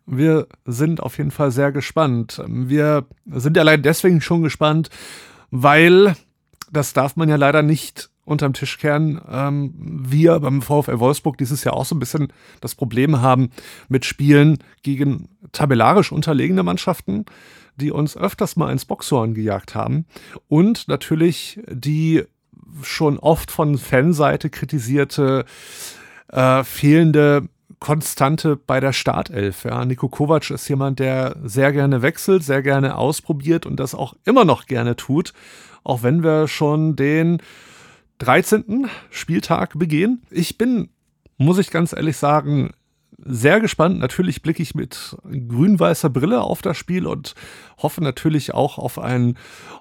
Wir 0.06 0.48
sind 0.66 1.02
auf 1.02 1.18
jeden 1.18 1.32
Fall 1.32 1.50
sehr 1.50 1.72
gespannt. 1.72 2.40
Wir 2.48 3.06
sind 3.26 3.58
allein 3.58 3.82
deswegen 3.82 4.22
schon 4.22 4.44
gespannt, 4.44 4.92
weil, 5.50 6.16
das 6.72 6.94
darf 6.94 7.16
man 7.16 7.28
ja 7.28 7.38
leider 7.38 7.64
nicht 7.64 8.12
unterm 8.30 8.54
Tisch 8.54 8.78
kehren, 8.78 9.20
ähm, 9.30 9.74
wir 9.78 10.40
beim 10.40 10.62
VfL 10.62 11.00
Wolfsburg 11.00 11.38
dieses 11.38 11.64
Jahr 11.64 11.76
auch 11.76 11.86
so 11.86 11.96
ein 11.96 12.00
bisschen 12.00 12.32
das 12.62 12.76
Problem 12.76 13.22
haben 13.22 13.50
mit 13.88 14.06
Spielen 14.06 14.60
gegen 14.84 15.30
tabellarisch 15.52 16.12
unterlegene 16.12 16.64
Mannschaften, 16.64 17.26
die 17.76 17.92
uns 17.92 18.16
öfters 18.16 18.56
mal 18.56 18.72
ins 18.72 18.86
Boxhorn 18.86 19.34
gejagt 19.34 19.76
haben 19.76 20.06
und 20.48 20.88
natürlich 20.88 21.60
die 21.70 22.24
schon 22.84 23.18
oft 23.18 23.52
von 23.52 23.78
Fanseite 23.78 24.50
kritisierte 24.50 25.46
äh, 26.28 26.64
fehlende 26.64 27.50
Konstante 27.80 28.58
bei 28.58 28.80
der 28.80 28.94
Startelf. 28.94 29.64
Ja. 29.64 29.86
Nico 29.86 30.10
Kovac 30.10 30.50
ist 30.50 30.68
jemand, 30.68 31.00
der 31.00 31.38
sehr 31.44 31.72
gerne 31.72 32.02
wechselt, 32.02 32.44
sehr 32.44 32.62
gerne 32.62 32.98
ausprobiert 32.98 33.66
und 33.66 33.80
das 33.80 33.96
auch 33.96 34.14
immer 34.26 34.46
noch 34.46 34.66
gerne 34.66 34.96
tut, 34.96 35.34
auch 35.84 36.04
wenn 36.04 36.24
wir 36.24 36.48
schon 36.48 36.96
den 36.96 37.42
13. 38.20 38.88
Spieltag 39.10 39.78
begehen. 39.78 40.22
Ich 40.30 40.58
bin, 40.58 40.90
muss 41.38 41.58
ich 41.58 41.72
ganz 41.72 41.94
ehrlich 41.94 42.18
sagen, 42.18 42.72
sehr 43.26 43.60
gespannt. 43.60 44.00
Natürlich 44.00 44.42
blicke 44.42 44.62
ich 44.64 44.76
mit 44.76 45.18
grün-weißer 45.24 46.10
Brille 46.10 46.42
auf 46.42 46.62
das 46.62 46.78
Spiel 46.78 47.06
und 47.06 47.36
hoffe 47.78 48.04
natürlich 48.04 48.54
auch 48.54 48.78
auf 48.78 49.00
einen 49.00 49.38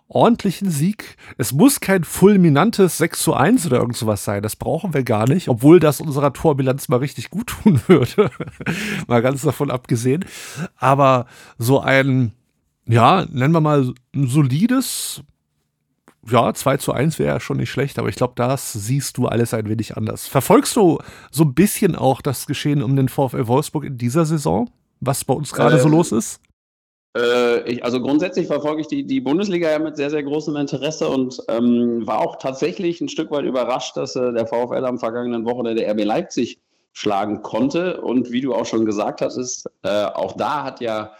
ordentlichen 0.08 0.70
Sieg. 0.70 1.16
Es 1.36 1.52
muss 1.52 1.80
kein 1.80 2.04
fulminantes 2.04 2.98
6 2.98 3.20
zu 3.20 3.34
1 3.34 3.66
oder 3.66 3.78
irgend 3.78 3.96
sowas 3.96 4.24
sein. 4.24 4.42
Das 4.42 4.56
brauchen 4.56 4.94
wir 4.94 5.02
gar 5.02 5.28
nicht, 5.28 5.48
obwohl 5.48 5.80
das 5.80 6.00
unserer 6.00 6.32
Torbilanz 6.32 6.88
mal 6.88 6.96
richtig 6.98 7.30
gut 7.30 7.48
tun 7.48 7.80
würde. 7.86 8.30
mal 9.06 9.22
ganz 9.22 9.42
davon 9.42 9.70
abgesehen. 9.70 10.24
Aber 10.76 11.26
so 11.58 11.80
ein, 11.80 12.32
ja, 12.86 13.26
nennen 13.30 13.54
wir 13.54 13.60
mal 13.60 13.92
ein 14.14 14.26
solides 14.26 15.22
ja, 16.30 16.52
2 16.52 16.76
zu 16.78 16.92
1 16.92 17.18
wäre 17.18 17.34
ja 17.34 17.40
schon 17.40 17.58
nicht 17.58 17.70
schlecht, 17.70 17.98
aber 17.98 18.08
ich 18.08 18.16
glaube, 18.16 18.34
das 18.36 18.72
siehst 18.72 19.16
du 19.18 19.26
alles 19.26 19.54
ein 19.54 19.68
wenig 19.68 19.96
anders. 19.96 20.26
Verfolgst 20.26 20.76
du 20.76 20.98
so 21.30 21.44
ein 21.44 21.54
bisschen 21.54 21.96
auch 21.96 22.20
das 22.20 22.46
Geschehen 22.46 22.82
um 22.82 22.96
den 22.96 23.08
VfL 23.08 23.46
Wolfsburg 23.46 23.84
in 23.84 23.98
dieser 23.98 24.24
Saison, 24.24 24.70
was 25.00 25.24
bei 25.24 25.34
uns 25.34 25.52
gerade 25.52 25.76
äh, 25.76 25.80
so 25.80 25.88
los 25.88 26.12
ist? 26.12 26.40
Äh, 27.16 27.70
ich, 27.70 27.84
also 27.84 28.00
grundsätzlich 28.00 28.46
verfolge 28.46 28.82
ich 28.82 28.86
die, 28.86 29.04
die 29.04 29.20
Bundesliga 29.20 29.70
ja 29.70 29.78
mit 29.78 29.96
sehr, 29.96 30.10
sehr 30.10 30.22
großem 30.22 30.56
Interesse 30.56 31.08
und 31.08 31.40
ähm, 31.48 32.06
war 32.06 32.20
auch 32.20 32.36
tatsächlich 32.36 33.00
ein 33.00 33.08
Stück 33.08 33.30
weit 33.30 33.44
überrascht, 33.44 33.96
dass 33.96 34.14
äh, 34.16 34.32
der 34.32 34.46
VfL 34.46 34.84
am 34.84 34.98
vergangenen 34.98 35.44
Wochenende 35.44 35.82
der 35.82 35.92
RB 35.92 36.04
Leipzig 36.04 36.58
schlagen 36.92 37.42
konnte. 37.42 38.00
Und 38.00 38.32
wie 38.32 38.40
du 38.40 38.54
auch 38.54 38.66
schon 38.66 38.84
gesagt 38.84 39.20
hast, 39.20 39.66
äh, 39.82 40.04
auch 40.04 40.36
da 40.36 40.64
hat 40.64 40.80
ja 40.80 41.12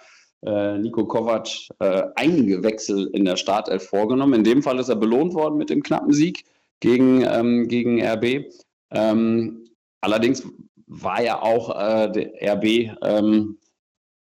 äh, 0.44 0.78
Nico 0.78 1.06
Kovac 1.06 1.48
äh, 1.80 2.04
einige 2.16 2.62
Wechsel 2.62 3.08
in 3.12 3.24
der 3.24 3.36
Startelf 3.36 3.88
vorgenommen. 3.88 4.34
In 4.34 4.44
dem 4.44 4.62
Fall 4.62 4.78
ist 4.78 4.88
er 4.88 4.96
belohnt 4.96 5.34
worden 5.34 5.58
mit 5.58 5.70
dem 5.70 5.82
knappen 5.82 6.12
Sieg 6.12 6.44
gegen, 6.80 7.22
ähm, 7.22 7.68
gegen 7.68 8.02
RB. 8.02 8.52
Ähm, 8.90 9.68
allerdings 10.00 10.46
war 10.86 11.22
ja 11.22 11.42
auch 11.42 11.70
äh, 11.78 12.10
der 12.10 12.54
RB 12.54 12.96
ähm, 13.02 13.58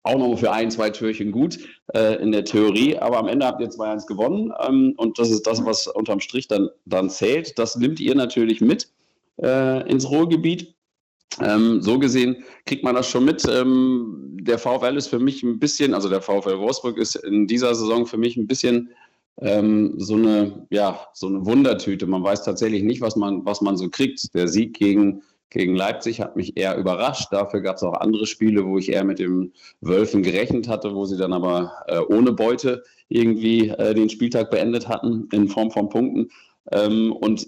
auch 0.04 0.18
noch 0.18 0.36
für 0.38 0.52
ein, 0.52 0.72
zwei 0.72 0.90
Türchen 0.90 1.32
gut 1.32 1.60
äh, 1.94 2.16
in 2.22 2.32
der 2.32 2.44
Theorie, 2.44 2.98
aber 2.98 3.20
am 3.20 3.28
Ende 3.28 3.46
habt 3.46 3.62
ihr 3.62 3.70
2-1 3.70 4.08
gewonnen 4.08 4.52
ähm, 4.68 4.94
und 4.98 5.20
das 5.20 5.30
ist 5.30 5.46
das, 5.46 5.64
was 5.64 5.88
unterm 5.88 6.20
Strich 6.20 6.48
dann, 6.48 6.70
dann 6.86 7.10
zählt. 7.10 7.58
Das 7.60 7.76
nimmt 7.76 8.00
ihr 8.00 8.16
natürlich 8.16 8.62
mit 8.62 8.92
äh, 9.42 9.88
ins 9.90 10.10
Ruhrgebiet. 10.10 10.74
Ähm, 11.40 11.82
so 11.82 11.98
gesehen 11.98 12.44
kriegt 12.66 12.84
man 12.84 12.96
das 12.96 13.10
schon 13.10 13.26
mit. 13.26 13.46
Ähm, 13.50 14.38
der 14.42 14.58
VfL 14.58 14.98
ist 14.98 15.08
für 15.08 15.20
mich 15.20 15.44
ein 15.44 15.60
bisschen, 15.60 15.94
also 15.94 16.10
der 16.10 16.22
VfL 16.22 16.60
Wolfsburg 16.60 16.98
ist 16.98 17.16
in 17.16 17.48
dieser 17.48 17.74
Saison 17.74 18.06
für 18.06 18.18
mich 18.18 18.36
ein 18.36 18.48
bisschen 18.48 18.90
ähm, 19.40 19.94
so 19.98 20.16
eine, 20.16 20.68
ja, 20.70 21.08
so 21.14 21.28
eine 21.28 21.46
Wundertüte. 21.46 22.06
Man 22.06 22.24
weiß 22.24 22.44
tatsächlich 22.44 22.84
nicht, 22.84 23.02
was 23.02 23.16
man, 23.16 23.46
was 23.46 23.62
man 23.62 23.78
so 23.78 23.90
kriegt. 23.90 24.34
Der 24.36 24.48
Sieg 24.48 24.78
gegen, 24.78 25.24
gegen 25.50 25.76
Leipzig 25.76 26.20
hat 26.20 26.36
mich 26.36 26.58
eher 26.58 26.78
überrascht. 26.78 27.28
Dafür 27.32 27.62
gab 27.62 27.78
es 27.78 27.84
auch 27.84 27.94
andere 27.94 28.28
Spiele, 28.28 28.66
wo 28.66 28.78
ich 28.78 28.92
eher 28.92 29.04
mit 29.04 29.20
den 29.20 29.54
Wölfen 29.80 30.24
gerechnet 30.24 30.68
hatte, 30.68 30.94
wo 30.94 31.06
sie 31.06 31.18
dann 31.18 31.34
aber 31.34 31.72
äh, 31.88 32.00
ohne 32.00 32.34
Beute 32.34 32.84
irgendwie 33.08 33.70
äh, 33.70 33.94
den 33.94 34.10
Spieltag 34.10 34.52
beendet 34.52 34.88
hatten 34.88 35.28
in 35.32 35.48
Form 35.48 35.72
von 35.72 35.90
Punkten. 35.90 36.30
Ähm, 36.72 37.12
und 37.14 37.48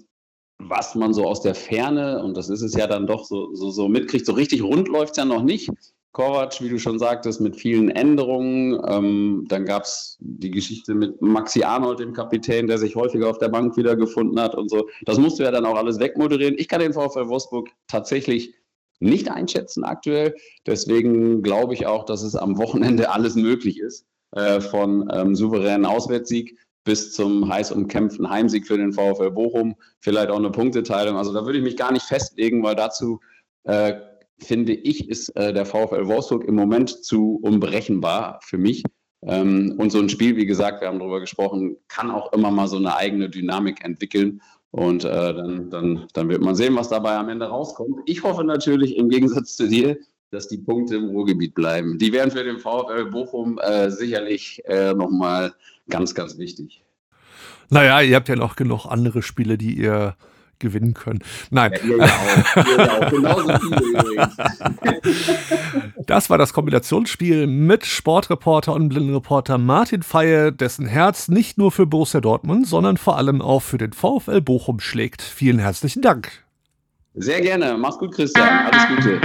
was 0.58 0.94
man 0.94 1.12
so 1.12 1.24
aus 1.24 1.40
der 1.40 1.54
Ferne, 1.54 2.22
und 2.22 2.36
das 2.36 2.48
ist 2.48 2.62
es 2.62 2.74
ja 2.74 2.86
dann 2.86 3.06
doch 3.06 3.24
so, 3.24 3.54
so, 3.54 3.70
so 3.70 3.88
mitkriegt, 3.88 4.26
so 4.26 4.32
richtig 4.32 4.62
rund 4.62 4.88
läuft 4.88 5.12
es 5.12 5.16
ja 5.18 5.24
noch 5.24 5.42
nicht. 5.42 5.70
Kovac, 6.12 6.60
wie 6.60 6.68
du 6.68 6.78
schon 6.78 7.00
sagtest, 7.00 7.40
mit 7.40 7.56
vielen 7.56 7.90
Änderungen. 7.90 8.80
Ähm, 8.86 9.46
dann 9.48 9.64
gab 9.64 9.82
es 9.82 10.16
die 10.20 10.52
Geschichte 10.52 10.94
mit 10.94 11.20
Maxi 11.20 11.64
Arnold, 11.64 11.98
dem 11.98 12.12
Kapitän, 12.12 12.68
der 12.68 12.78
sich 12.78 12.94
häufiger 12.94 13.28
auf 13.28 13.38
der 13.38 13.48
Bank 13.48 13.76
wiedergefunden 13.76 14.40
hat 14.40 14.54
und 14.54 14.70
so. 14.70 14.88
Das 15.06 15.18
musst 15.18 15.40
du 15.40 15.42
ja 15.42 15.50
dann 15.50 15.66
auch 15.66 15.74
alles 15.74 15.98
wegmoderieren. 15.98 16.54
Ich 16.56 16.68
kann 16.68 16.80
den 16.80 16.92
VfL 16.92 17.28
Wolfsburg 17.28 17.68
tatsächlich 17.88 18.54
nicht 19.00 19.28
einschätzen 19.28 19.82
aktuell. 19.82 20.36
Deswegen 20.66 21.42
glaube 21.42 21.74
ich 21.74 21.86
auch, 21.86 22.04
dass 22.04 22.22
es 22.22 22.36
am 22.36 22.58
Wochenende 22.58 23.10
alles 23.12 23.34
möglich 23.34 23.80
ist. 23.80 24.06
Äh, 24.34 24.60
von 24.60 25.08
ähm, 25.12 25.36
souveränen 25.36 25.86
Auswärtssieg 25.86 26.58
bis 26.84 27.12
zum 27.12 27.48
heiß 27.48 27.72
umkämpften 27.72 28.28
Heimsieg 28.28 28.66
für 28.66 28.76
den 28.76 28.92
VfL 28.92 29.30
Bochum, 29.30 29.74
vielleicht 30.00 30.28
auch 30.28 30.38
eine 30.38 30.50
Punkteteilung. 30.50 31.16
Also 31.16 31.32
da 31.32 31.44
würde 31.44 31.58
ich 31.58 31.64
mich 31.64 31.76
gar 31.76 31.92
nicht 31.92 32.04
festlegen, 32.04 32.62
weil 32.62 32.76
dazu 32.76 33.20
äh, 33.64 33.94
finde 34.38 34.74
ich, 34.74 35.08
ist 35.08 35.30
äh, 35.36 35.52
der 35.52 35.66
VfL 35.66 36.06
Wolfsburg 36.06 36.44
im 36.44 36.54
Moment 36.54 36.90
zu 37.04 37.40
unberechenbar 37.42 38.40
für 38.42 38.58
mich. 38.58 38.84
Ähm, 39.26 39.74
und 39.78 39.90
so 39.90 39.98
ein 39.98 40.08
Spiel, 40.08 40.36
wie 40.36 40.46
gesagt, 40.46 40.80
wir 40.80 40.88
haben 40.88 40.98
darüber 40.98 41.20
gesprochen, 41.20 41.76
kann 41.88 42.10
auch 42.10 42.32
immer 42.32 42.50
mal 42.50 42.68
so 42.68 42.76
eine 42.76 42.96
eigene 42.96 43.30
Dynamik 43.30 43.82
entwickeln. 43.84 44.40
Und 44.70 45.04
äh, 45.04 45.08
dann, 45.08 45.70
dann, 45.70 46.06
dann 46.12 46.28
wird 46.28 46.42
man 46.42 46.56
sehen, 46.56 46.74
was 46.74 46.88
dabei 46.88 47.14
am 47.16 47.28
Ende 47.28 47.46
rauskommt. 47.46 47.96
Ich 48.06 48.22
hoffe 48.22 48.44
natürlich 48.44 48.96
im 48.96 49.08
Gegensatz 49.08 49.56
zu 49.56 49.68
dir, 49.68 49.96
dass 50.30 50.48
die 50.48 50.58
Punkte 50.58 50.96
im 50.96 51.10
Ruhrgebiet 51.10 51.54
bleiben. 51.54 51.96
Die 51.96 52.12
wären 52.12 52.30
für 52.30 52.42
den 52.42 52.58
VfL 52.58 53.06
Bochum 53.06 53.58
äh, 53.58 53.88
sicherlich 53.90 54.60
äh, 54.66 54.92
nochmal 54.92 55.54
ganz, 55.88 56.14
ganz 56.14 56.38
wichtig. 56.38 56.84
Naja, 57.70 58.00
ihr 58.00 58.16
habt 58.16 58.28
ja 58.28 58.36
noch 58.36 58.56
genug 58.56 58.86
andere 58.86 59.22
Spiele, 59.22 59.58
die 59.58 59.74
ihr 59.74 60.16
gewinnen 60.58 60.94
können. 60.94 61.20
Nein. 61.50 61.72
Ja, 61.98 63.10
das 66.06 66.30
war 66.30 66.38
das 66.38 66.52
Kombinationsspiel 66.52 67.46
mit 67.46 67.84
Sportreporter 67.84 68.72
und 68.72 68.88
Blindenreporter 68.88 69.58
Martin 69.58 70.02
Feie, 70.02 70.52
dessen 70.52 70.86
Herz 70.86 71.28
nicht 71.28 71.58
nur 71.58 71.72
für 71.72 71.86
Borussia 71.86 72.20
Dortmund, 72.20 72.66
sondern 72.66 72.96
vor 72.96 73.18
allem 73.18 73.42
auch 73.42 73.60
für 73.60 73.78
den 73.78 73.92
VfL 73.92 74.40
Bochum 74.40 74.80
schlägt. 74.80 75.22
Vielen 75.22 75.58
herzlichen 75.58 76.02
Dank. 76.02 76.44
Sehr 77.14 77.40
gerne. 77.40 77.76
Mach's 77.78 77.98
gut, 77.98 78.14
Christian. 78.14 78.48
Alles 78.48 78.88
Gute. 78.88 79.20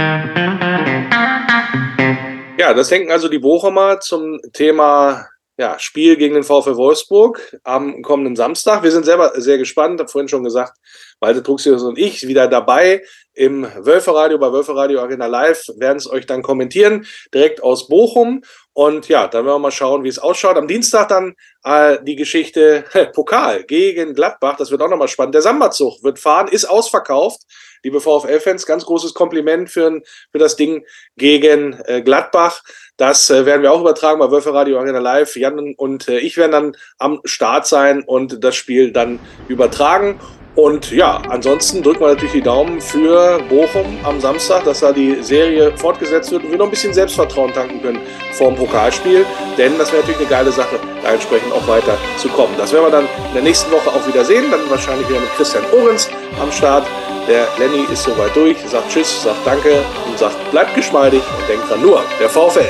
Ja, 2.58 2.74
das 2.74 2.88
denken 2.88 3.10
also 3.10 3.28
die 3.28 3.38
Bochumer 3.38 4.00
zum 4.00 4.38
Thema 4.52 5.26
ja, 5.60 5.78
Spiel 5.78 6.16
gegen 6.16 6.32
den 6.32 6.42
VfL 6.42 6.76
Wolfsburg 6.76 7.58
am 7.64 8.00
kommenden 8.00 8.34
Samstag. 8.34 8.82
Wir 8.82 8.90
sind 8.90 9.04
selber 9.04 9.32
sehr 9.34 9.58
gespannt, 9.58 10.00
habe 10.00 10.08
vorhin 10.08 10.26
schon 10.26 10.42
gesagt, 10.42 10.78
Walter 11.20 11.42
Truxius 11.42 11.82
und 11.82 11.98
ich 11.98 12.26
wieder 12.26 12.48
dabei 12.48 13.02
im 13.34 13.68
Wölferadio, 13.76 14.38
bei 14.38 14.50
Wölferadio 14.50 15.00
Arena 15.00 15.26
Live, 15.26 15.66
werden 15.76 15.98
es 15.98 16.10
euch 16.10 16.24
dann 16.24 16.40
kommentieren, 16.40 17.06
direkt 17.34 17.62
aus 17.62 17.88
Bochum. 17.88 18.42
Und 18.72 19.08
ja, 19.08 19.28
dann 19.28 19.44
werden 19.44 19.56
wir 19.56 19.58
mal 19.58 19.70
schauen, 19.70 20.02
wie 20.02 20.08
es 20.08 20.18
ausschaut. 20.18 20.56
Am 20.56 20.66
Dienstag 20.66 21.08
dann 21.08 21.34
äh, 21.64 21.98
die 22.04 22.16
Geschichte 22.16 22.84
Pokal 23.12 23.64
gegen 23.64 24.14
Gladbach. 24.14 24.56
Das 24.56 24.70
wird 24.70 24.80
auch 24.80 24.88
nochmal 24.88 25.08
spannend. 25.08 25.34
Der 25.34 25.42
Sambazug 25.42 26.02
wird 26.02 26.18
fahren, 26.18 26.48
ist 26.48 26.64
ausverkauft. 26.64 27.42
Liebe 27.82 28.00
VfL-Fans, 28.00 28.66
ganz 28.66 28.84
großes 28.84 29.14
Kompliment 29.14 29.70
für, 29.70 30.00
für 30.32 30.38
das 30.38 30.56
Ding 30.56 30.84
gegen 31.16 31.78
äh, 31.84 32.02
Gladbach. 32.02 32.62
Das 32.96 33.30
äh, 33.30 33.46
werden 33.46 33.62
wir 33.62 33.72
auch 33.72 33.80
übertragen 33.80 34.18
bei 34.18 34.30
Wölfe 34.30 34.52
Radio 34.52 34.78
Arena 34.78 34.98
Live. 34.98 35.36
Jan 35.36 35.74
und 35.74 36.08
äh, 36.08 36.18
ich 36.18 36.36
werden 36.36 36.52
dann 36.52 36.76
am 36.98 37.20
Start 37.24 37.66
sein 37.66 38.02
und 38.02 38.42
das 38.44 38.56
Spiel 38.56 38.92
dann 38.92 39.18
übertragen. 39.48 40.20
Und 40.56 40.90
ja, 40.90 41.22
ansonsten 41.28 41.82
drücken 41.82 42.00
wir 42.00 42.08
natürlich 42.08 42.32
die 42.32 42.42
Daumen 42.42 42.80
für 42.80 43.38
Bochum 43.48 43.86
am 44.02 44.20
Samstag, 44.20 44.64
dass 44.64 44.80
da 44.80 44.92
die 44.92 45.22
Serie 45.22 45.72
fortgesetzt 45.76 46.32
wird 46.32 46.42
und 46.42 46.50
wir 46.50 46.58
noch 46.58 46.66
ein 46.66 46.70
bisschen 46.70 46.92
Selbstvertrauen 46.92 47.52
tanken 47.52 47.80
können 47.80 48.00
vor 48.32 48.48
dem 48.48 48.56
Pokalspiel. 48.56 49.24
Denn 49.56 49.78
das 49.78 49.92
wäre 49.92 50.02
natürlich 50.02 50.20
eine 50.20 50.28
geile 50.28 50.52
Sache, 50.52 50.80
da 51.02 51.12
entsprechend 51.12 51.52
auch 51.52 51.66
weiter 51.68 51.96
zu 52.18 52.28
kommen. 52.28 52.52
Das 52.58 52.72
werden 52.72 52.86
wir 52.86 52.90
dann 52.90 53.04
in 53.28 53.34
der 53.34 53.42
nächsten 53.42 53.70
Woche 53.70 53.90
auch 53.90 54.06
wieder 54.08 54.24
sehen. 54.24 54.50
Dann 54.50 54.60
wahrscheinlich 54.68 55.08
wieder 55.08 55.20
mit 55.20 55.30
Christian 55.36 55.64
Ohrens 55.72 56.10
am 56.40 56.50
Start. 56.50 56.84
Der 57.28 57.46
Lenny 57.58 57.84
ist 57.92 58.02
soweit 58.02 58.34
durch, 58.34 58.56
sagt 58.66 58.90
Tschüss, 58.90 59.22
sagt 59.22 59.46
Danke 59.46 59.84
und 60.08 60.18
sagt 60.18 60.36
bleibt 60.50 60.74
geschmeidig 60.74 61.22
und 61.38 61.48
denkt 61.48 61.70
dran 61.70 61.80
nur, 61.80 62.02
der 62.18 62.28
VfL. 62.28 62.66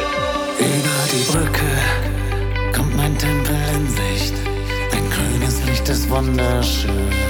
Über 0.59 1.01
die 1.11 1.33
Brücke 1.33 2.77
kommt 2.77 2.95
mein 2.97 3.17
Tempel 3.17 3.57
in 3.75 3.89
Sicht. 3.89 4.35
Ein 4.93 5.11
grünes 5.11 5.65
Licht 5.67 5.89
ist 5.89 6.11
wunderschön. 6.11 7.30